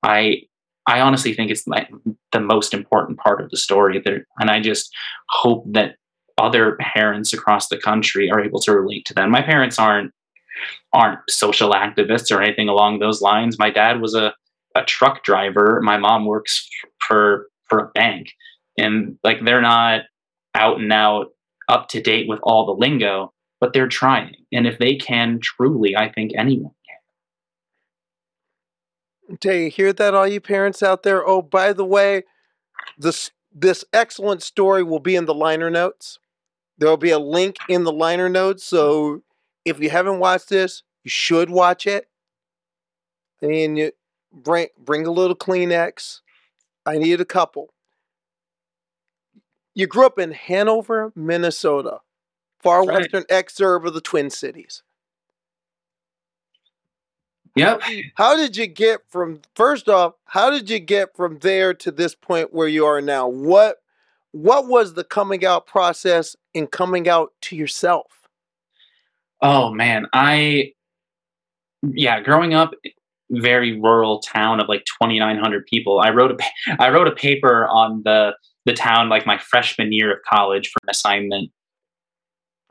I 0.03 0.43
i 0.86 1.01
honestly 1.01 1.34
think 1.34 1.51
it's 1.51 1.66
like 1.66 1.88
the 2.32 2.41
most 2.41 2.72
important 2.74 3.18
part 3.18 3.41
of 3.41 3.51
the 3.51 3.57
story 3.57 4.01
there 4.05 4.26
and 4.38 4.51
i 4.51 4.61
just 4.61 4.95
hope 5.28 5.64
that 5.72 5.97
other 6.41 6.76
parents 6.80 7.32
across 7.32 7.68
the 7.68 7.78
country 7.78 8.30
are 8.30 8.41
able 8.41 8.61
to 8.61 8.72
relate 8.72 9.05
to 9.05 9.14
that. 9.14 9.28
My 9.28 9.43
parents 9.43 9.78
aren't 9.78 10.12
aren't 10.93 11.20
social 11.28 11.72
activists 11.72 12.34
or 12.34 12.43
anything 12.43 12.68
along 12.68 12.99
those 12.99 13.22
lines. 13.22 13.59
My 13.59 13.70
dad 13.70 14.01
was 14.01 14.14
a 14.14 14.34
a 14.81 14.85
truck 14.85 15.22
driver. 15.24 15.81
My 15.83 15.99
mom 15.99 16.24
works 16.26 16.68
for 17.07 17.47
for 17.68 17.78
a 17.78 17.91
bank, 17.95 18.33
and 18.78 19.18
like 19.22 19.45
they're 19.45 19.62
not 19.62 20.03
out 20.55 20.81
and 20.81 20.93
out 20.93 21.28
up 21.68 21.89
to 21.89 22.01
date 22.03 22.28
with 22.28 22.41
all 22.43 22.66
the 22.66 22.72
lingo, 22.72 23.33
but 23.61 23.72
they're 23.72 23.89
trying. 23.89 24.35
And 24.53 24.66
if 24.66 24.78
they 24.78 24.97
can 24.97 25.39
truly, 25.41 25.97
I 25.97 26.11
think 26.11 26.33
anyone 26.35 26.72
can. 29.28 29.39
Do 29.41 29.53
you 29.53 29.70
hear 29.70 29.93
that, 29.93 30.14
all 30.14 30.26
you 30.26 30.41
parents 30.41 30.83
out 30.83 31.05
there? 31.05 31.24
Oh, 31.26 31.43
by 31.43 31.72
the 31.72 31.85
way, 31.85 32.24
this 32.99 33.31
this 33.53 33.85
excellent 33.93 34.43
story 34.43 34.83
will 34.83 35.01
be 35.01 35.16
in 35.16 35.26
the 35.26 35.35
liner 35.35 35.70
notes. 35.70 36.18
There 36.78 36.89
will 36.89 36.97
be 36.97 37.11
a 37.11 37.18
link 37.18 37.57
in 37.68 37.85
the 37.85 37.93
liner 37.93 38.28
notes. 38.28 38.64
So 38.64 39.22
if 39.64 39.81
you 39.81 39.91
haven't 39.91 40.18
watched 40.18 40.49
this, 40.49 40.83
you 41.05 41.11
should 41.11 41.51
watch 41.51 41.87
it. 41.87 42.09
And 43.43 43.78
you, 43.78 43.93
bring 44.33 44.68
bring 44.78 45.07
a 45.07 45.11
little 45.11 45.37
Kleenex. 45.37 46.20
I 46.87 46.99
need 46.99 47.20
a 47.20 47.24
couple. 47.24 47.72
You 49.74 49.87
grew 49.87 50.07
up 50.07 50.18
in 50.18 50.33
Hanover, 50.33 51.12
Minnesota, 51.14 52.01
far 52.59 52.85
right. 52.85 53.01
western 53.01 53.22
exurb 53.24 53.87
of 53.87 53.95
the 53.95 54.01
Twin 54.01 54.31
Cities. 54.31 54.83
Yep. 57.57 57.83
How 58.14 58.37
did 58.37 58.57
you 58.57 58.66
get 58.66 59.01
from 59.09 59.41
first 59.55 59.89
off, 59.89 60.14
how 60.24 60.51
did 60.51 60.70
you 60.70 60.78
get 60.78 61.16
from 61.16 61.39
there 61.41 61.74
to 61.74 61.91
this 61.91 62.14
point 62.14 62.55
where 62.55 62.68
you 62.68 62.87
are 62.87 63.01
now? 63.01 63.26
What 63.28 63.78
what 64.33 64.68
was 64.68 64.95
the 64.95 65.05
coming 65.05 65.45
out 65.45 65.66
process 65.66 66.37
in 66.55 66.68
coming 66.68 67.09
out 67.09 67.33
to 67.43 67.57
yourself? 67.57 68.28
Oh 69.43 69.72
man, 69.72 70.07
I 70.12 70.74
yeah, 71.83 72.20
growing 72.20 72.55
up 72.55 72.72
very 73.31 73.81
rural 73.81 74.20
town 74.20 74.61
of 74.61 74.68
like 74.68 74.85
2900 75.01 75.66
people. 75.66 76.01
I 76.01 76.11
wrote 76.11 76.33
a 76.33 76.83
i 76.83 76.91
wrote 76.91 77.09
a 77.09 77.12
paper 77.12 77.66
on 77.68 78.03
the 78.05 78.35
the 78.66 78.74
town 78.74 79.09
like 79.09 79.26
my 79.26 79.39
freshman 79.39 79.93
year 79.93 80.12
of 80.12 80.18
college 80.28 80.68
for 80.68 80.78
an 80.83 80.91
assignment. 80.91 81.51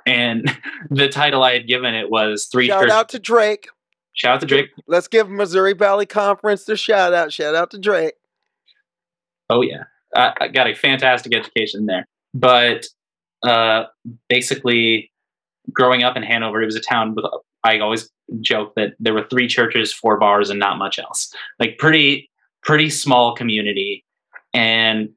And 0.06 0.56
the 0.90 1.10
title 1.10 1.44
i 1.44 1.54
had 1.54 1.68
given 1.68 1.94
it 1.94 2.10
was 2.10 2.48
three 2.52 2.68
shout 2.68 2.90
out 2.90 3.10
to 3.10 3.20
drake. 3.20 3.68
Shout 4.14 4.36
out 4.36 4.42
to 4.42 4.46
drake. 4.46 4.70
Let's 4.88 5.08
give 5.08 5.30
missouri 5.30 5.74
valley 5.74 6.06
conference 6.06 6.66
the 6.66 6.76
shout 6.76 7.14
out. 7.14 7.32
Shout 7.32 7.56
out 7.56 7.72
to 7.72 7.80
drake. 7.80 8.16
Oh 9.50 9.62
yeah. 9.62 9.84
I, 10.16 10.34
I 10.42 10.48
got 10.48 10.70
a 10.70 10.76
fantastic 10.76 11.34
education 11.34 11.86
there. 11.86 12.06
But 12.34 12.86
uh 13.44 13.86
basically 14.28 15.12
growing 15.72 16.04
up 16.04 16.18
in 16.18 16.24
hanover 16.24 16.62
it 16.62 16.66
was 16.66 16.76
a 16.76 16.82
town 16.82 17.16
with 17.16 17.26
I 17.64 17.80
always 17.80 18.10
joke 18.42 18.74
that 18.76 18.94
there 19.00 19.14
were 19.14 19.28
three 19.30 19.48
churches, 19.48 19.94
four 19.94 20.18
bars, 20.18 20.50
and 20.50 20.60
not 20.60 20.78
much 20.78 21.00
else. 21.00 21.34
Like 21.60 21.78
pretty, 21.78 22.30
pretty 22.64 22.90
small 22.90 23.36
community, 23.36 24.06
and 24.54 25.10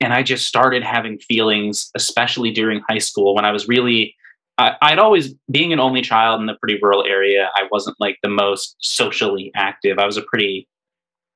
and 0.00 0.12
I 0.12 0.22
just 0.22 0.46
started 0.46 0.82
having 0.82 1.18
feelings, 1.18 1.90
especially 1.94 2.50
during 2.50 2.82
high 2.88 2.98
school 2.98 3.34
when 3.34 3.44
I 3.44 3.52
was 3.52 3.68
really. 3.68 4.14
I, 4.56 4.76
I'd 4.82 5.00
always 5.00 5.34
being 5.50 5.72
an 5.72 5.80
only 5.80 6.00
child 6.00 6.40
in 6.40 6.48
a 6.48 6.54
pretty 6.54 6.78
rural 6.80 7.02
area. 7.04 7.50
I 7.56 7.66
wasn't 7.72 7.96
like 7.98 8.18
the 8.22 8.28
most 8.28 8.76
socially 8.78 9.50
active. 9.56 9.98
I 9.98 10.06
was 10.06 10.16
a 10.16 10.22
pretty 10.22 10.68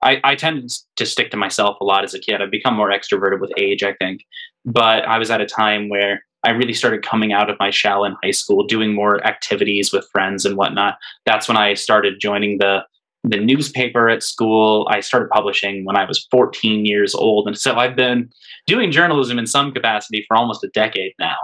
I, 0.02 0.20
I 0.22 0.34
tended 0.36 0.70
to 0.96 1.06
stick 1.06 1.30
to 1.32 1.36
myself 1.36 1.78
a 1.80 1.84
lot 1.84 2.04
as 2.04 2.14
a 2.14 2.20
kid. 2.20 2.40
I've 2.40 2.50
become 2.50 2.74
more 2.74 2.90
extroverted 2.90 3.40
with 3.40 3.52
age, 3.56 3.82
I 3.82 3.94
think. 3.94 4.24
But 4.64 5.04
I 5.06 5.18
was 5.18 5.30
at 5.30 5.40
a 5.40 5.46
time 5.46 5.88
where 5.88 6.24
I 6.44 6.50
really 6.50 6.72
started 6.72 7.02
coming 7.02 7.32
out 7.32 7.50
of 7.50 7.58
my 7.58 7.70
shell 7.70 8.04
in 8.04 8.16
high 8.22 8.30
school, 8.30 8.64
doing 8.64 8.94
more 8.94 9.24
activities 9.26 9.92
with 9.92 10.08
friends 10.12 10.44
and 10.44 10.56
whatnot. 10.56 10.98
That's 11.26 11.48
when 11.48 11.56
I 11.56 11.74
started 11.74 12.20
joining 12.20 12.58
the 12.58 12.84
the 13.24 13.38
newspaper 13.38 14.08
at 14.08 14.22
school. 14.22 14.86
I 14.90 15.00
started 15.00 15.28
publishing 15.30 15.84
when 15.84 15.96
I 15.96 16.04
was 16.04 16.26
14 16.30 16.86
years 16.86 17.14
old, 17.14 17.48
and 17.48 17.58
so 17.58 17.76
I've 17.76 17.96
been 17.96 18.30
doing 18.66 18.92
journalism 18.92 19.38
in 19.38 19.46
some 19.46 19.72
capacity 19.72 20.24
for 20.28 20.36
almost 20.36 20.62
a 20.64 20.68
decade 20.68 21.12
now. 21.18 21.36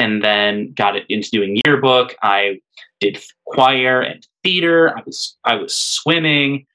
And 0.00 0.22
then 0.22 0.72
got 0.74 0.94
it 0.94 1.04
into 1.08 1.28
doing 1.30 1.60
yearbook. 1.66 2.14
I 2.22 2.60
did 3.00 3.20
choir 3.46 4.00
and 4.00 4.24
theater. 4.44 4.96
I 4.96 5.02
was 5.04 5.36
I 5.44 5.56
was 5.56 5.74
swimming, 5.74 6.66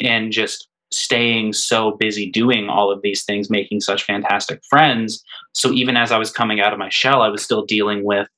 and 0.00 0.32
just 0.32 0.68
staying 0.92 1.52
so 1.52 1.92
busy 1.92 2.30
doing 2.30 2.68
all 2.68 2.90
of 2.90 3.02
these 3.02 3.24
things, 3.24 3.50
making 3.50 3.80
such 3.80 4.04
fantastic 4.04 4.60
friends. 4.68 5.22
So 5.52 5.72
even 5.72 5.96
as 5.96 6.12
I 6.12 6.18
was 6.18 6.30
coming 6.30 6.60
out 6.60 6.72
of 6.72 6.78
my 6.78 6.88
shell, 6.88 7.22
I 7.22 7.28
was 7.28 7.42
still 7.42 7.64
dealing 7.64 8.04
with 8.04 8.28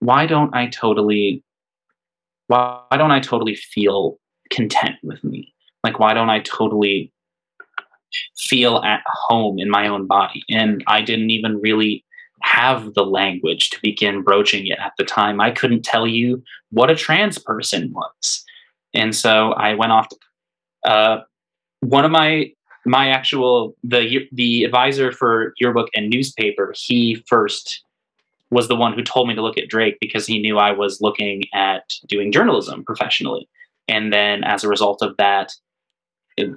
why 0.00 0.26
don't 0.26 0.54
I 0.54 0.68
totally 0.68 1.42
why 2.48 2.80
don't 2.92 3.10
I 3.10 3.20
totally 3.20 3.56
feel 3.56 4.18
content 4.50 4.96
with 5.02 5.22
me? 5.24 5.52
Like 5.82 5.98
why 5.98 6.14
don't 6.14 6.30
I 6.30 6.40
totally 6.40 7.12
feel 8.38 8.78
at 8.78 9.02
home 9.06 9.58
in 9.58 9.68
my 9.68 9.88
own 9.88 10.06
body? 10.06 10.44
And 10.48 10.84
I 10.86 11.02
didn't 11.02 11.30
even 11.30 11.60
really 11.60 12.04
have 12.42 12.94
the 12.94 13.04
language 13.04 13.70
to 13.70 13.78
begin 13.82 14.22
broaching 14.22 14.66
it 14.68 14.78
at 14.78 14.92
the 14.98 15.04
time. 15.04 15.40
I 15.40 15.50
couldn't 15.50 15.84
tell 15.84 16.06
you 16.06 16.42
what 16.70 16.90
a 16.90 16.94
trans 16.94 17.38
person 17.38 17.92
was. 17.92 18.44
And 18.94 19.14
so 19.14 19.52
I 19.52 19.74
went 19.74 19.92
off 19.92 20.08
to 20.08 20.16
uh, 20.88 21.22
one 21.80 22.04
of 22.04 22.10
my 22.10 22.50
my 22.84 23.08
actual 23.08 23.74
the 23.82 24.28
the 24.32 24.64
advisor 24.64 25.10
for 25.10 25.54
yearbook 25.58 25.88
and 25.94 26.08
newspaper 26.08 26.72
he 26.76 27.22
first 27.26 27.82
was 28.50 28.68
the 28.68 28.76
one 28.76 28.92
who 28.92 29.02
told 29.02 29.28
me 29.28 29.34
to 29.34 29.42
look 29.42 29.58
at 29.58 29.68
Drake 29.68 29.98
because 30.00 30.26
he 30.26 30.38
knew 30.38 30.58
I 30.58 30.72
was 30.72 31.00
looking 31.00 31.42
at 31.52 31.94
doing 32.06 32.30
journalism 32.30 32.84
professionally. 32.84 33.48
And 33.88 34.12
then 34.12 34.44
as 34.44 34.62
a 34.62 34.68
result 34.68 35.02
of 35.02 35.16
that, 35.16 35.52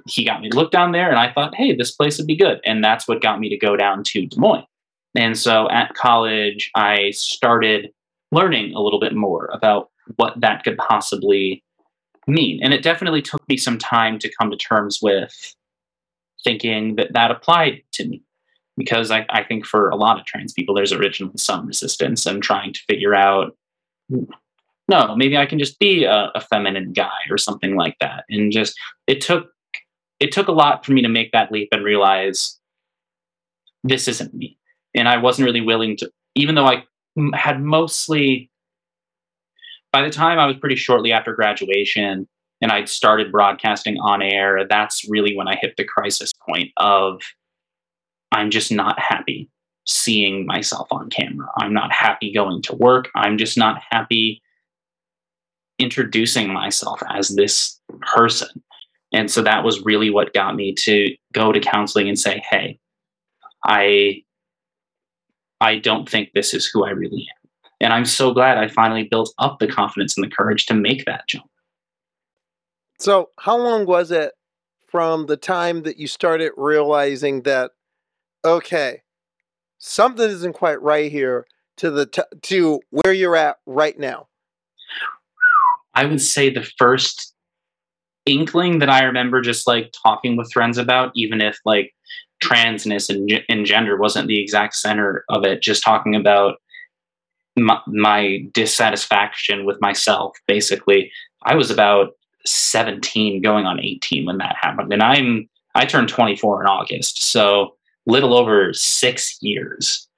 he 0.06 0.24
got 0.24 0.40
me 0.40 0.50
to 0.50 0.56
look 0.56 0.70
down 0.70 0.92
there 0.92 1.08
and 1.08 1.18
I 1.18 1.32
thought, 1.32 1.54
hey, 1.54 1.74
this 1.74 1.90
place 1.90 2.18
would 2.18 2.26
be 2.26 2.36
good. 2.36 2.60
And 2.64 2.84
that's 2.84 3.08
what 3.08 3.22
got 3.22 3.40
me 3.40 3.48
to 3.48 3.56
go 3.56 3.76
down 3.76 4.04
to 4.04 4.26
Des 4.26 4.38
Moines. 4.38 4.66
And 5.16 5.36
so 5.36 5.68
at 5.70 5.94
college, 5.94 6.70
I 6.74 7.10
started 7.10 7.90
learning 8.30 8.74
a 8.74 8.80
little 8.80 9.00
bit 9.00 9.14
more 9.14 9.50
about 9.52 9.90
what 10.16 10.40
that 10.40 10.62
could 10.64 10.76
possibly 10.76 11.64
mean. 12.26 12.60
And 12.62 12.72
it 12.72 12.82
definitely 12.82 13.22
took 13.22 13.46
me 13.48 13.56
some 13.56 13.78
time 13.78 14.18
to 14.18 14.30
come 14.38 14.50
to 14.50 14.56
terms 14.56 15.00
with 15.02 15.54
thinking 16.44 16.96
that 16.96 17.12
that 17.12 17.30
applied 17.30 17.82
to 17.92 18.06
me. 18.06 18.22
Because 18.76 19.10
I, 19.10 19.26
I 19.28 19.42
think 19.42 19.66
for 19.66 19.90
a 19.90 19.96
lot 19.96 20.18
of 20.18 20.24
trans 20.24 20.54
people, 20.54 20.74
there's 20.74 20.92
originally 20.92 21.36
some 21.36 21.66
resistance 21.66 22.24
and 22.24 22.42
trying 22.42 22.72
to 22.72 22.80
figure 22.88 23.14
out 23.14 23.54
no, 24.88 25.14
maybe 25.14 25.36
I 25.38 25.46
can 25.46 25.58
just 25.60 25.78
be 25.78 26.04
a, 26.04 26.32
a 26.34 26.40
feminine 26.40 26.92
guy 26.92 27.18
or 27.30 27.38
something 27.38 27.76
like 27.76 27.96
that. 28.00 28.24
And 28.28 28.50
just 28.50 28.78
it 29.06 29.20
took 29.20 29.50
it 30.18 30.32
took 30.32 30.48
a 30.48 30.52
lot 30.52 30.84
for 30.84 30.92
me 30.92 31.02
to 31.02 31.08
make 31.08 31.32
that 31.32 31.50
leap 31.50 31.68
and 31.72 31.84
realize 31.84 32.58
this 33.84 34.08
isn't 34.08 34.34
me. 34.34 34.58
And 34.94 35.08
I 35.08 35.16
wasn't 35.16 35.46
really 35.46 35.60
willing 35.62 35.96
to, 35.98 36.10
even 36.34 36.54
though 36.54 36.66
I 36.66 36.84
had 37.34 37.62
mostly, 37.62 38.50
by 39.92 40.02
the 40.02 40.10
time 40.10 40.38
I 40.38 40.46
was 40.46 40.56
pretty 40.56 40.76
shortly 40.76 41.12
after 41.12 41.34
graduation 41.34 42.28
and 42.60 42.72
I'd 42.72 42.88
started 42.88 43.32
broadcasting 43.32 43.98
on 43.98 44.22
air, 44.22 44.66
that's 44.68 45.08
really 45.08 45.36
when 45.36 45.48
I 45.48 45.56
hit 45.56 45.76
the 45.76 45.84
crisis 45.84 46.32
point 46.46 46.70
of 46.76 47.20
I'm 48.32 48.50
just 48.50 48.70
not 48.70 48.98
happy 48.98 49.48
seeing 49.86 50.46
myself 50.46 50.88
on 50.90 51.10
camera. 51.10 51.48
I'm 51.58 51.72
not 51.72 51.92
happy 51.92 52.32
going 52.32 52.62
to 52.62 52.74
work. 52.76 53.10
I'm 53.14 53.38
just 53.38 53.56
not 53.56 53.82
happy 53.90 54.40
introducing 55.78 56.52
myself 56.52 57.02
as 57.08 57.28
this 57.28 57.80
person. 58.00 58.48
And 59.12 59.30
so 59.30 59.42
that 59.42 59.64
was 59.64 59.80
really 59.80 60.10
what 60.10 60.34
got 60.34 60.54
me 60.54 60.74
to 60.74 61.16
go 61.32 61.50
to 61.50 61.58
counseling 61.58 62.08
and 62.08 62.18
say, 62.18 62.42
"Hey, 62.48 62.78
I 63.64 64.22
I 65.60 65.78
don't 65.78 66.08
think 66.08 66.30
this 66.32 66.54
is 66.54 66.66
who 66.66 66.84
I 66.84 66.90
really 66.90 67.26
am." 67.34 67.39
And 67.80 67.92
I'm 67.92 68.04
so 68.04 68.32
glad 68.32 68.58
I 68.58 68.68
finally 68.68 69.04
built 69.04 69.32
up 69.38 69.58
the 69.58 69.66
confidence 69.66 70.16
and 70.16 70.24
the 70.24 70.34
courage 70.34 70.66
to 70.66 70.74
make 70.74 71.04
that 71.06 71.26
jump. 71.28 71.46
So, 72.98 73.30
how 73.38 73.56
long 73.56 73.86
was 73.86 74.10
it 74.10 74.32
from 74.88 75.26
the 75.26 75.36
time 75.36 75.82
that 75.84 75.96
you 75.96 76.06
started 76.06 76.52
realizing 76.56 77.42
that 77.42 77.70
okay, 78.44 79.02
something 79.78 80.28
isn't 80.28 80.52
quite 80.54 80.80
right 80.82 81.10
here 81.10 81.46
to 81.78 81.90
the 81.90 82.06
t- 82.06 82.22
to 82.42 82.80
where 82.90 83.14
you're 83.14 83.36
at 83.36 83.56
right 83.66 83.98
now? 83.98 84.28
I 85.94 86.04
would 86.04 86.20
say 86.20 86.50
the 86.50 86.68
first 86.78 87.34
inkling 88.26 88.78
that 88.78 88.90
I 88.90 89.04
remember 89.04 89.40
just 89.40 89.66
like 89.66 89.92
talking 90.02 90.36
with 90.36 90.52
friends 90.52 90.78
about, 90.78 91.12
even 91.14 91.40
if 91.40 91.58
like 91.64 91.92
transness 92.42 93.10
and, 93.10 93.42
and 93.48 93.66
gender 93.66 93.96
wasn't 93.96 94.28
the 94.28 94.40
exact 94.40 94.74
center 94.74 95.24
of 95.28 95.44
it, 95.44 95.62
just 95.62 95.82
talking 95.82 96.14
about 96.14 96.56
my, 97.60 97.80
my 97.86 98.38
dissatisfaction 98.52 99.64
with 99.64 99.80
myself. 99.80 100.36
Basically, 100.46 101.10
I 101.42 101.54
was 101.54 101.70
about 101.70 102.12
17 102.46 103.42
going 103.42 103.66
on 103.66 103.80
18 103.80 104.24
when 104.26 104.38
that 104.38 104.56
happened. 104.60 104.92
And 104.92 105.02
I'm, 105.02 105.48
I 105.74 105.86
turned 105.86 106.08
24 106.08 106.62
in 106.62 106.68
August. 106.68 107.22
So 107.22 107.74
little 108.06 108.34
over 108.34 108.72
six 108.72 109.38
years 109.40 110.08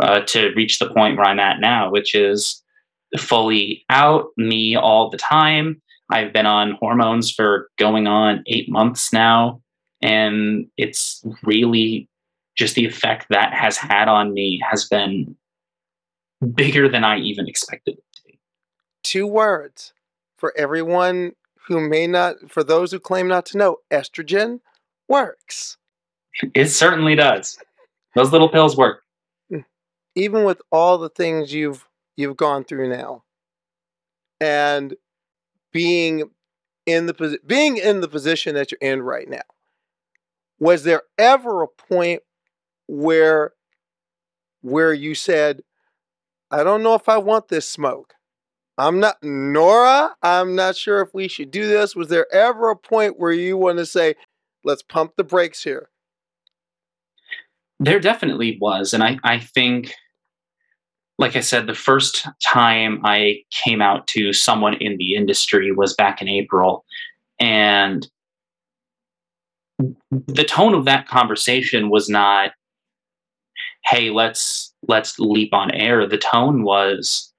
uh, 0.00 0.20
to 0.20 0.52
reach 0.54 0.78
the 0.78 0.90
point 0.90 1.16
where 1.16 1.26
I'm 1.26 1.40
at 1.40 1.60
now, 1.60 1.90
which 1.90 2.14
is 2.14 2.62
fully 3.18 3.84
out, 3.90 4.28
me 4.36 4.76
all 4.76 5.10
the 5.10 5.18
time. 5.18 5.80
I've 6.10 6.32
been 6.32 6.46
on 6.46 6.76
hormones 6.80 7.30
for 7.30 7.70
going 7.78 8.06
on 8.06 8.44
eight 8.46 8.70
months 8.70 9.12
now. 9.12 9.60
And 10.02 10.66
it's 10.76 11.24
really 11.42 12.08
just 12.56 12.74
the 12.74 12.86
effect 12.86 13.26
that 13.30 13.54
has 13.54 13.76
had 13.76 14.08
on 14.08 14.34
me 14.34 14.60
has 14.68 14.86
been 14.86 15.36
bigger 16.42 16.88
than 16.88 17.04
I 17.04 17.18
even 17.18 17.48
expected 17.48 17.98
it 17.98 18.04
to 18.16 18.22
be. 18.26 18.38
Two 19.02 19.26
words 19.26 19.92
for 20.36 20.52
everyone 20.56 21.32
who 21.68 21.88
may 21.88 22.06
not, 22.06 22.50
for 22.50 22.64
those 22.64 22.90
who 22.90 22.98
claim 22.98 23.28
not 23.28 23.46
to 23.46 23.58
know, 23.58 23.76
estrogen 23.90 24.60
works. 25.08 25.76
It 26.54 26.68
certainly 26.68 27.14
does. 27.14 27.58
Those 28.14 28.32
little 28.32 28.48
pills 28.48 28.76
work. 28.76 29.02
Mm. 29.50 29.64
Even 30.14 30.44
with 30.44 30.60
all 30.70 30.98
the 30.98 31.10
things 31.10 31.52
you've 31.52 31.86
you've 32.16 32.36
gone 32.36 32.64
through 32.64 32.88
now, 32.88 33.24
and 34.40 34.94
being 35.72 36.30
in 36.86 37.06
the 37.06 37.38
being 37.46 37.76
in 37.76 38.00
the 38.00 38.08
position 38.08 38.54
that 38.54 38.72
you're 38.72 38.92
in 38.92 39.02
right 39.02 39.28
now, 39.28 39.42
was 40.58 40.84
there 40.84 41.02
ever 41.18 41.62
a 41.62 41.68
point 41.68 42.22
where 42.88 43.52
where 44.62 44.92
you 44.92 45.14
said, 45.14 45.62
"I 46.52 46.62
don't 46.62 46.82
know 46.82 46.94
if 46.94 47.08
I 47.08 47.18
want 47.18 47.48
this 47.48 47.68
smoke." 47.68 48.14
I'm 48.78 49.00
not 49.00 49.22
Nora. 49.22 50.14
I'm 50.22 50.54
not 50.54 50.76
sure 50.76 51.02
if 51.02 51.12
we 51.12 51.28
should 51.28 51.50
do 51.50 51.68
this. 51.68 51.94
Was 51.94 52.08
there 52.08 52.32
ever 52.32 52.70
a 52.70 52.76
point 52.76 53.18
where 53.18 53.32
you 53.32 53.56
want 53.56 53.78
to 53.78 53.86
say, 53.86 54.14
"Let's 54.64 54.82
pump 54.82 55.12
the 55.16 55.24
brakes 55.24 55.62
here"? 55.62 55.90
There 57.78 58.00
definitely 58.00 58.58
was. 58.60 58.94
And 58.94 59.02
I, 59.02 59.18
I 59.24 59.40
think, 59.40 59.94
like 61.18 61.34
I 61.34 61.40
said, 61.40 61.66
the 61.66 61.74
first 61.74 62.26
time 62.42 63.00
I 63.04 63.42
came 63.50 63.82
out 63.82 64.06
to 64.08 64.32
someone 64.32 64.74
in 64.74 64.96
the 64.98 65.14
industry 65.16 65.72
was 65.72 65.94
back 65.94 66.22
in 66.22 66.28
April. 66.28 66.84
And 67.40 68.08
the 70.10 70.44
tone 70.44 70.74
of 70.74 70.84
that 70.84 71.08
conversation 71.08 71.90
was 71.90 72.08
not, 72.08 72.52
hey, 73.84 74.10
let's 74.10 74.72
let's 74.88 75.18
leap 75.18 75.52
on 75.52 75.70
air. 75.72 76.06
The 76.06 76.18
tone 76.18 76.64
was, 76.64 77.32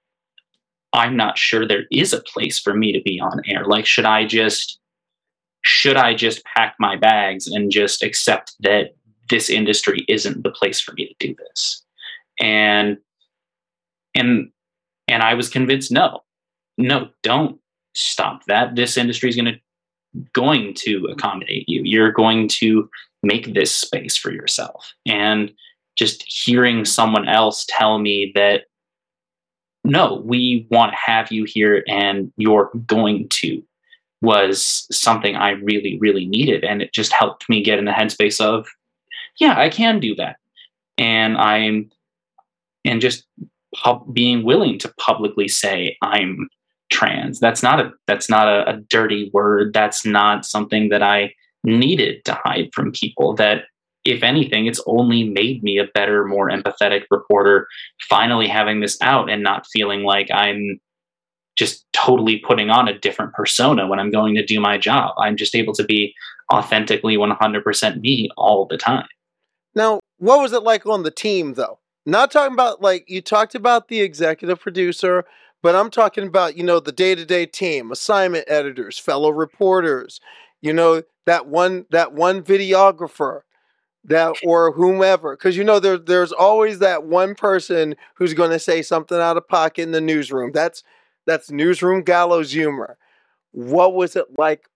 I'm 0.93 1.15
not 1.15 1.37
sure 1.37 1.67
there 1.67 1.85
is 1.91 2.13
a 2.13 2.21
place 2.21 2.59
for 2.59 2.73
me 2.73 2.91
to 2.91 3.01
be 3.01 3.19
on 3.19 3.41
air. 3.47 3.65
Like, 3.65 3.85
should 3.85 4.05
I 4.05 4.25
just 4.25 4.79
should 5.65 5.95
I 5.95 6.13
just 6.13 6.43
pack 6.43 6.75
my 6.79 6.95
bags 6.95 7.47
and 7.47 7.71
just 7.71 8.03
accept 8.03 8.53
that 8.59 8.95
this 9.29 9.49
industry 9.49 10.05
isn't 10.07 10.43
the 10.43 10.51
place 10.51 10.79
for 10.79 10.93
me 10.93 11.07
to 11.07 11.27
do 11.27 11.35
this 11.35 11.83
and 12.39 12.97
and 14.15 14.51
and 15.07 15.23
i 15.23 15.33
was 15.33 15.49
convinced 15.49 15.91
no 15.91 16.19
no 16.77 17.09
don't 17.21 17.59
stop 17.95 18.45
that 18.45 18.75
this 18.75 18.97
industry 18.97 19.29
is 19.29 19.35
going 19.35 19.45
to 19.45 19.59
going 20.33 20.73
to 20.73 21.07
accommodate 21.11 21.67
you 21.67 21.81
you're 21.83 22.11
going 22.11 22.47
to 22.47 22.89
make 23.23 23.53
this 23.53 23.75
space 23.75 24.15
for 24.17 24.31
yourself 24.31 24.93
and 25.05 25.51
just 25.95 26.23
hearing 26.27 26.85
someone 26.85 27.27
else 27.27 27.65
tell 27.67 27.99
me 27.99 28.31
that 28.35 28.63
no 29.83 30.21
we 30.25 30.67
want 30.71 30.91
to 30.91 30.97
have 30.97 31.31
you 31.31 31.43
here 31.43 31.83
and 31.87 32.31
you're 32.37 32.71
going 32.85 33.27
to 33.29 33.63
was 34.21 34.87
something 34.91 35.35
i 35.35 35.51
really 35.51 35.97
really 35.99 36.25
needed 36.25 36.63
and 36.63 36.81
it 36.81 36.93
just 36.93 37.11
helped 37.11 37.49
me 37.49 37.61
get 37.61 37.77
in 37.77 37.85
the 37.85 37.91
headspace 37.91 38.39
of 38.39 38.65
yeah, 39.39 39.55
I 39.57 39.69
can 39.69 39.99
do 39.99 40.15
that. 40.15 40.37
And 40.97 41.37
I'm, 41.37 41.89
and 42.85 43.01
just 43.01 43.25
pub- 43.75 44.13
being 44.13 44.43
willing 44.43 44.77
to 44.79 44.93
publicly 44.99 45.47
say 45.47 45.97
I'm 46.01 46.49
trans. 46.91 47.39
That's 47.39 47.63
not 47.63 47.79
a, 47.79 47.91
that's 48.07 48.29
not 48.29 48.47
a, 48.47 48.69
a 48.69 48.77
dirty 48.89 49.31
word. 49.33 49.73
That's 49.73 50.05
not 50.05 50.45
something 50.45 50.89
that 50.89 51.01
I 51.01 51.33
needed 51.63 52.25
to 52.25 52.39
hide 52.43 52.69
from 52.73 52.91
people 52.91 53.33
that 53.35 53.63
if 54.06 54.24
anything, 54.24 54.66
it's 54.66 54.82
only 54.86 55.24
made 55.24 55.64
me 55.64 55.78
a 55.78 55.88
better, 55.93 56.26
more 56.26 56.49
empathetic 56.49 57.04
reporter, 57.10 57.68
finally 58.10 58.47
having 58.47 58.80
this 58.82 58.97
out 59.01 59.30
and 59.30 59.43
not 59.43 59.66
feeling 59.68 60.04
like 60.04 60.30
I'm 60.34 60.80
just 61.56 61.86
totally 61.93 62.38
putting 62.39 62.70
on 62.70 62.88
a 62.88 62.97
different 62.97 63.34
persona 63.34 63.88
when 63.88 63.99
I'm 63.99 64.12
going 64.12 64.36
to 64.36 64.45
do 64.45 64.60
my 64.60 64.78
job. 64.78 65.14
I'm 65.20 65.38
just 65.38 65.56
able 65.56 65.74
to 65.76 65.84
be 65.84 66.14
authentically 66.51 67.16
100% 67.16 68.01
me 68.01 68.30
all 68.38 68.66
the 68.66 68.78
time. 68.78 69.08
Now, 69.76 69.99
what 70.18 70.41
was 70.41 70.54
it 70.54 70.64
like 70.64 70.86
on 70.86 71.04
the 71.04 71.12
team 71.12 71.54
though? 71.54 71.80
Not 72.06 72.32
talking 72.32 72.54
about 72.54 72.82
like 72.82 73.06
you 73.08 73.22
talked 73.22 73.56
about 73.56 73.88
the 73.88 74.01
executive 74.01 74.60
producer, 74.60 75.26
but 75.62 75.76
I'm 75.76 75.89
talking 75.89 76.28
about, 76.28 76.58
you 76.58 76.64
know, 76.64 76.80
the 76.80 76.91
day-to-day 76.91 77.45
team, 77.45 77.91
assignment 77.91 78.45
editors, 78.49 78.99
fellow 78.99 79.30
reporters, 79.30 80.20
you 80.62 80.74
know, 80.74 81.04
that 81.26 81.47
one 81.47 81.86
that 81.91 82.14
one 82.14 82.41
videographer 82.41 83.41
that 84.06 84.36
or 84.45 84.72
whomever 84.74 85.36
because 85.36 85.56
you 85.56 85.64
know 85.64 85.80
there, 85.80 85.97
there's 85.97 86.32
always 86.32 86.80
that 86.80 87.06
one 87.06 87.36
person 87.36 87.95
who's 88.16 88.34
going 88.34 88.51
to 88.51 88.60
say 88.60 88.82
something 88.82 89.18
out 89.18 89.38
of 89.38 89.47
pocket 89.47 89.82
in 89.82 89.91
the 89.91 90.01
newsroom 90.01 90.51
that's 90.51 90.84
that's 91.26 91.49
newsroom 91.49 92.01
gallows 92.01 92.51
humor 92.51 92.97
what 93.51 93.93
was 93.93 94.16
it 94.16 94.26
like 94.38 94.68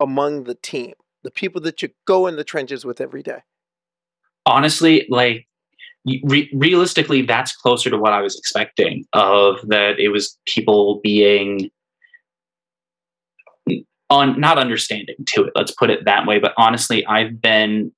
among 0.00 0.44
the 0.44 0.56
team 0.56 0.92
the 1.22 1.30
people 1.30 1.60
that 1.60 1.82
you 1.82 1.88
go 2.04 2.26
in 2.26 2.34
the 2.34 2.42
trenches 2.42 2.84
with 2.84 3.00
every 3.00 3.22
day 3.22 3.42
honestly, 4.46 5.06
like 5.08 5.46
re- 6.24 6.50
realistically, 6.54 7.22
that's 7.22 7.54
closer 7.54 7.90
to 7.90 7.98
what 7.98 8.12
I 8.12 8.20
was 8.20 8.36
expecting. 8.38 9.04
Of 9.12 9.66
that, 9.68 9.98
it 9.98 10.08
was 10.08 10.38
people 10.46 11.00
being 11.02 11.70
on 14.10 14.38
not 14.38 14.58
understanding 14.58 15.16
to 15.26 15.44
it. 15.44 15.52
Let's 15.54 15.72
put 15.72 15.90
it 15.90 16.04
that 16.04 16.26
way. 16.26 16.38
But 16.38 16.52
honestly, 16.56 17.04
I've 17.06 17.40
been 17.40 17.92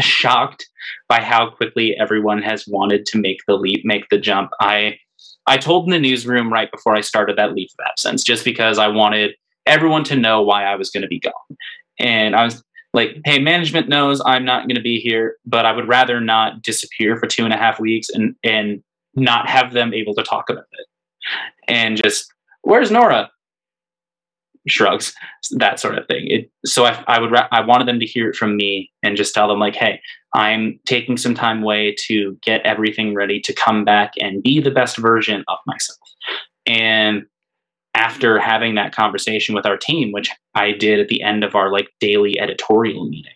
shocked 0.00 0.68
by 1.08 1.20
how 1.20 1.50
quickly 1.50 1.96
everyone 1.98 2.42
has 2.42 2.66
wanted 2.66 3.06
to 3.06 3.18
make 3.18 3.38
the 3.46 3.54
leap, 3.54 3.82
make 3.84 4.08
the 4.08 4.18
jump. 4.18 4.50
I 4.60 4.98
I 5.46 5.56
told 5.56 5.84
in 5.86 5.90
the 5.90 5.98
newsroom 5.98 6.52
right 6.52 6.70
before 6.70 6.94
I 6.94 7.00
started 7.00 7.36
that 7.36 7.54
leave 7.54 7.70
of 7.78 7.84
absence, 7.88 8.22
just 8.22 8.44
because 8.44 8.78
I 8.78 8.88
wanted 8.88 9.32
everyone 9.66 10.04
to 10.04 10.16
know 10.16 10.42
why 10.42 10.64
I 10.64 10.76
was 10.76 10.90
going 10.90 11.02
to 11.02 11.08
be 11.08 11.20
gone. 11.20 11.56
And 11.98 12.34
I 12.34 12.44
was 12.44 12.62
like, 12.92 13.16
hey, 13.24 13.38
management 13.38 13.88
knows 13.88 14.20
I'm 14.24 14.44
not 14.44 14.66
going 14.66 14.76
to 14.76 14.82
be 14.82 14.98
here, 14.98 15.36
but 15.46 15.66
I 15.66 15.72
would 15.72 15.88
rather 15.88 16.20
not 16.20 16.62
disappear 16.62 17.16
for 17.16 17.26
two 17.26 17.44
and 17.44 17.54
a 17.54 17.56
half 17.56 17.78
weeks 17.80 18.08
and 18.10 18.34
and 18.42 18.82
not 19.14 19.48
have 19.48 19.72
them 19.72 19.92
able 19.92 20.14
to 20.14 20.22
talk 20.22 20.48
about 20.48 20.64
it. 20.72 20.86
And 21.68 22.00
just, 22.00 22.32
where's 22.62 22.90
Nora? 22.90 23.30
Shrugs, 24.68 25.14
that 25.52 25.80
sort 25.80 25.96
of 25.98 26.06
thing. 26.06 26.26
It, 26.28 26.50
so 26.64 26.84
I, 26.84 27.02
I 27.06 27.20
would, 27.20 27.30
ra- 27.30 27.48
I 27.50 27.60
wanted 27.62 27.88
them 27.88 28.00
to 28.00 28.06
hear 28.06 28.28
it 28.28 28.36
from 28.36 28.56
me 28.56 28.90
and 29.02 29.16
just 29.16 29.34
tell 29.34 29.48
them 29.48 29.58
like, 29.58 29.74
hey, 29.74 30.00
I'm 30.34 30.78
taking 30.86 31.16
some 31.16 31.34
time 31.34 31.62
away 31.62 31.94
to 32.06 32.36
get 32.42 32.60
everything 32.62 33.14
ready 33.14 33.40
to 33.40 33.52
come 33.52 33.84
back 33.84 34.12
and 34.20 34.42
be 34.42 34.60
the 34.60 34.70
best 34.70 34.96
version 34.96 35.44
of 35.48 35.58
myself. 35.66 35.98
And 36.66 37.24
after 37.94 38.38
having 38.38 38.74
that 38.76 38.94
conversation 38.94 39.54
with 39.54 39.66
our 39.66 39.76
team, 39.76 40.12
which 40.12 40.30
I 40.54 40.72
did 40.72 41.00
at 41.00 41.08
the 41.08 41.22
end 41.22 41.42
of 41.42 41.54
our 41.54 41.72
like 41.72 41.88
daily 41.98 42.38
editorial 42.38 43.08
meeting, 43.08 43.32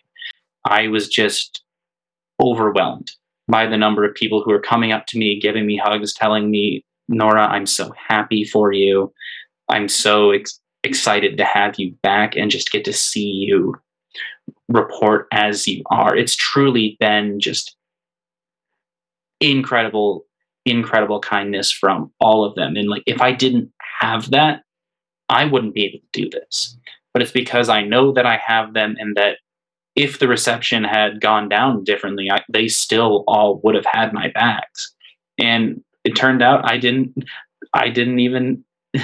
I 0.63 0.87
was 0.87 1.09
just 1.09 1.63
overwhelmed 2.41 3.11
by 3.47 3.67
the 3.67 3.77
number 3.77 4.03
of 4.03 4.15
people 4.15 4.41
who 4.41 4.51
are 4.51 4.61
coming 4.61 4.91
up 4.91 5.05
to 5.07 5.17
me, 5.17 5.39
giving 5.39 5.65
me 5.65 5.77
hugs, 5.77 6.13
telling 6.13 6.49
me, 6.49 6.83
Nora, 7.07 7.45
I'm 7.47 7.65
so 7.65 7.91
happy 8.07 8.43
for 8.43 8.71
you. 8.71 9.13
I'm 9.69 9.87
so 9.87 10.31
ex- 10.31 10.59
excited 10.85 11.37
to 11.37 11.43
have 11.45 11.75
you 11.77 11.91
back 12.03 12.35
and 12.35 12.51
just 12.51 12.71
get 12.71 12.85
to 12.85 12.93
see 12.93 13.25
you 13.25 13.75
report 14.69 15.27
as 15.31 15.67
you 15.67 15.83
are. 15.91 16.15
It's 16.15 16.35
truly 16.35 16.97
been 16.99 17.39
just 17.39 17.75
incredible, 19.41 20.25
incredible 20.65 21.19
kindness 21.19 21.71
from 21.71 22.11
all 22.19 22.45
of 22.45 22.55
them. 22.55 22.75
And 22.75 22.87
like, 22.87 23.03
if 23.05 23.21
I 23.21 23.31
didn't 23.31 23.71
have 23.99 24.31
that, 24.31 24.63
I 25.29 25.45
wouldn't 25.45 25.73
be 25.73 25.85
able 25.85 25.99
to 25.99 26.21
do 26.21 26.29
this. 26.29 26.77
But 27.13 27.21
it's 27.21 27.31
because 27.31 27.69
I 27.69 27.81
know 27.81 28.11
that 28.13 28.25
I 28.25 28.37
have 28.45 28.73
them 28.73 28.95
and 28.99 29.15
that 29.15 29.37
if 29.95 30.19
the 30.19 30.27
reception 30.27 30.83
had 30.83 31.21
gone 31.21 31.47
down 31.47 31.83
differently, 31.83 32.29
I, 32.29 32.43
they 32.51 32.67
still 32.67 33.23
all 33.27 33.61
would 33.63 33.75
have 33.75 33.85
had 33.85 34.13
my 34.13 34.29
backs. 34.29 34.93
And 35.37 35.81
it 36.03 36.15
turned 36.15 36.43
out 36.43 36.69
I 36.69 36.77
didn't. 36.77 37.23
I 37.73 37.89
didn't 37.89 38.19
even. 38.19 38.63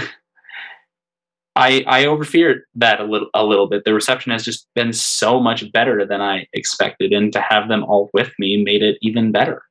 I 1.56 1.84
I 1.88 2.06
overfeared 2.06 2.62
that 2.76 3.00
a 3.00 3.04
little 3.04 3.30
a 3.34 3.44
little 3.44 3.68
bit. 3.68 3.84
The 3.84 3.94
reception 3.94 4.32
has 4.32 4.44
just 4.44 4.68
been 4.74 4.94
so 4.94 5.40
much 5.40 5.70
better 5.72 6.06
than 6.06 6.22
I 6.22 6.48
expected, 6.54 7.12
and 7.12 7.34
to 7.34 7.42
have 7.42 7.68
them 7.68 7.84
all 7.84 8.10
with 8.14 8.32
me 8.40 8.64
made 8.64 8.82
it 8.82 8.98
even 9.02 9.32
better. 9.32 9.64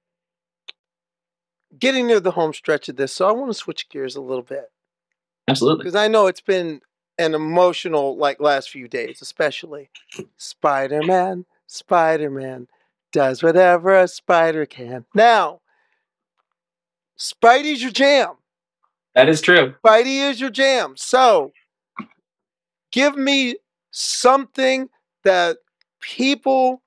Getting 1.78 2.06
near 2.06 2.20
the 2.20 2.32
home 2.32 2.52
stretch 2.52 2.88
of 2.88 2.96
this, 2.96 3.12
so 3.12 3.28
I 3.28 3.32
want 3.32 3.50
to 3.50 3.54
switch 3.54 3.88
gears 3.88 4.16
a 4.16 4.20
little 4.20 4.42
bit 4.42 4.66
Absolutely. 5.48 5.84
because 5.84 5.94
I 5.94 6.08
know 6.08 6.26
it's 6.26 6.42
been 6.42 6.82
an 7.18 7.34
emotional 7.34 8.16
like 8.16 8.40
last 8.40 8.70
few 8.70 8.86
days, 8.86 9.22
especially. 9.22 9.90
Spider 10.36 11.02
Man, 11.02 11.46
Spider 11.66 12.30
Man 12.30 12.68
does 13.12 13.42
whatever 13.42 13.94
a 13.94 14.06
spider 14.06 14.66
can. 14.66 15.06
Now, 15.14 15.60
Spidey's 17.18 17.82
your 17.82 17.90
jam. 17.90 18.34
That 19.14 19.28
is 19.28 19.40
true. 19.40 19.74
Spidey 19.84 20.30
is 20.30 20.40
your 20.40 20.50
jam. 20.50 20.94
So, 20.96 21.52
give 22.92 23.16
me 23.16 23.56
something 23.90 24.88
that 25.24 25.58
people 26.00 26.82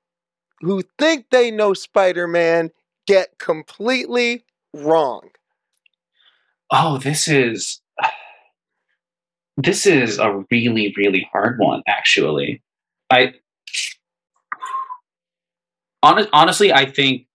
who 0.61 0.83
think 0.97 1.25
they 1.29 1.51
know 1.51 1.73
Spider 1.73 2.27
Man 2.27 2.71
get 3.05 3.37
completely 3.37 4.45
wrong. 4.73 5.29
Oh, 6.71 6.97
this 6.97 7.27
is 7.27 7.81
this 9.57 9.85
is 9.85 10.17
a 10.17 10.43
really 10.49 10.93
really 10.97 11.29
hard 11.31 11.59
one 11.59 11.83
actually. 11.87 12.61
I 13.09 13.33
honest, 16.01 16.29
honestly 16.33 16.73
I 16.73 16.85
think 16.89 17.27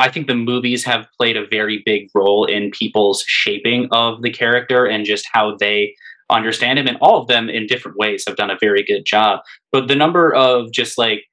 I 0.00 0.10
think 0.10 0.26
the 0.26 0.34
movies 0.34 0.84
have 0.84 1.06
played 1.16 1.36
a 1.36 1.46
very 1.46 1.82
big 1.86 2.08
role 2.14 2.44
in 2.44 2.70
people's 2.72 3.22
shaping 3.22 3.88
of 3.92 4.22
the 4.22 4.30
character 4.30 4.84
and 4.84 5.04
just 5.04 5.26
how 5.32 5.56
they 5.56 5.94
understand 6.30 6.78
him 6.78 6.86
and 6.86 6.98
all 7.00 7.20
of 7.20 7.28
them 7.28 7.48
in 7.48 7.66
different 7.66 7.96
ways 7.96 8.24
have 8.26 8.36
done 8.36 8.50
a 8.50 8.58
very 8.60 8.82
good 8.82 9.04
job. 9.04 9.40
But 9.72 9.88
the 9.88 9.94
number 9.94 10.34
of 10.34 10.72
just 10.72 10.98
like 10.98 11.24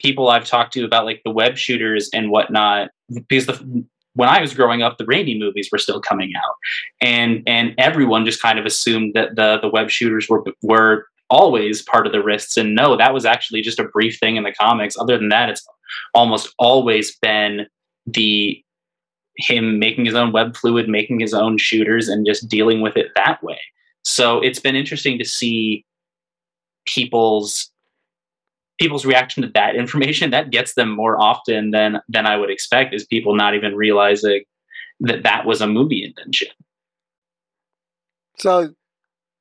people 0.00 0.28
I've 0.28 0.46
talked 0.46 0.72
to 0.74 0.84
about 0.84 1.04
like 1.04 1.22
the 1.24 1.30
web 1.30 1.56
shooters 1.56 2.08
and 2.12 2.30
whatnot, 2.30 2.90
because 3.28 3.46
the 3.46 3.84
when 4.14 4.28
I 4.28 4.40
was 4.40 4.54
growing 4.54 4.82
up, 4.82 4.98
the 4.98 5.04
Raimi 5.04 5.38
movies 5.38 5.68
were 5.70 5.78
still 5.78 6.00
coming 6.00 6.32
out, 6.36 6.54
and 7.00 7.42
and 7.46 7.74
everyone 7.78 8.24
just 8.24 8.42
kind 8.42 8.58
of 8.58 8.66
assumed 8.66 9.14
that 9.14 9.36
the 9.36 9.58
the 9.60 9.68
web 9.68 9.90
shooters 9.90 10.28
were 10.28 10.44
were 10.62 11.06
always 11.30 11.80
part 11.80 12.06
of 12.06 12.12
the 12.12 12.22
wrists. 12.22 12.56
and 12.56 12.74
no, 12.74 12.96
that 12.96 13.14
was 13.14 13.24
actually 13.24 13.62
just 13.62 13.78
a 13.78 13.84
brief 13.84 14.18
thing 14.18 14.34
in 14.34 14.42
the 14.42 14.52
comics. 14.52 14.98
Other 14.98 15.16
than 15.16 15.28
that, 15.28 15.48
it's 15.48 15.64
almost 16.12 16.52
always 16.58 17.16
been 17.18 17.66
the 18.06 18.62
him 19.36 19.78
making 19.78 20.04
his 20.04 20.14
own 20.14 20.32
web 20.32 20.56
fluid, 20.56 20.88
making 20.88 21.20
his 21.20 21.32
own 21.32 21.56
shooters, 21.56 22.08
and 22.08 22.26
just 22.26 22.48
dealing 22.48 22.80
with 22.80 22.96
it 22.96 23.08
that 23.14 23.42
way. 23.42 23.58
So 24.04 24.40
it's 24.40 24.60
been 24.60 24.76
interesting 24.76 25.18
to 25.18 25.24
see 25.24 25.84
people's 26.86 27.70
people's 28.78 29.04
reaction 29.04 29.42
to 29.42 29.50
that 29.50 29.76
information 29.76 30.30
that 30.30 30.50
gets 30.50 30.74
them 30.74 30.90
more 30.90 31.20
often 31.20 31.70
than 31.70 32.00
than 32.08 32.26
I 32.26 32.36
would 32.36 32.50
expect 32.50 32.94
is 32.94 33.04
people 33.04 33.34
not 33.34 33.54
even 33.54 33.76
realizing 33.76 34.42
that 35.00 35.22
that 35.22 35.46
was 35.46 35.60
a 35.60 35.66
movie 35.66 36.04
invention. 36.04 36.48
So, 38.36 38.74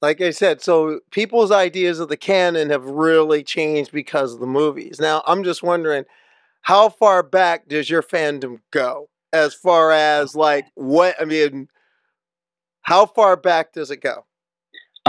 like 0.02 0.22
I 0.22 0.32
said, 0.32 0.62
so 0.62 1.00
people's 1.12 1.52
ideas 1.52 2.00
of 2.00 2.10
the 2.10 2.18
canon 2.18 2.70
have 2.70 2.86
really 2.86 3.44
changed 3.44 3.92
because 3.92 4.34
of 4.34 4.40
the 4.40 4.48
movies. 4.48 5.00
Now, 5.00 5.24
I'm 5.26 5.44
just 5.44 5.64
wondering, 5.64 6.06
how 6.62 6.90
far 6.90 7.24
back 7.24 7.68
does 7.68 7.90
your 7.90 8.04
fandom 8.04 8.60
go? 8.72 9.10
As 9.32 9.54
far 9.54 9.92
as 9.92 10.36
like 10.36 10.66
what 10.76 11.16
I 11.22 11.26
mean, 11.26 11.70
how 12.82 13.06
far 13.06 13.38
back 13.38 13.74
does 13.74 13.92
it 13.92 14.02
go? 14.02 14.26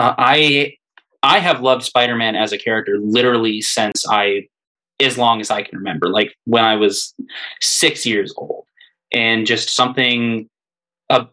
Uh, 0.01 0.14
I 0.16 0.72
I 1.22 1.40
have 1.40 1.61
loved 1.61 1.82
Spider-Man 1.84 2.34
as 2.34 2.53
a 2.55 2.59
character 2.59 2.96
literally 2.98 3.61
since 3.61 4.07
I 4.09 4.48
as 4.98 5.18
long 5.18 5.40
as 5.42 5.51
I 5.51 5.62
can 5.62 5.76
remember, 5.76 6.09
like 6.09 6.34
when 6.44 6.64
I 6.64 6.74
was 6.76 7.14
6 7.61 8.07
years 8.07 8.32
old. 8.36 8.64
And 9.12 9.46
just 9.46 9.68
something 9.70 10.48
uh, 11.11 11.26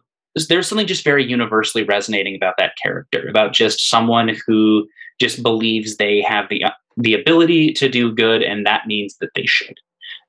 there's 0.48 0.68
something 0.68 0.86
just 0.86 1.04
very 1.04 1.24
universally 1.24 1.84
resonating 1.84 2.36
about 2.36 2.56
that 2.58 2.74
character, 2.82 3.26
about 3.28 3.54
just 3.54 3.88
someone 3.88 4.36
who 4.46 4.86
just 5.18 5.42
believes 5.42 5.96
they 5.96 6.20
have 6.20 6.50
the 6.50 6.64
the 6.98 7.14
ability 7.14 7.72
to 7.72 7.88
do 7.88 8.14
good 8.14 8.42
and 8.42 8.66
that 8.66 8.86
means 8.86 9.16
that 9.20 9.30
they 9.34 9.46
should. 9.46 9.78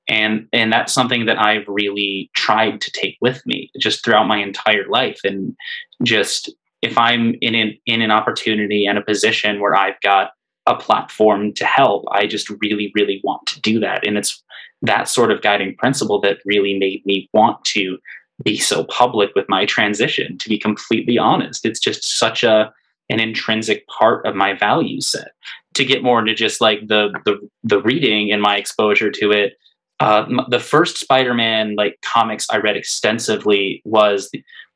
And 0.08 0.48
and 0.54 0.72
that's 0.72 0.94
something 0.94 1.26
that 1.26 1.42
I've 1.42 1.68
really 1.68 2.32
tried 2.36 2.80
to 2.80 2.92
take 2.92 3.18
with 3.20 3.46
me 3.46 3.70
just 3.78 4.06
throughout 4.06 4.28
my 4.28 4.38
entire 4.38 4.88
life 4.88 5.20
and 5.26 5.58
just 6.04 6.50
if 6.82 6.98
I'm 6.98 7.36
in 7.42 7.56
an 7.56 7.78
in 7.86 8.02
an 8.02 8.12
opportunity 8.12 8.86
and 8.86 8.98
a 8.98 9.02
position 9.04 9.60
where 9.60 9.76
I've 9.76 10.00
got 10.02 10.32
a 10.66 10.76
platform 10.76 11.54
to 11.54 11.66
help, 11.66 12.06
I 12.12 12.28
just 12.28 12.50
really, 12.62 12.92
really 12.96 13.22
want 13.24 13.46
to 13.48 13.62
do 13.62 13.80
that. 13.80 14.06
And 14.06 14.18
it's 14.18 14.44
that 14.82 15.10
sort 15.10 15.32
of 15.32 15.42
guiding 15.42 15.76
principle 15.76 16.22
that 16.22 16.38
really 16.46 16.78
made 16.78 17.06
me 17.06 17.30
want 17.34 17.64
to 17.66 17.98
be 18.44 18.58
so 18.58 18.86
public 18.86 19.32
with 19.36 19.46
my 19.50 19.66
transition, 19.66 20.38
to 20.38 20.48
be 20.48 20.58
completely 20.58 21.18
honest. 21.18 21.66
It's 21.66 21.80
just 21.80 22.04
such 22.04 22.44
a 22.44 22.72
an 23.10 23.20
intrinsic 23.20 23.88
part 23.88 24.26
of 24.26 24.36
my 24.36 24.54
value 24.54 25.02
set. 25.02 25.32
To 25.74 25.84
get 25.84 26.04
more 26.04 26.20
into 26.20 26.34
just 26.34 26.62
like 26.62 26.88
the 26.88 27.10
the 27.26 27.50
the 27.64 27.82
reading 27.82 28.32
and 28.32 28.42
my 28.42 28.56
exposure 28.56 29.12
to 29.12 29.32
it, 29.32 29.54
uh, 30.00 30.26
the 30.50 30.60
first 30.60 30.98
Spider-Man 30.98 31.76
like 31.76 32.00
comics 32.02 32.48
I 32.50 32.58
read 32.58 32.78
extensively 32.78 33.82
was 33.86 34.30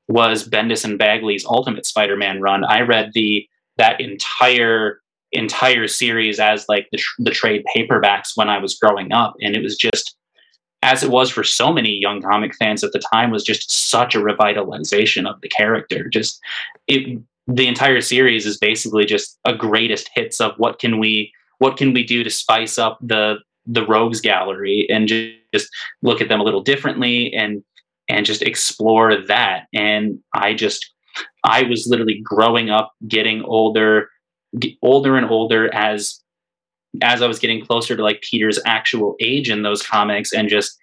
was 0.08 0.47
Bendis 0.47 0.84
and 0.84 0.97
Bagley's 0.97 1.45
Ultimate 1.45 1.86
Spider-Man 1.86 2.41
run. 2.41 2.64
I 2.64 2.82
read 2.82 3.12
the 3.14 3.47
that 3.78 3.99
entire 3.99 5.01
entire 5.32 5.88
series 5.88 6.39
as 6.39 6.66
like 6.70 6.88
the, 6.91 7.01
the 7.20 7.32
trade 7.32 7.64
paperbacks 7.76 8.36
when 8.36 8.49
I 8.49 8.60
was 8.60 8.76
growing 8.76 9.12
up, 9.12 9.36
and 9.41 9.56
it 9.56 9.64
was 9.64 9.78
just 9.78 10.16
as 10.82 11.01
it 11.01 11.10
was 11.10 11.30
for 11.30 11.43
so 11.43 11.72
many 11.72 11.91
young 11.91 12.22
comic 12.22 12.54
fans 12.56 12.84
at 12.84 12.91
the 12.91 13.01
time 13.14 13.32
was 13.32 13.43
just 13.43 13.72
such 13.72 14.16
a 14.16 14.20
revitalization 14.20 15.28
of 15.28 15.39
the 15.41 15.49
character. 15.49 16.10
Just 16.10 16.39
it 16.88 17.22
the 17.47 17.68
entire 17.68 18.01
series 18.01 18.45
is 18.45 18.58
basically 18.58 19.06
just 19.06 19.38
a 19.45 19.56
greatest 19.56 20.10
hits 20.14 20.39
of 20.39 20.54
what 20.58 20.80
can 20.80 20.99
we 20.99 21.32
what 21.60 21.78
can 21.78 21.93
we 21.93 22.04
do 22.04 22.24
to 22.24 22.30
spice 22.30 22.78
up 22.78 22.97
the 23.01 23.38
the 23.66 23.86
rogues 23.86 24.20
gallery 24.20 24.86
and 24.89 25.08
just, 25.08 25.34
just 25.54 25.70
look 26.01 26.20
at 26.20 26.28
them 26.28 26.41
a 26.41 26.43
little 26.43 26.62
differently 26.62 27.34
and 27.34 27.64
and 28.10 28.26
just 28.26 28.41
explore 28.41 29.26
that. 29.28 29.68
And 29.74 30.20
I 30.34 30.54
just, 30.54 30.91
I 31.43 31.64
was 31.64 31.88
literally 31.88 32.22
growing 32.24 32.70
up, 32.70 32.93
getting 33.08 33.43
older, 33.43 34.10
older 34.82 35.18
and 35.18 35.30
older 35.30 35.74
as 35.74 36.20
as 37.01 37.24
I 37.24 37.28
was 37.28 37.39
getting 37.39 37.66
closer 37.66 37.95
to 37.95 38.04
like 38.04 38.22
Peter's 38.22 38.60
actual 38.68 39.16
age 39.20 39.49
in 39.49 39.64
those 39.64 39.82
comics, 39.82 40.32
and 40.32 40.47
just 40.47 40.78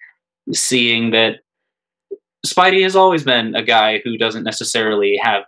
seeing 0.51 1.11
that 1.11 1.39
Spidey 2.45 2.83
has 2.83 2.95
always 2.95 3.23
been 3.23 3.55
a 3.55 3.63
guy 3.63 4.01
who 4.03 4.17
doesn't 4.17 4.43
necessarily 4.43 5.17
have 5.21 5.43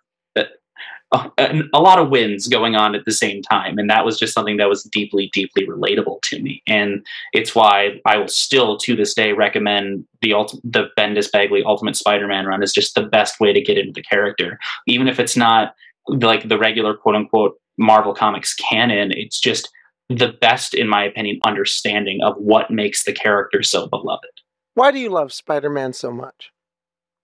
a, 1.13 1.61
a, 1.73 1.79
lot 1.79 1.99
of 1.99 2.09
wins 2.09 2.47
going 2.47 2.75
on 2.75 2.95
at 2.95 3.05
the 3.05 3.11
same 3.11 3.41
time, 3.43 3.77
and 3.77 3.89
that 3.89 4.05
was 4.05 4.17
just 4.17 4.33
something 4.33 4.57
that 4.57 4.69
was 4.69 4.83
deeply, 4.83 5.29
deeply 5.33 5.65
relatable 5.65 6.21
to 6.23 6.41
me, 6.41 6.61
and 6.67 7.05
it's 7.33 7.53
why 7.53 8.01
I 8.05 8.17
will 8.17 8.27
still, 8.27 8.77
to 8.79 8.95
this 8.95 9.13
day, 9.13 9.31
recommend 9.31 10.05
the 10.21 10.31
ulti- 10.31 10.59
the 10.63 10.89
Bendis 10.97 11.31
Bagley 11.31 11.63
Ultimate 11.63 11.95
Spider-Man 11.95 12.45
run 12.45 12.63
is 12.63 12.73
just 12.73 12.95
the 12.95 13.03
best 13.03 13.39
way 13.39 13.53
to 13.53 13.61
get 13.61 13.77
into 13.77 13.93
the 13.93 14.03
character, 14.03 14.59
even 14.87 15.07
if 15.07 15.19
it's 15.19 15.37
not 15.37 15.75
like 16.07 16.47
the 16.47 16.57
regular 16.57 16.95
quote 16.95 17.15
unquote 17.15 17.59
Marvel 17.77 18.13
Comics 18.13 18.53
canon. 18.55 19.11
It's 19.11 19.39
just 19.39 19.69
the 20.09 20.33
best, 20.41 20.73
in 20.73 20.87
my 20.87 21.03
opinion, 21.03 21.39
understanding 21.45 22.19
of 22.23 22.35
what 22.37 22.71
makes 22.71 23.03
the 23.03 23.13
character 23.13 23.63
so 23.63 23.87
beloved. 23.87 24.41
Why 24.73 24.91
do 24.91 24.99
you 24.99 25.09
love 25.09 25.31
Spider 25.31 25.69
Man 25.69 25.93
so 25.93 26.11
much? 26.11 26.51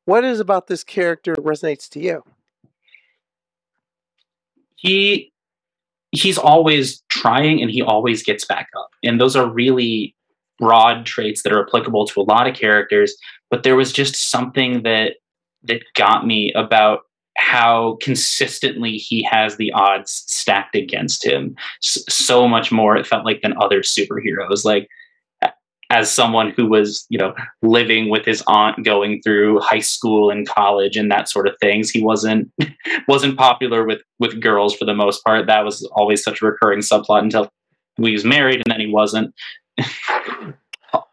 What 0.05 0.23
is 0.23 0.39
about 0.39 0.67
this 0.67 0.83
character 0.83 1.35
resonates 1.35 1.89
to 1.89 1.99
you? 1.99 2.23
He 4.79 5.31
he's 6.11 6.37
always 6.37 7.03
trying 7.09 7.61
and 7.61 7.69
he 7.69 7.81
always 7.81 8.23
gets 8.23 8.45
back 8.45 8.67
up. 8.77 8.89
And 9.03 9.21
those 9.21 9.35
are 9.35 9.47
really 9.47 10.15
broad 10.57 11.05
traits 11.05 11.43
that 11.43 11.53
are 11.53 11.65
applicable 11.65 12.05
to 12.07 12.21
a 12.21 12.23
lot 12.23 12.47
of 12.47 12.55
characters, 12.55 13.15
but 13.49 13.63
there 13.63 13.75
was 13.75 13.93
just 13.93 14.15
something 14.15 14.83
that 14.83 15.17
that 15.63 15.83
got 15.95 16.25
me 16.25 16.51
about 16.53 17.01
how 17.37 17.97
consistently 18.01 18.97
he 18.97 19.23
has 19.23 19.55
the 19.55 19.71
odds 19.71 20.23
stacked 20.27 20.75
against 20.75 21.25
him. 21.25 21.55
So 21.81 22.47
much 22.47 22.71
more 22.71 22.97
it 22.97 23.07
felt 23.07 23.25
like 23.25 23.41
than 23.41 23.55
other 23.61 23.81
superheroes. 23.81 24.65
Like 24.65 24.89
as 25.89 26.11
someone 26.11 26.51
who 26.51 26.67
was 26.67 27.05
you 27.09 27.17
know 27.17 27.33
living 27.61 28.09
with 28.09 28.25
his 28.25 28.43
aunt 28.47 28.83
going 28.83 29.21
through 29.21 29.59
high 29.59 29.79
school 29.79 30.29
and 30.29 30.47
college 30.47 30.95
and 30.95 31.11
that 31.11 31.29
sort 31.29 31.47
of 31.47 31.55
things. 31.61 31.89
He 31.89 32.03
wasn't 32.03 32.51
wasn't 33.07 33.37
popular 33.37 33.85
with 33.85 34.01
with 34.19 34.41
girls 34.41 34.75
for 34.75 34.85
the 34.85 34.93
most 34.93 35.23
part. 35.23 35.47
That 35.47 35.65
was 35.65 35.83
always 35.93 36.23
such 36.23 36.41
a 36.41 36.45
recurring 36.45 36.79
subplot 36.79 37.23
until 37.23 37.49
he 37.97 38.11
was 38.11 38.25
married 38.25 38.61
and 38.65 38.71
then 38.71 38.79
he 38.79 38.91
wasn't. 38.91 39.33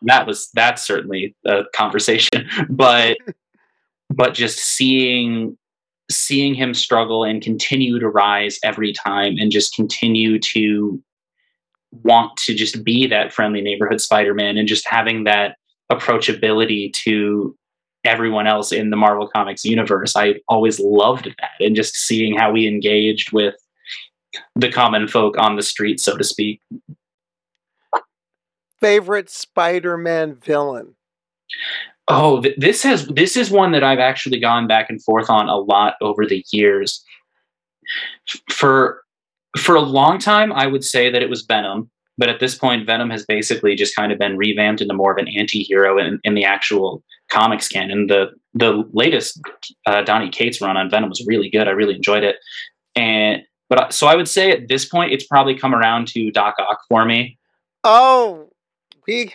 That 0.02 0.26
was 0.26 0.48
that's 0.54 0.86
certainly 0.86 1.34
a 1.44 1.64
conversation 1.74 2.48
but 2.70 3.18
but 4.08 4.32
just 4.32 4.58
seeing 4.58 5.56
seeing 6.10 6.54
him 6.54 6.72
struggle 6.72 7.24
and 7.24 7.42
continue 7.42 7.98
to 7.98 8.08
rise 8.08 8.58
every 8.62 8.92
time 8.92 9.36
and 9.38 9.50
just 9.50 9.74
continue 9.74 10.38
to 10.38 11.02
want 12.02 12.36
to 12.38 12.54
just 12.54 12.84
be 12.84 13.06
that 13.06 13.32
friendly 13.32 13.60
neighborhood 13.60 14.00
Spider-Man 14.00 14.56
and 14.58 14.68
just 14.68 14.86
having 14.88 15.24
that 15.24 15.56
approachability 15.90 16.92
to 16.92 17.56
everyone 18.04 18.46
else 18.46 18.72
in 18.72 18.90
the 18.90 18.96
Marvel 18.96 19.28
Comics 19.28 19.64
universe. 19.64 20.16
I 20.16 20.36
always 20.48 20.78
loved 20.78 21.26
that 21.38 21.50
and 21.60 21.76
just 21.76 21.96
seeing 21.96 22.36
how 22.36 22.54
he 22.54 22.68
engaged 22.68 23.32
with 23.32 23.54
the 24.54 24.70
common 24.70 25.08
folk 25.08 25.38
on 25.38 25.56
the 25.56 25.62
street, 25.62 26.00
so 26.00 26.16
to 26.16 26.24
speak. 26.24 26.60
Favorite 28.80 29.30
Spider-Man 29.30 30.36
villain? 30.36 30.94
Oh, 32.08 32.40
th- 32.42 32.56
this 32.56 32.82
has 32.82 33.06
this 33.08 33.36
is 33.36 33.50
one 33.50 33.72
that 33.72 33.82
I've 33.82 33.98
actually 33.98 34.38
gone 34.38 34.66
back 34.66 34.90
and 34.90 35.02
forth 35.02 35.28
on 35.28 35.48
a 35.48 35.56
lot 35.56 35.94
over 36.00 36.24
the 36.24 36.44
years. 36.52 37.04
For 38.50 39.02
for 39.56 39.74
a 39.74 39.80
long 39.80 40.18
time, 40.18 40.52
I 40.52 40.66
would 40.66 40.84
say 40.84 41.10
that 41.10 41.22
it 41.22 41.30
was 41.30 41.42
Venom, 41.42 41.90
but 42.18 42.28
at 42.28 42.40
this 42.40 42.54
point, 42.54 42.86
Venom 42.86 43.10
has 43.10 43.24
basically 43.26 43.74
just 43.74 43.94
kind 43.94 44.12
of 44.12 44.18
been 44.18 44.36
revamped 44.36 44.80
into 44.80 44.94
more 44.94 45.12
of 45.12 45.18
an 45.18 45.28
anti-hero 45.28 45.98
in, 45.98 46.18
in 46.24 46.34
the 46.34 46.44
actual 46.44 47.02
comics 47.30 47.68
canon. 47.68 48.06
The 48.06 48.30
the 48.54 48.88
latest 48.92 49.40
uh, 49.86 50.02
Donny 50.02 50.30
Cates 50.30 50.60
run 50.60 50.76
on 50.76 50.88
Venom 50.88 51.10
was 51.10 51.24
really 51.26 51.50
good. 51.50 51.68
I 51.68 51.72
really 51.72 51.94
enjoyed 51.94 52.24
it, 52.24 52.36
and 52.94 53.42
but 53.68 53.92
so 53.92 54.06
I 54.06 54.16
would 54.16 54.28
say 54.28 54.50
at 54.50 54.68
this 54.68 54.86
point, 54.86 55.12
it's 55.12 55.26
probably 55.26 55.58
come 55.58 55.74
around 55.74 56.08
to 56.08 56.30
Doc 56.30 56.54
Ock 56.58 56.78
for 56.88 57.04
me. 57.04 57.38
Oh, 57.84 58.50
we 59.06 59.34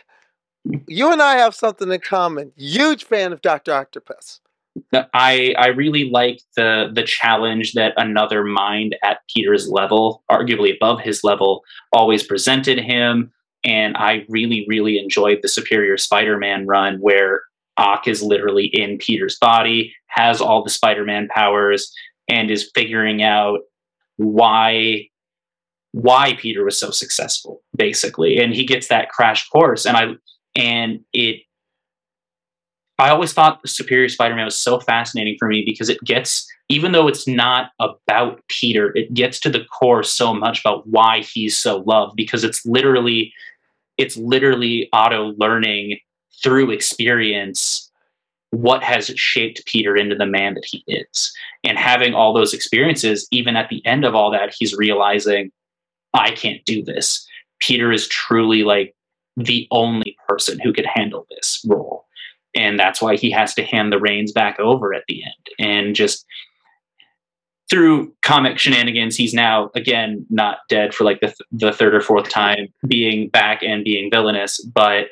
you 0.87 1.11
and 1.11 1.21
I 1.21 1.37
have 1.37 1.55
something 1.55 1.91
in 1.91 1.99
common. 2.01 2.51
Huge 2.55 3.03
fan 3.03 3.33
of 3.33 3.41
Doctor 3.41 3.73
Octopus. 3.73 4.41
I 5.13 5.53
I 5.57 5.67
really 5.67 6.09
like 6.09 6.39
the 6.55 6.89
the 6.93 7.03
challenge 7.03 7.73
that 7.73 7.93
another 7.97 8.43
mind 8.43 8.95
at 9.03 9.19
Peter's 9.33 9.67
level, 9.69 10.23
arguably 10.31 10.75
above 10.75 11.01
his 11.01 11.23
level, 11.23 11.63
always 11.91 12.23
presented 12.23 12.79
him. 12.79 13.31
And 13.63 13.95
I 13.97 14.25
really, 14.27 14.65
really 14.67 14.97
enjoyed 14.97 15.39
the 15.41 15.47
Superior 15.47 15.97
Spider-Man 15.97 16.65
run 16.65 16.97
where 16.97 17.41
Ock 17.77 18.07
is 18.07 18.23
literally 18.23 18.65
in 18.65 18.97
Peter's 18.97 19.37
body, 19.37 19.93
has 20.07 20.41
all 20.41 20.63
the 20.63 20.69
Spider-Man 20.69 21.27
powers, 21.27 21.93
and 22.27 22.49
is 22.49 22.71
figuring 22.73 23.23
out 23.23 23.59
why 24.17 25.07
why 25.93 26.33
Peter 26.35 26.63
was 26.63 26.79
so 26.79 26.89
successful, 26.89 27.61
basically. 27.75 28.39
And 28.39 28.53
he 28.53 28.65
gets 28.65 28.87
that 28.87 29.09
crash 29.09 29.49
course. 29.49 29.85
And 29.85 29.97
I 29.97 30.13
and 30.55 31.01
it 31.13 31.41
I 33.01 33.09
always 33.09 33.33
thought 33.33 33.67
Superior 33.67 34.09
Spider-Man 34.09 34.45
was 34.45 34.57
so 34.57 34.79
fascinating 34.79 35.35
for 35.39 35.47
me 35.47 35.63
because 35.65 35.89
it 35.89 35.99
gets, 36.03 36.47
even 36.69 36.91
though 36.91 37.07
it's 37.07 37.27
not 37.27 37.71
about 37.79 38.41
Peter, 38.47 38.95
it 38.95 39.11
gets 39.11 39.39
to 39.39 39.49
the 39.49 39.65
core 39.65 40.03
so 40.03 40.35
much 40.35 40.59
about 40.59 40.87
why 40.87 41.21
he's 41.21 41.57
so 41.57 41.79
loved 41.87 42.15
because 42.15 42.43
it's 42.43 42.63
literally, 42.63 43.33
it's 43.97 44.17
literally 44.17 44.87
auto 44.93 45.33
learning 45.37 45.97
through 46.43 46.69
experience 46.69 47.89
what 48.51 48.83
has 48.83 49.07
shaped 49.15 49.65
Peter 49.65 49.95
into 49.95 50.15
the 50.15 50.27
man 50.27 50.53
that 50.53 50.65
he 50.65 50.83
is. 50.87 51.33
And 51.63 51.79
having 51.79 52.13
all 52.13 52.33
those 52.33 52.53
experiences, 52.53 53.27
even 53.31 53.55
at 53.55 53.69
the 53.69 53.83
end 53.83 54.05
of 54.05 54.13
all 54.13 54.29
that, 54.29 54.53
he's 54.55 54.75
realizing, 54.75 55.51
I 56.13 56.31
can't 56.31 56.63
do 56.65 56.83
this. 56.83 57.25
Peter 57.59 57.91
is 57.91 58.07
truly 58.09 58.63
like 58.63 58.93
the 59.37 59.67
only 59.71 60.15
person 60.27 60.59
who 60.59 60.71
could 60.71 60.85
handle 60.85 61.25
this 61.31 61.65
role. 61.67 62.05
And 62.55 62.79
that's 62.79 63.01
why 63.01 63.15
he 63.15 63.31
has 63.31 63.53
to 63.55 63.63
hand 63.63 63.91
the 63.91 63.99
reins 63.99 64.31
back 64.31 64.59
over 64.59 64.93
at 64.93 65.03
the 65.07 65.23
end. 65.23 65.47
And 65.59 65.95
just 65.95 66.25
through 67.69 68.13
comic 68.21 68.59
shenanigans, 68.59 69.15
he's 69.15 69.33
now, 69.33 69.71
again, 69.75 70.25
not 70.29 70.59
dead 70.67 70.93
for 70.93 71.05
like 71.05 71.21
the, 71.21 71.27
th- 71.27 71.37
the 71.51 71.71
third 71.71 71.95
or 71.95 72.01
fourth 72.01 72.29
time, 72.29 72.67
being 72.85 73.29
back 73.29 73.63
and 73.63 73.85
being 73.85 74.11
villainous. 74.11 74.59
But 74.65 75.07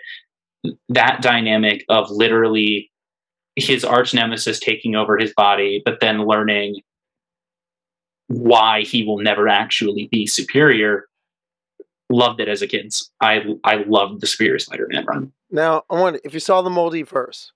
that 0.89 1.21
dynamic 1.21 1.85
of 1.87 2.11
literally 2.11 2.91
his 3.55 3.85
arch 3.85 4.13
nemesis 4.13 4.59
taking 4.59 4.95
over 4.95 5.17
his 5.17 5.33
body, 5.33 5.81
but 5.85 6.01
then 6.01 6.25
learning 6.25 6.81
why 8.27 8.81
he 8.81 9.03
will 9.03 9.19
never 9.19 9.47
actually 9.47 10.07
be 10.11 10.27
superior 10.27 11.05
loved 12.09 12.39
it 12.39 12.47
as 12.47 12.61
a 12.61 12.67
kid. 12.67 12.93
I 13.21 13.43
I 13.63 13.83
loved 13.87 14.21
the 14.21 14.27
Superior 14.27 14.59
Spider-Man 14.59 15.05
run. 15.05 15.31
Now 15.51 15.83
I 15.89 15.99
wonder 15.99 16.19
if 16.23 16.33
you 16.33 16.39
saw 16.39 16.61
the 16.61 16.69
multiverse, 16.69 17.51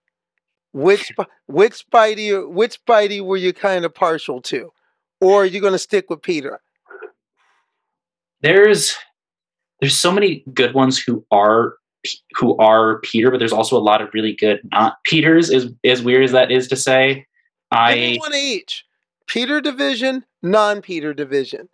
which 0.72 1.12
which 1.48 1.86
Spidey 1.86 2.50
which 2.50 2.80
Spidey 2.86 3.22
were 3.22 3.38
you 3.38 3.54
kind 3.54 3.86
of 3.86 3.94
partial 3.94 4.42
to, 4.44 4.72
or 5.22 5.44
are 5.44 5.46
you 5.46 5.62
going 5.62 5.74
to 5.74 5.80
stick 5.80 6.10
with 6.10 6.22
Peter? 6.22 6.62
There's 8.42 8.96
there's 9.80 9.98
so 9.98 10.12
many 10.12 10.44
good 10.54 10.74
ones 10.74 10.98
who 10.98 11.26
are 11.32 11.76
who 12.36 12.58
are 12.58 13.00
Peter, 13.00 13.32
but 13.32 13.38
there's 13.38 13.54
also 13.54 13.78
a 13.78 13.80
lot 13.80 14.02
of 14.02 14.10
really 14.14 14.34
good 14.34 14.60
not 14.72 14.98
Peters. 15.04 15.50
As 15.50 15.68
as 15.84 16.02
weird 16.02 16.24
as 16.24 16.32
that 16.32 16.52
is 16.52 16.68
to 16.70 16.76
say, 16.76 17.26
I 17.72 18.18
one 18.20 18.34
each. 18.34 18.86
Peter 19.28 19.62
division, 19.62 20.26
non-Peter 20.42 21.14
division. 21.14 21.70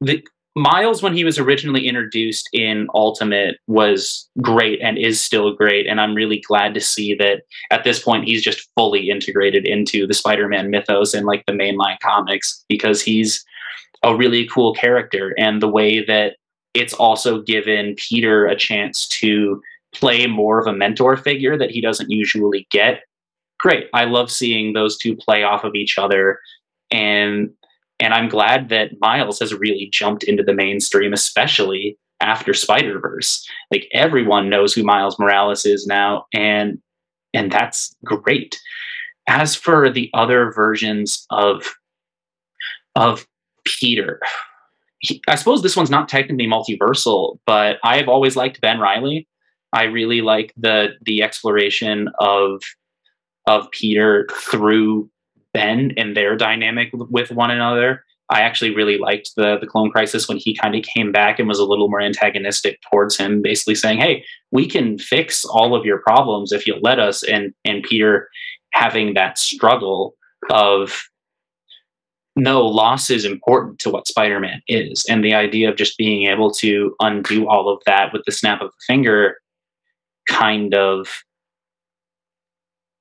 The 0.00 0.24
Miles, 0.54 1.02
when 1.02 1.14
he 1.14 1.24
was 1.24 1.38
originally 1.38 1.88
introduced 1.88 2.48
in 2.52 2.86
Ultimate, 2.94 3.56
was 3.68 4.28
great 4.42 4.80
and 4.82 4.98
is 4.98 5.20
still 5.20 5.54
great. 5.54 5.86
And 5.86 6.00
I'm 6.00 6.14
really 6.14 6.40
glad 6.40 6.74
to 6.74 6.80
see 6.80 7.14
that 7.14 7.42
at 7.70 7.84
this 7.84 8.02
point 8.02 8.26
he's 8.26 8.42
just 8.42 8.68
fully 8.74 9.08
integrated 9.08 9.66
into 9.66 10.06
the 10.06 10.14
Spider 10.14 10.48
Man 10.48 10.70
mythos 10.70 11.14
and 11.14 11.26
like 11.26 11.44
the 11.46 11.52
mainline 11.52 11.98
comics 12.00 12.64
because 12.68 13.00
he's 13.00 13.44
a 14.02 14.14
really 14.14 14.46
cool 14.46 14.74
character. 14.74 15.34
And 15.38 15.62
the 15.62 15.68
way 15.68 16.04
that 16.04 16.36
it's 16.74 16.94
also 16.94 17.40
given 17.40 17.94
Peter 17.96 18.46
a 18.46 18.56
chance 18.56 19.06
to 19.08 19.62
play 19.94 20.26
more 20.26 20.58
of 20.58 20.66
a 20.66 20.72
mentor 20.72 21.16
figure 21.16 21.56
that 21.56 21.70
he 21.70 21.80
doesn't 21.80 22.10
usually 22.10 22.66
get. 22.70 23.02
Great. 23.58 23.88
I 23.94 24.04
love 24.04 24.30
seeing 24.30 24.72
those 24.72 24.98
two 24.98 25.16
play 25.16 25.44
off 25.44 25.64
of 25.64 25.74
each 25.74 25.98
other. 25.98 26.40
And 26.90 27.50
and 28.00 28.14
I'm 28.14 28.28
glad 28.28 28.68
that 28.70 28.92
Miles 29.00 29.38
has 29.40 29.54
really 29.54 29.88
jumped 29.92 30.24
into 30.24 30.42
the 30.42 30.54
mainstream, 30.54 31.12
especially 31.12 31.98
after 32.20 32.54
Spider 32.54 32.98
Verse. 32.98 33.46
Like 33.70 33.88
everyone 33.92 34.48
knows 34.48 34.72
who 34.72 34.82
Miles 34.82 35.18
Morales 35.18 35.64
is 35.64 35.86
now, 35.86 36.26
and 36.32 36.78
and 37.34 37.50
that's 37.50 37.94
great. 38.04 38.60
As 39.28 39.54
for 39.54 39.90
the 39.90 40.10
other 40.14 40.52
versions 40.52 41.26
of 41.30 41.74
of 42.96 43.26
Peter, 43.64 44.20
he, 45.00 45.20
I 45.28 45.34
suppose 45.34 45.62
this 45.62 45.76
one's 45.76 45.90
not 45.90 46.08
technically 46.08 46.46
multiversal, 46.46 47.38
but 47.46 47.78
I 47.84 47.96
have 47.98 48.08
always 48.08 48.36
liked 48.36 48.60
Ben 48.60 48.80
Reilly. 48.80 49.28
I 49.72 49.84
really 49.84 50.20
like 50.20 50.52
the 50.56 50.90
the 51.02 51.22
exploration 51.22 52.08
of 52.18 52.62
of 53.46 53.70
Peter 53.72 54.28
through 54.32 55.10
Ben 55.52 55.92
and 55.96 56.16
their 56.16 56.36
dynamic 56.36 56.90
with 56.92 57.30
one 57.30 57.50
another. 57.50 58.04
I 58.30 58.40
actually 58.40 58.74
really 58.74 58.98
liked 58.98 59.32
the 59.36 59.58
the 59.60 59.66
Clone 59.66 59.90
Crisis 59.90 60.26
when 60.28 60.38
he 60.38 60.56
kind 60.56 60.74
of 60.74 60.82
came 60.82 61.12
back 61.12 61.38
and 61.38 61.48
was 61.48 61.58
a 61.58 61.64
little 61.64 61.88
more 61.88 62.00
antagonistic 62.00 62.80
towards 62.90 63.16
him, 63.16 63.42
basically 63.42 63.74
saying, 63.74 63.98
"Hey, 63.98 64.24
we 64.50 64.66
can 64.66 64.98
fix 64.98 65.44
all 65.44 65.74
of 65.74 65.84
your 65.84 65.98
problems 65.98 66.52
if 66.52 66.66
you'll 66.66 66.80
let 66.80 66.98
us." 66.98 67.22
And 67.22 67.52
and 67.64 67.82
Peter 67.82 68.28
having 68.72 69.14
that 69.14 69.38
struggle 69.38 70.14
of 70.50 71.02
no 72.36 72.66
loss 72.66 73.10
is 73.10 73.24
important 73.24 73.78
to 73.78 73.90
what 73.90 74.08
spider-man 74.08 74.62
is 74.66 75.04
and 75.08 75.22
the 75.22 75.34
idea 75.34 75.68
of 75.68 75.76
just 75.76 75.98
being 75.98 76.26
able 76.26 76.50
to 76.50 76.94
undo 77.00 77.46
all 77.46 77.68
of 77.68 77.82
that 77.84 78.12
with 78.12 78.22
the 78.24 78.32
snap 78.32 78.62
of 78.62 78.68
a 78.68 78.84
finger 78.86 79.36
kind 80.28 80.74
of 80.74 81.08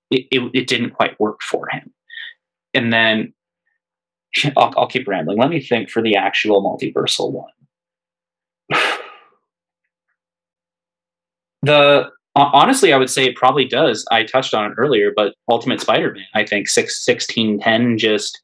it, 0.10 0.26
it, 0.32 0.52
it 0.54 0.68
didn't 0.68 0.91
quite 0.91 1.18
work 1.20 1.41
for 1.41 1.70
him 1.70 1.93
and 2.74 2.92
then 2.92 3.34
I'll, 4.58 4.74
I'll 4.78 4.88
keep 4.88 5.08
rambling 5.08 5.38
let 5.38 5.50
me 5.50 5.62
think 5.62 5.90
for 5.90 6.02
the 6.02 6.16
actual 6.16 6.62
multiversal 6.64 7.32
one 7.32 7.52
the 11.62 12.10
honestly 12.36 12.94
i 12.94 12.98
would 12.98 13.10
say 13.10 13.26
it 13.26 13.36
probably 13.36 13.66
does 13.66 14.06
i 14.12 14.24
touched 14.24 14.54
on 14.54 14.72
it 14.72 14.76
earlier 14.78 15.12
but 15.16 15.36
ultimate 15.50 15.82
spider-man 15.82 16.26
i 16.34 16.46
think 16.46 16.70
6 16.70 17.04
16 17.04 17.60
10 17.60 17.98
just 17.98 18.42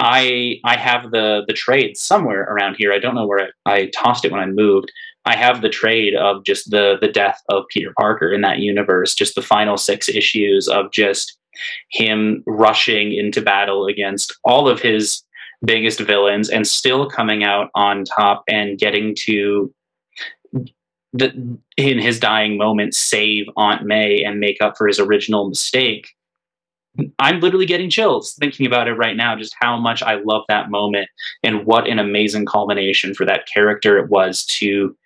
I 0.00 0.60
I 0.64 0.76
have 0.76 1.10
the 1.10 1.42
the 1.46 1.52
trade 1.52 1.96
somewhere 1.96 2.44
around 2.44 2.76
here. 2.76 2.92
I 2.92 2.98
don't 2.98 3.14
know 3.14 3.26
where 3.26 3.50
I, 3.66 3.72
I, 3.72 3.90
tossed 3.94 4.24
it 4.24 4.32
when 4.32 4.40
I 4.40 4.46
moved. 4.46 4.90
I 5.26 5.36
have 5.36 5.60
the 5.60 5.68
trade 5.68 6.14
of 6.14 6.42
just 6.44 6.70
the 6.70 6.96
the 7.00 7.08
death 7.08 7.42
of 7.50 7.64
Peter 7.68 7.92
Parker 7.96 8.32
in 8.32 8.40
that 8.40 8.60
universe, 8.60 9.14
just 9.14 9.34
the 9.34 9.42
final 9.42 9.76
six 9.76 10.08
issues 10.08 10.68
of 10.68 10.90
just 10.90 11.36
him 11.90 12.42
rushing 12.46 13.12
into 13.12 13.40
battle 13.40 13.86
against 13.86 14.38
all 14.44 14.68
of 14.68 14.80
his 14.80 15.22
biggest 15.64 16.00
villains 16.00 16.48
and 16.48 16.66
still 16.66 17.08
coming 17.08 17.44
out 17.44 17.70
on 17.74 18.04
top 18.04 18.44
and 18.48 18.78
getting 18.78 19.14
to 19.14 19.72
the 21.12 21.58
in 21.76 21.98
his 21.98 22.20
dying 22.20 22.56
moment 22.56 22.94
save 22.94 23.46
Aunt 23.56 23.84
May 23.84 24.22
and 24.22 24.38
make 24.38 24.60
up 24.60 24.76
for 24.78 24.86
his 24.86 25.00
original 25.00 25.48
mistake 25.48 26.08
I'm 27.18 27.40
literally 27.40 27.66
getting 27.66 27.90
chills 27.90 28.34
thinking 28.34 28.66
about 28.66 28.88
it 28.88 28.94
right 28.94 29.16
now, 29.16 29.36
just 29.36 29.54
how 29.58 29.78
much 29.78 30.02
I 30.02 30.16
love 30.16 30.42
that 30.48 30.70
moment 30.70 31.08
and 31.42 31.64
what 31.64 31.86
an 31.86 31.98
amazing 31.98 32.46
culmination 32.46 33.14
for 33.14 33.24
that 33.26 33.46
character 33.46 33.98
it 33.98 34.10
was 34.10 34.44
to 34.46 34.96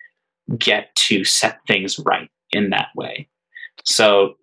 get 0.57 0.93
to 0.95 1.23
set 1.23 1.59
things 1.67 1.99
right 1.99 2.29
in 2.51 2.71
that 2.71 2.87
way. 2.95 3.27
So 3.83 4.35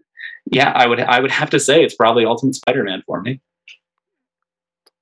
yeah, 0.47 0.73
I 0.75 0.87
would 0.87 1.01
I 1.01 1.21
would 1.21 1.31
have 1.31 1.51
to 1.51 1.61
say 1.61 1.85
it's 1.85 1.95
probably 1.95 2.25
Ultimate 2.25 2.55
Spider-Man 2.55 3.03
for 3.07 3.21
me. 3.21 3.41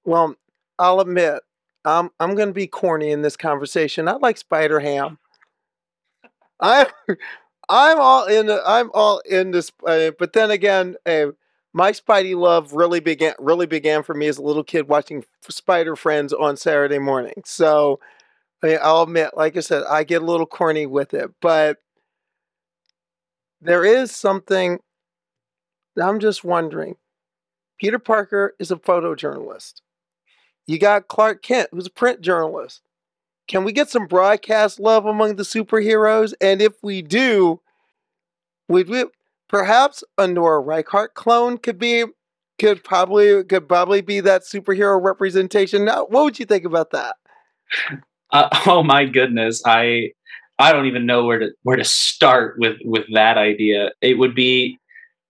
Well, 0.05 0.35
I'll 0.79 1.01
admit, 1.01 1.41
I'm 1.85 2.11
I'm 2.21 2.35
gonna 2.35 2.53
be 2.53 2.67
corny 2.67 3.11
in 3.11 3.23
this 3.23 3.37
conversation. 3.37 4.09
I 4.09 4.13
like 4.15 4.39
Spider 4.39 4.81
Ham. 4.81 5.19
I 6.61 6.87
I'm 7.69 8.01
all 8.01 8.27
in. 8.27 8.51
I'm 8.51 8.91
all 8.95 9.21
in 9.21 9.53
this, 9.53 9.71
uh, 9.87 10.11
but 10.19 10.33
then 10.33 10.51
again, 10.51 10.97
uh, 11.07 11.27
my 11.73 11.93
Spidey 11.93 12.37
love 12.37 12.73
really 12.73 13.01
began 13.01 13.35
really 13.39 13.67
began 13.67 14.03
for 14.03 14.15
me 14.15 14.27
as 14.27 14.39
a 14.39 14.43
little 14.43 14.65
kid 14.65 14.89
watching 14.89 15.25
Spider 15.49 15.97
Friends 15.97 16.33
on 16.33 16.57
Saturday 16.57 16.99
morning. 16.99 17.43
So 17.45 18.01
I 18.63 18.67
mean, 18.67 18.79
I'll 18.83 19.03
admit, 19.03 19.37
like 19.37 19.57
I 19.57 19.61
said, 19.61 19.85
I 19.89 20.05
get 20.05 20.23
a 20.23 20.27
little 20.27 20.47
corny 20.47 20.87
with 20.87 21.15
it, 21.15 21.31
but 21.41 21.79
there 23.61 23.85
is 23.85 24.11
something 24.11 24.81
I'm 26.03 26.21
just 26.21 26.45
wondering. 26.45 26.97
Peter 27.79 27.99
Parker 27.99 28.55
is 28.59 28.71
a 28.71 28.77
photojournalist. 28.77 29.81
You 30.67 30.79
got 30.79 31.09
Clark 31.09 31.43
Kent, 31.43 31.71
who's 31.73 31.87
a 31.87 31.91
print 31.91 32.21
journalist. 32.21 32.83
Can 33.49 33.65
we 33.65 33.73
get 33.73 33.91
some 33.91 34.07
broadcast 34.07 34.79
love 34.79 35.07
among 35.07 35.37
the 35.37 35.43
superheroes? 35.43 36.35
And 36.41 36.63
if 36.63 36.75
we 36.83 37.03
do, 37.03 37.61
would 38.69 38.89
we 38.89 39.05
perhaps 39.49 40.05
a 40.17 40.29
Nora 40.29 40.61
Reichardt 40.61 41.15
clone 41.15 41.59
could 41.59 41.79
be 41.79 42.05
could 42.61 42.85
probably 42.85 43.43
could 43.45 43.67
probably 43.69 44.03
be 44.03 44.21
that 44.21 44.43
superhero 44.43 45.03
representation. 45.03 45.85
Now, 45.85 46.05
what 46.07 46.25
would 46.25 46.39
you 46.39 46.47
think 46.47 46.65
about 46.65 46.91
that? 46.93 47.17
Uh, 48.33 48.49
oh 48.69 48.81
my 48.81 49.05
goodness, 49.07 49.61
I 49.67 50.13
I 50.61 50.73
don't 50.73 50.87
even 50.87 51.05
know 51.05 51.25
where 51.25 51.41
to 51.41 51.51
where 51.65 51.75
to 51.75 51.83
start 51.83 52.55
with 52.61 52.77
with 52.85 53.05
that 53.13 53.37
idea. 53.37 53.91
It 54.01 54.19
would 54.19 54.37
be 54.37 54.79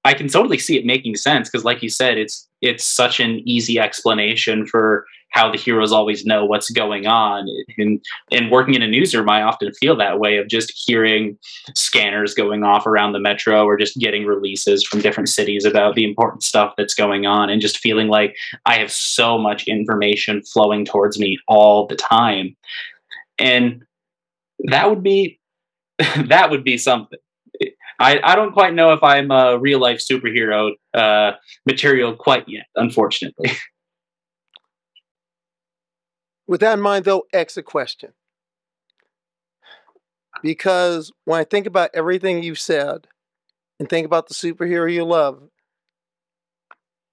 I 0.05 0.15
can 0.15 0.29
totally 0.29 0.59
see 0.59 0.79
it 0.79 0.87
making 0.87 1.17
sense 1.17 1.49
because, 1.49 1.65
like 1.65 1.83
you 1.83 1.91
said, 1.91 2.17
it's 2.17 2.49
it's 2.63 2.85
such 2.85 3.21
an 3.21 3.43
easy 3.47 3.79
explanation 3.79 4.67
for 4.67 5.07
how 5.31 5.51
the 5.51 5.59
heroes 5.59 5.93
always 5.93 6.25
know 6.25 6.45
what's 6.45 6.71
going 6.71 7.07
on. 7.07 7.47
And 7.79 8.05
and 8.33 8.51
working 8.51 8.75
in 8.75 8.83
a 8.83 8.89
newsroom, 8.89 9.29
I 9.29 9.43
often 9.43 9.73
feel 9.75 9.97
that 9.97 10.19
way 10.19 10.39
of 10.39 10.49
just 10.49 10.73
hearing 10.75 11.39
scanners 11.75 12.35
going 12.35 12.65
off 12.65 12.87
around 12.87 13.13
the 13.13 13.21
metro 13.21 13.65
or 13.65 13.77
just 13.77 13.99
getting 13.99 14.25
releases 14.25 14.85
from 14.85 15.01
different 15.01 15.29
cities 15.29 15.65
about 15.65 15.95
the 15.95 16.05
important 16.05 16.43
stuff 16.43 16.75
that's 16.77 16.95
going 16.95 17.27
on 17.27 17.51
and 17.51 17.61
just 17.61 17.79
feeling 17.79 18.09
like 18.09 18.35
I 18.67 18.79
have 18.79 18.91
so 18.91 19.39
much 19.39 19.69
information 19.69 20.43
flowing 20.43 20.85
towards 20.85 21.19
me 21.19 21.39
all 21.47 21.87
the 21.87 21.97
time. 21.97 22.57
And 23.39 23.85
that 24.65 24.89
would 24.89 25.03
be 25.03 25.39
that 25.99 26.51
would 26.51 26.65
be 26.65 26.79
something. 26.79 27.19
I, 28.01 28.19
I 28.25 28.35
don't 28.35 28.53
quite 28.53 28.75
know 28.75 28.93
if 28.95 29.03
I'm 29.03 29.31
a 29.31 29.59
real 29.59 29.79
life 29.79 29.99
superhero 29.99 30.73
uh, 30.95 31.33
material 31.67 32.17
quite 32.17 32.45
yet, 32.49 32.65
unfortunately. 32.75 33.53
With 36.47 36.61
that 36.61 36.79
in 36.79 36.81
mind, 36.81 37.05
though, 37.05 37.27
exit 37.33 37.67
question. 37.67 38.15
Because 40.43 41.13
when 41.27 41.39
I 41.39 41.45
think 41.45 41.67
about 41.67 41.91
everything 41.93 42.43
you've 42.43 42.59
said 42.59 43.07
and 43.79 43.89
think 43.89 44.07
about 44.07 44.29
the 44.29 44.35
superhero 44.35 44.91
you 44.91 45.05
love, 45.05 45.51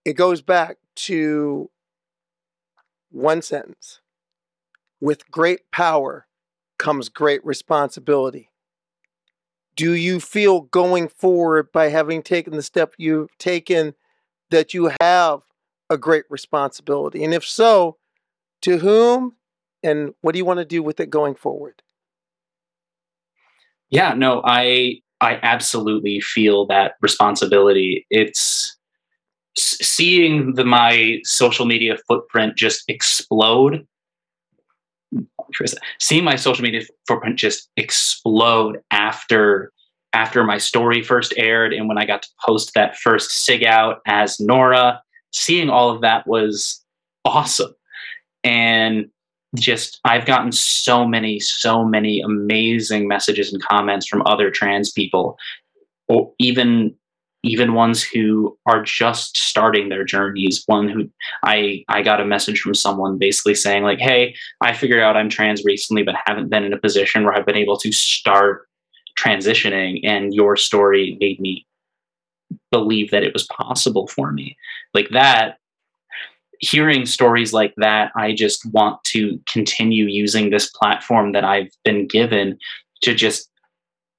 it 0.06 0.14
goes 0.14 0.42
back 0.42 0.78
to 0.96 1.70
one 3.12 3.42
sentence 3.42 4.00
With 5.02 5.30
great 5.30 5.70
power 5.72 6.28
comes 6.80 7.10
great 7.10 7.46
responsibility. 7.46 8.50
Do 9.78 9.94
you 9.94 10.20
feel 10.20 10.62
going 10.62 11.08
forward 11.08 11.72
by 11.72 11.90
having 11.90 12.24
taken 12.24 12.56
the 12.56 12.64
step 12.64 12.96
you've 12.98 13.38
taken 13.38 13.94
that 14.50 14.74
you 14.74 14.92
have 15.00 15.42
a 15.88 16.00
great 16.00 16.24
responsibility? 16.32 17.24
And 17.24 17.32
if 17.32 17.46
so, 17.46 17.98
to 18.64 18.80
whom 18.80 19.36
and 19.84 20.16
what 20.22 20.32
do 20.32 20.40
you 20.40 20.46
want 20.46 20.58
to 20.58 20.66
do 20.66 20.82
with 20.82 21.00
it 21.00 21.12
going 21.12 21.36
forward? 21.36 21.84
Yeah, 23.92 24.16
no, 24.16 24.42
I 24.44 25.02
I 25.22 25.40
absolutely 25.44 26.22
feel 26.22 26.66
that 26.68 26.94
responsibility. 27.02 28.08
It's 28.10 28.76
seeing 29.56 30.56
the 30.56 30.66
my 30.66 31.20
social 31.24 31.68
media 31.68 31.98
footprint 32.08 32.58
just 32.58 32.84
explode 32.88 33.88
seeing 36.00 36.24
my 36.24 36.36
social 36.36 36.64
media 36.64 36.82
footprint 37.08 37.38
just 37.38 37.70
explode 37.78 38.82
after 38.92 39.72
after 40.14 40.44
my 40.44 40.58
story 40.58 41.04
first 41.04 41.34
aired 41.38 41.74
and 41.74 41.88
when 41.88 41.98
I 41.98 42.06
got 42.06 42.24
to 42.24 42.30
post 42.46 42.74
that 42.74 42.98
first 42.98 43.46
sig 43.46 43.64
out 43.64 44.02
as 44.08 44.40
Nora, 44.40 45.02
seeing 45.32 45.70
all 45.70 45.90
of 45.90 46.02
that 46.02 46.26
was 46.26 46.84
awesome. 47.26 47.76
And 48.44 49.10
just 49.56 50.00
I've 50.06 50.26
gotten 50.26 50.52
so 50.52 51.06
many, 51.06 51.40
so 51.40 51.84
many 51.84 52.22
amazing 52.22 53.08
messages 53.08 53.52
and 53.52 53.62
comments 53.62 54.08
from 54.08 54.24
other 54.26 54.50
trans 54.50 54.92
people, 54.92 55.38
or 56.08 56.32
even 56.40 56.96
even 57.48 57.74
ones 57.74 58.04
who 58.04 58.58
are 58.66 58.82
just 58.82 59.38
starting 59.38 59.90
their 59.90 60.04
journeys. 60.04 60.64
One 60.66 60.88
who 60.88 61.10
I 61.44 61.84
I 61.88 62.02
got 62.02 62.22
a 62.22 62.26
message 62.26 62.60
from 62.62 62.74
someone 62.74 63.18
basically 63.18 63.56
saying 63.56 63.84
like, 63.84 64.00
"Hey, 64.00 64.36
I 64.62 64.74
figured 64.74 65.02
out 65.02 65.18
I'm 65.18 65.30
trans 65.30 65.64
recently, 65.64 66.04
but 66.04 66.16
haven't 66.26 66.50
been 66.50 66.64
in 66.64 66.74
a 66.74 66.80
position 66.80 67.24
where 67.24 67.34
I've 67.34 67.46
been 67.46 67.56
able 67.56 67.78
to 67.78 67.92
start 67.92 68.68
transitioning, 69.18 70.02
and 70.04 70.34
your 70.34 70.56
story 70.56 71.18
made 71.20 71.40
me 71.40 71.66
believe 72.72 73.12
that 73.12 73.24
it 73.24 73.34
was 73.34 73.48
possible 73.48 74.08
for 74.08 74.32
me." 74.32 74.58
Like 74.94 75.10
that 75.10 75.58
hearing 76.60 77.06
stories 77.06 77.54
like 77.54 77.74
that, 77.78 78.12
I 78.16 78.34
just 78.34 78.66
want 78.72 79.04
to 79.06 79.40
continue 79.48 80.06
using 80.06 80.50
this 80.50 80.70
platform 80.72 81.32
that 81.34 81.44
I've 81.44 81.70
been 81.84 82.08
given 82.08 82.58
to 83.04 83.14
just 83.14 83.52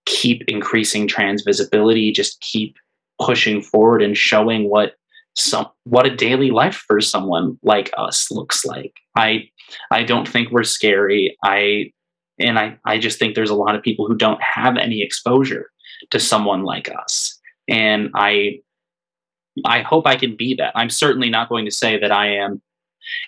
keep 0.07 0.43
increasing 0.47 1.07
trans 1.07 1.43
visibility, 1.43 2.13
just 2.13 2.41
keep 2.41 2.77
pushing 3.21 3.63
forward 3.63 4.03
and 4.03 4.17
showing 4.17 4.69
what 4.69 4.95
some 5.37 5.67
what 5.85 6.07
a 6.07 6.15
daily 6.15 6.51
life 6.51 6.85
for 6.87 7.01
someone 7.01 7.59
like 7.63 7.91
us 7.97 8.31
looks 8.31 8.65
like. 8.65 8.95
I 9.17 9.49
I 9.91 10.03
don't 10.03 10.29
think 10.29 10.51
we're 10.51 10.65
scary. 10.65 11.37
I 11.45 11.93
and 12.41 12.59
I 12.59 12.79
I 12.85 12.99
just 12.99 13.19
think 13.19 13.35
there's 13.35 13.51
a 13.51 13.55
lot 13.55 13.75
of 13.75 13.83
people 13.83 14.07
who 14.07 14.17
don't 14.17 14.43
have 14.43 14.77
any 14.77 15.03
exposure 15.03 15.71
to 16.11 16.19
someone 16.19 16.63
like 16.65 16.91
us. 16.91 17.39
And 17.69 18.11
I 18.15 18.61
I 19.65 19.83
hope 19.83 20.07
I 20.07 20.17
can 20.17 20.37
be 20.37 20.55
that. 20.55 20.73
I'm 20.75 20.91
certainly 20.91 21.31
not 21.31 21.49
going 21.49 21.65
to 21.65 21.71
say 21.71 21.99
that 21.99 22.13
I 22.13 22.29
am 22.35 22.61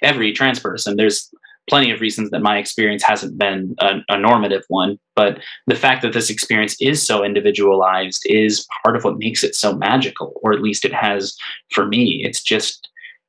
every 0.03 0.32
trans 0.32 0.61
person. 0.61 0.97
There's 0.97 1.32
plenty 1.71 1.93
of 1.93 2.01
reasons 2.01 2.31
that 2.31 2.43
my 2.43 2.59
experience 2.59 3.03
hasn't 3.03 3.39
been 3.39 3.77
a, 3.79 4.01
a, 4.09 4.18
normative 4.18 4.64
one, 4.68 4.99
but 5.14 5.39
the 5.68 5.77
fact 5.77 6.03
that 6.03 6.12
this 6.12 6.29
experience 6.29 6.77
is 6.81 7.01
so 7.01 7.25
individualized 7.25 8.23
is 8.27 8.66
part 8.83 8.97
of 8.97 9.05
what 9.05 9.18
makes 9.18 9.45
it 9.45 9.55
so 9.55 9.77
magical, 9.77 10.33
or 10.43 10.53
at 10.53 10.61
least 10.61 10.85
it 10.85 10.93
has 10.93 11.37
for 11.71 11.87
me. 11.87 12.23
It's 12.25 12.43
just 12.43 12.89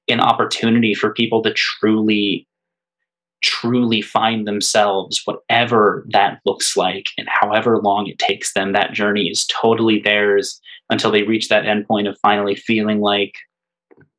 an 0.09 0.19
opportunity 0.19 0.95
for 0.95 1.13
people 1.13 1.43
to 1.43 1.53
truly 1.53 2.47
truly 3.43 4.01
find 4.01 4.47
themselves 4.47 5.21
whatever 5.25 6.05
that 6.11 6.39
looks 6.45 6.77
like 6.77 7.07
and 7.17 7.27
however 7.27 7.79
long 7.79 8.05
it 8.05 8.19
takes 8.19 8.53
them 8.53 8.71
that 8.71 8.93
journey 8.93 9.29
is 9.29 9.47
totally 9.47 9.99
theirs 9.99 10.61
until 10.91 11.09
they 11.09 11.23
reach 11.23 11.47
that 11.47 11.63
endpoint 11.63 12.07
of 12.07 12.15
finally 12.21 12.53
feeling 12.53 13.01
like 13.01 13.33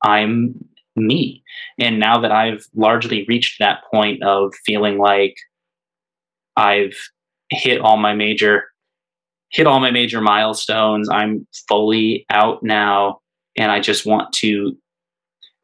i'm 0.02 0.56
me. 0.96 1.42
And 1.78 1.98
now 1.98 2.20
that 2.20 2.32
I've 2.32 2.66
largely 2.74 3.24
reached 3.28 3.58
that 3.58 3.82
point 3.90 4.22
of 4.22 4.54
feeling 4.66 4.98
like 4.98 5.36
I've 6.56 6.96
hit 7.50 7.80
all 7.80 7.96
my 7.96 8.14
major 8.14 8.64
hit 9.50 9.66
all 9.66 9.80
my 9.80 9.90
major 9.90 10.20
milestones, 10.20 11.10
I'm 11.10 11.46
fully 11.68 12.24
out 12.30 12.62
now 12.62 13.20
and 13.56 13.70
I 13.70 13.80
just 13.80 14.06
want 14.06 14.32
to 14.34 14.76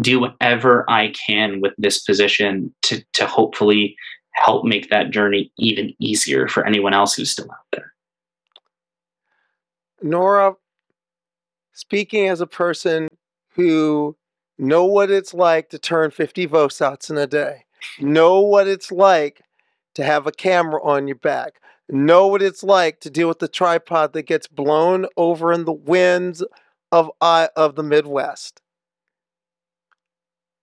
do 0.01 0.21
whatever 0.21 0.85
I 0.89 1.13
can 1.27 1.61
with 1.61 1.73
this 1.79 2.03
position 2.03 2.75
to 2.83 3.03
to 3.15 3.27
hopefully 3.27 3.97
help 4.33 4.65
make 4.65 4.91
that 4.91 5.11
journey 5.11 5.51
even 5.59 5.95
easier 5.99 6.49
for 6.49 6.65
anyone 6.65 6.95
else 6.95 7.15
who's 7.15 7.31
still 7.31 7.51
out 7.51 7.67
there. 7.73 7.93
Nora, 10.01 10.55
speaking 11.73 12.29
as 12.29 12.41
a 12.41 12.47
person 12.47 13.09
who 13.55 14.17
know 14.59 14.85
what 14.85 15.11
it's 15.11 15.33
like 15.33 15.69
to 15.71 15.79
turn 15.79 16.11
50 16.11 16.47
VOSOTs 16.47 17.11
in 17.11 17.19
a 17.19 17.27
day, 17.27 17.65
know 18.01 18.41
what 18.41 18.67
it's 18.67 18.91
like 18.91 19.43
to 19.95 20.05
have 20.05 20.27
a 20.27 20.33
camera 20.33 20.83
on 20.83 21.07
your 21.07 21.17
back, 21.17 21.61
know 21.89 22.27
what 22.27 22.43
it's 22.43 22.63
like 22.63 23.01
to 23.01 23.11
deal 23.11 23.29
with 23.29 23.39
the 23.39 23.49
tripod 23.49 24.13
that 24.13 24.23
gets 24.23 24.47
blown 24.47 25.07
over 25.17 25.53
in 25.53 25.65
the 25.65 25.73
winds 25.73 26.45
of, 26.93 27.11
uh, 27.21 27.49
of 27.57 27.77
the 27.77 27.83
Midwest, 27.83 28.61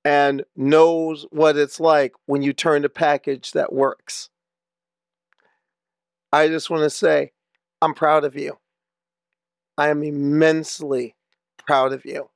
and 0.03 0.43
knows 0.55 1.25
what 1.31 1.57
it's 1.57 1.79
like 1.79 2.13
when 2.25 2.41
you 2.41 2.53
turn 2.53 2.85
a 2.85 2.89
package 2.89 3.51
that 3.53 3.73
works. 3.73 4.29
I 6.31 6.47
just 6.47 6.69
want 6.69 6.83
to 6.83 6.89
say, 6.89 7.31
I'm 7.81 7.93
proud 7.93 8.25
of 8.25 8.35
you. 8.35 8.57
I 9.77 9.89
am 9.89 10.03
immensely 10.03 11.15
proud 11.57 11.93
of 11.93 12.05
you. 12.05 12.29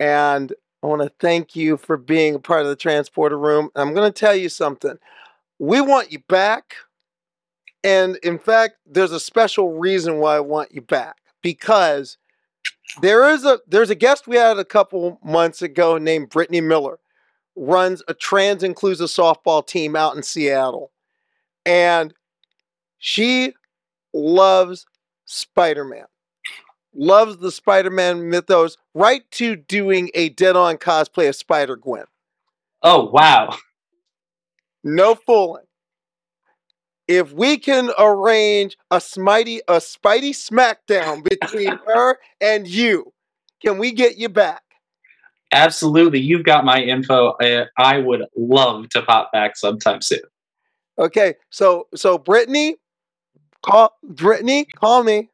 And 0.00 0.52
I 0.82 0.86
want 0.86 1.02
to 1.02 1.12
thank 1.20 1.54
you 1.54 1.76
for 1.76 1.98
being 1.98 2.34
a 2.34 2.38
part 2.40 2.62
of 2.62 2.68
the 2.68 2.76
transporter 2.76 3.38
room. 3.38 3.68
I'm 3.76 3.94
going 3.94 4.10
to 4.10 4.18
tell 4.18 4.34
you 4.34 4.48
something. 4.48 4.98
We 5.58 5.82
want 5.82 6.10
you 6.10 6.20
back. 6.26 6.74
And 7.84 8.16
in 8.22 8.38
fact, 8.38 8.76
there's 8.86 9.12
a 9.12 9.20
special 9.20 9.78
reason 9.78 10.16
why 10.16 10.36
I 10.36 10.40
want 10.40 10.72
you 10.72 10.80
back 10.80 11.16
because 11.42 12.16
there 13.00 13.28
is 13.30 13.44
a 13.44 13.60
there's 13.66 13.90
a 13.90 13.94
guest 13.94 14.26
we 14.26 14.36
had 14.36 14.58
a 14.58 14.64
couple 14.64 15.18
months 15.22 15.62
ago 15.62 15.96
named 15.96 16.30
Brittany 16.30 16.60
Miller, 16.60 16.98
runs 17.56 18.02
a 18.08 18.14
trans 18.14 18.62
inclusive 18.62 19.08
softball 19.08 19.66
team 19.66 19.96
out 19.96 20.16
in 20.16 20.22
Seattle. 20.22 20.90
And 21.64 22.12
she 22.98 23.54
loves 24.12 24.86
Spider-Man 25.26 26.06
loves 26.94 27.38
the 27.38 27.50
Spider-Man 27.50 28.28
mythos, 28.28 28.76
right 28.94 29.22
to 29.32 29.56
doing 29.56 30.10
a 30.14 30.30
dead-on 30.30 30.76
cosplay 30.76 31.28
of 31.28 31.36
Spider-Gwen. 31.36 32.04
Oh 32.82 33.10
wow. 33.10 33.56
No 34.82 35.14
fooling. 35.14 35.64
If 37.06 37.32
we 37.32 37.58
can 37.58 37.90
arrange 37.98 38.78
a 38.90 38.96
Smitey, 38.96 39.58
a 39.68 39.74
Spidey 39.74 40.30
smackdown 40.30 41.24
between 41.40 41.78
her 41.86 42.18
and 42.40 42.66
you, 42.66 43.12
can 43.62 43.78
we 43.78 43.92
get 43.92 44.16
you 44.16 44.28
back? 44.28 44.62
Absolutely. 45.52 46.20
You've 46.20 46.44
got 46.44 46.64
my 46.64 46.80
info. 46.80 47.34
I 47.76 47.98
would 47.98 48.24
love 48.36 48.88
to 48.90 49.02
pop 49.02 49.32
back 49.32 49.56
sometime 49.56 50.00
soon. 50.00 50.20
Okay, 50.98 51.34
so 51.50 51.88
so 51.94 52.18
Brittany, 52.18 52.76
call 53.62 53.96
Brittany, 54.02 54.66
call 54.66 55.02
me. 55.02 55.30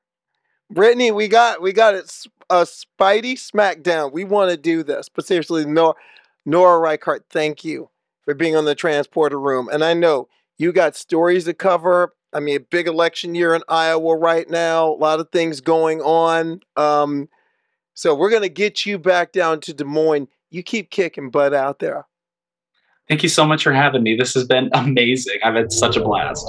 Brittany, 0.71 1.13
we 1.13 1.29
got 1.29 1.63
we 1.63 1.73
got 1.73 1.95
it 1.95 2.11
a 2.51 2.63
Spidey 2.63 3.35
Smackdown. 3.35 4.13
We 4.13 4.25
want 4.25 4.51
to 4.51 4.57
do 4.57 4.83
this. 4.83 5.09
But 5.09 5.27
seriously, 5.27 5.65
Nora, 5.65 5.95
Nora 6.45 6.79
Reichardt, 6.79 7.25
thank 7.31 7.65
you 7.65 7.91
for 8.25 8.35
being 8.35 8.57
on 8.57 8.65
the 8.65 8.75
transporter 8.75 9.39
room. 9.39 9.69
And 9.73 9.85
I 9.85 9.95
know 9.95 10.29
you 10.59 10.73
got 10.73 10.97
stories 10.97 11.45
to 11.45 11.55
cover. 11.55 12.15
I 12.33 12.41
mean, 12.41 12.57
a 12.57 12.61
big 12.61 12.87
election 12.87 13.35
year 13.35 13.55
in 13.55 13.63
Iowa 13.69 14.17
right 14.17 14.49
now. 14.49 14.89
A 14.89 14.99
lot 14.99 15.21
of 15.21 15.31
things 15.31 15.61
going 15.61 16.01
on. 16.01 16.61
Um, 16.77 17.29
so 17.95 18.15
we're 18.15 18.31
gonna 18.31 18.49
get 18.49 18.85
you 18.85 18.99
back 18.99 19.33
down 19.33 19.61
to 19.63 19.75
Des 19.75 19.85
Moines. 19.85 20.29
You 20.51 20.63
keep 20.63 20.91
kicking 20.91 21.31
butt 21.31 21.55
out 21.55 21.79
there. 21.79 22.07
Thank 23.09 23.23
you 23.23 23.29
so 23.29 23.47
much 23.47 23.63
for 23.63 23.73
having 23.73 24.03
me. 24.03 24.17
This 24.17 24.35
has 24.35 24.45
been 24.45 24.69
amazing. 24.75 25.39
I've 25.45 25.55
had 25.55 25.73
such 25.73 25.97
a 25.97 26.01
blast. 26.03 26.47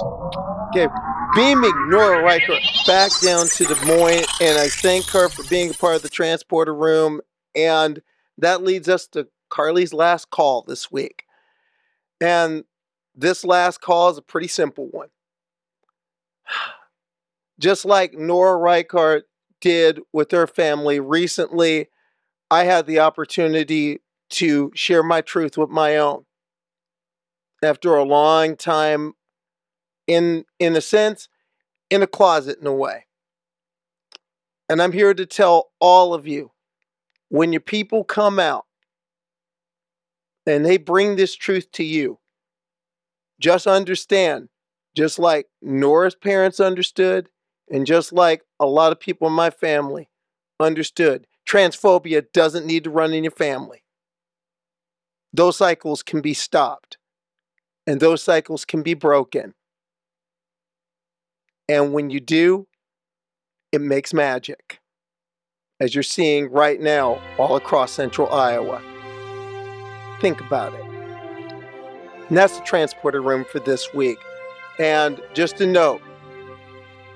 Okay, 0.68 0.88
beaming 1.34 1.90
Nora 1.90 2.22
Reichardt 2.22 2.62
back 2.86 3.10
down 3.20 3.46
to 3.46 3.64
Des 3.64 3.86
Moines, 3.86 4.24
and 4.40 4.58
I 4.58 4.68
thank 4.68 5.06
her 5.10 5.28
for 5.28 5.42
being 5.48 5.70
a 5.70 5.74
part 5.74 5.96
of 5.96 6.02
the 6.02 6.08
transporter 6.08 6.74
room. 6.74 7.20
And 7.54 8.02
that 8.38 8.62
leads 8.62 8.88
us 8.88 9.06
to 9.08 9.28
Carly's 9.50 9.92
last 9.92 10.30
call 10.30 10.62
this 10.62 10.90
week. 10.90 11.24
And 12.20 12.64
this 13.14 13.44
last 13.44 13.80
call 13.80 14.10
is 14.10 14.18
a 14.18 14.22
pretty 14.22 14.48
simple 14.48 14.88
one. 14.90 15.08
Just 17.58 17.84
like 17.84 18.14
Nora 18.14 18.56
Reichardt 18.56 19.24
did 19.60 20.00
with 20.12 20.30
her 20.30 20.46
family 20.46 21.00
recently, 21.00 21.88
I 22.50 22.64
had 22.64 22.86
the 22.86 23.00
opportunity 23.00 24.00
to 24.30 24.70
share 24.74 25.02
my 25.02 25.20
truth 25.20 25.58
with 25.58 25.70
my 25.70 25.96
own. 25.96 26.24
After 27.62 27.96
a 27.96 28.04
long 28.04 28.56
time 28.56 29.14
in 30.08 30.44
in 30.58 30.74
a 30.74 30.80
sense 30.80 31.28
in 31.90 32.02
a 32.02 32.06
closet 32.06 32.58
in 32.60 32.66
a 32.66 32.74
way. 32.74 33.04
And 34.68 34.82
I'm 34.82 34.92
here 34.92 35.14
to 35.14 35.24
tell 35.24 35.70
all 35.78 36.12
of 36.12 36.26
you 36.26 36.50
when 37.28 37.52
your 37.52 37.60
people 37.60 38.04
come 38.04 38.38
out 38.38 38.66
and 40.46 40.64
they 40.64 40.78
bring 40.78 41.16
this 41.16 41.34
truth 41.34 41.70
to 41.72 41.84
you, 41.84 42.18
just 43.40 43.66
understand, 43.66 44.48
just 44.96 45.18
like 45.18 45.46
Nora's 45.62 46.14
parents 46.14 46.58
understood, 46.58 47.28
and 47.70 47.86
just 47.86 48.12
like 48.12 48.42
a 48.58 48.66
lot 48.66 48.92
of 48.92 49.00
people 49.00 49.28
in 49.28 49.34
my 49.34 49.50
family 49.50 50.08
understood, 50.58 51.26
transphobia 51.48 52.24
doesn't 52.32 52.66
need 52.66 52.84
to 52.84 52.90
run 52.90 53.12
in 53.12 53.24
your 53.24 53.30
family. 53.30 53.82
Those 55.32 55.56
cycles 55.56 56.02
can 56.02 56.20
be 56.20 56.34
stopped, 56.34 56.96
and 57.86 58.00
those 58.00 58.22
cycles 58.22 58.64
can 58.64 58.82
be 58.82 58.94
broken. 58.94 59.54
And 61.68 61.92
when 61.92 62.10
you 62.10 62.20
do, 62.20 62.66
it 63.72 63.80
makes 63.80 64.14
magic, 64.14 64.80
as 65.80 65.94
you're 65.94 66.02
seeing 66.02 66.50
right 66.50 66.80
now 66.80 67.20
all 67.38 67.56
across 67.56 67.92
central 67.92 68.32
Iowa. 68.32 68.80
Think 70.20 70.40
about 70.40 70.72
it. 70.74 70.84
And 72.28 72.36
that's 72.36 72.58
the 72.58 72.64
transporter 72.64 73.20
room 73.20 73.44
for 73.44 73.58
this 73.60 73.92
week. 73.92 74.18
And 74.78 75.20
just 75.34 75.56
to 75.58 75.66
note, 75.66 76.00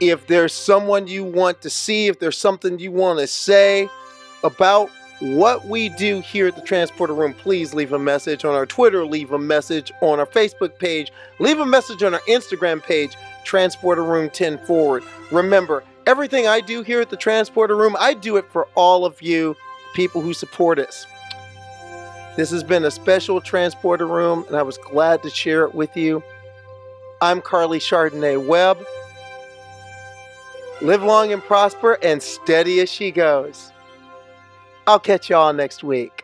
if 0.01 0.27
there's 0.27 0.53
someone 0.53 1.07
you 1.07 1.25
want 1.25 1.63
to 1.63 1.71
see, 1.71 2.09
if 2.09 2.19
there's 2.19 2.37
something 2.37 2.79
you 2.79 2.91
want 2.91 3.21
to 3.21 3.27
say 3.27 3.89
about 4.43 4.91
what 5.21 5.67
we 5.67 5.89
do 5.91 6.21
here 6.21 6.49
at 6.49 6.57
the 6.57 6.63
Transporter 6.63 7.15
Room, 7.15 7.33
please 7.33 7.73
leave 7.73 7.93
a 7.93 7.99
message 7.99 8.45
on 8.45 8.55
our 8.55 8.67
Twitter, 8.67 9.07
leave 9.07 9.31
a 9.31 9.39
message 9.39 9.93
on 10.01 10.19
our 10.19 10.27
Facebook 10.27 10.79
page, 10.79 11.13
leave 11.39 11.61
a 11.61 11.67
message 11.67 12.03
on 12.03 12.15
our 12.15 12.21
Instagram 12.29 12.83
page. 12.83 13.17
Transporter 13.45 14.05
Room 14.05 14.31
10 14.31 14.59
forward. 14.67 15.03
Remember, 15.31 15.85
everything 16.07 16.47
I 16.47 16.61
do 16.61 16.83
here 16.83 17.01
at 17.01 17.11
the 17.11 17.17
Transporter 17.17 17.77
Room, 17.77 17.97
I 17.99 18.15
do 18.15 18.37
it 18.37 18.51
for 18.51 18.69
all 18.75 19.05
of 19.05 19.21
you, 19.23 19.57
people 19.95 20.21
who 20.21 20.35
support 20.35 20.79
us. 20.79 21.07
This 22.37 22.51
has 22.51 22.65
been 22.65 22.85
a 22.85 22.91
special 22.91 23.41
Transporter 23.41 24.07
Room, 24.07 24.45
and 24.49 24.57
I 24.57 24.63
was 24.63 24.79
glad 24.79 25.23
to 25.23 25.31
share 25.31 25.65
it 25.65 25.75
with 25.75 25.97
you. 25.97 26.23
I'm 27.21 27.41
Carly 27.41 27.79
Chardonnay 27.79 28.47
Webb. 28.47 28.85
Live 30.81 31.03
long 31.03 31.33
and 31.33 31.43
prosper, 31.43 31.99
and 32.03 32.23
steady 32.23 32.81
as 32.81 32.91
she 32.91 33.11
goes. 33.11 33.71
I'll 34.87 34.99
catch 34.99 35.31
y'all 35.31 35.53
next 35.53 35.85
week. 35.85 36.22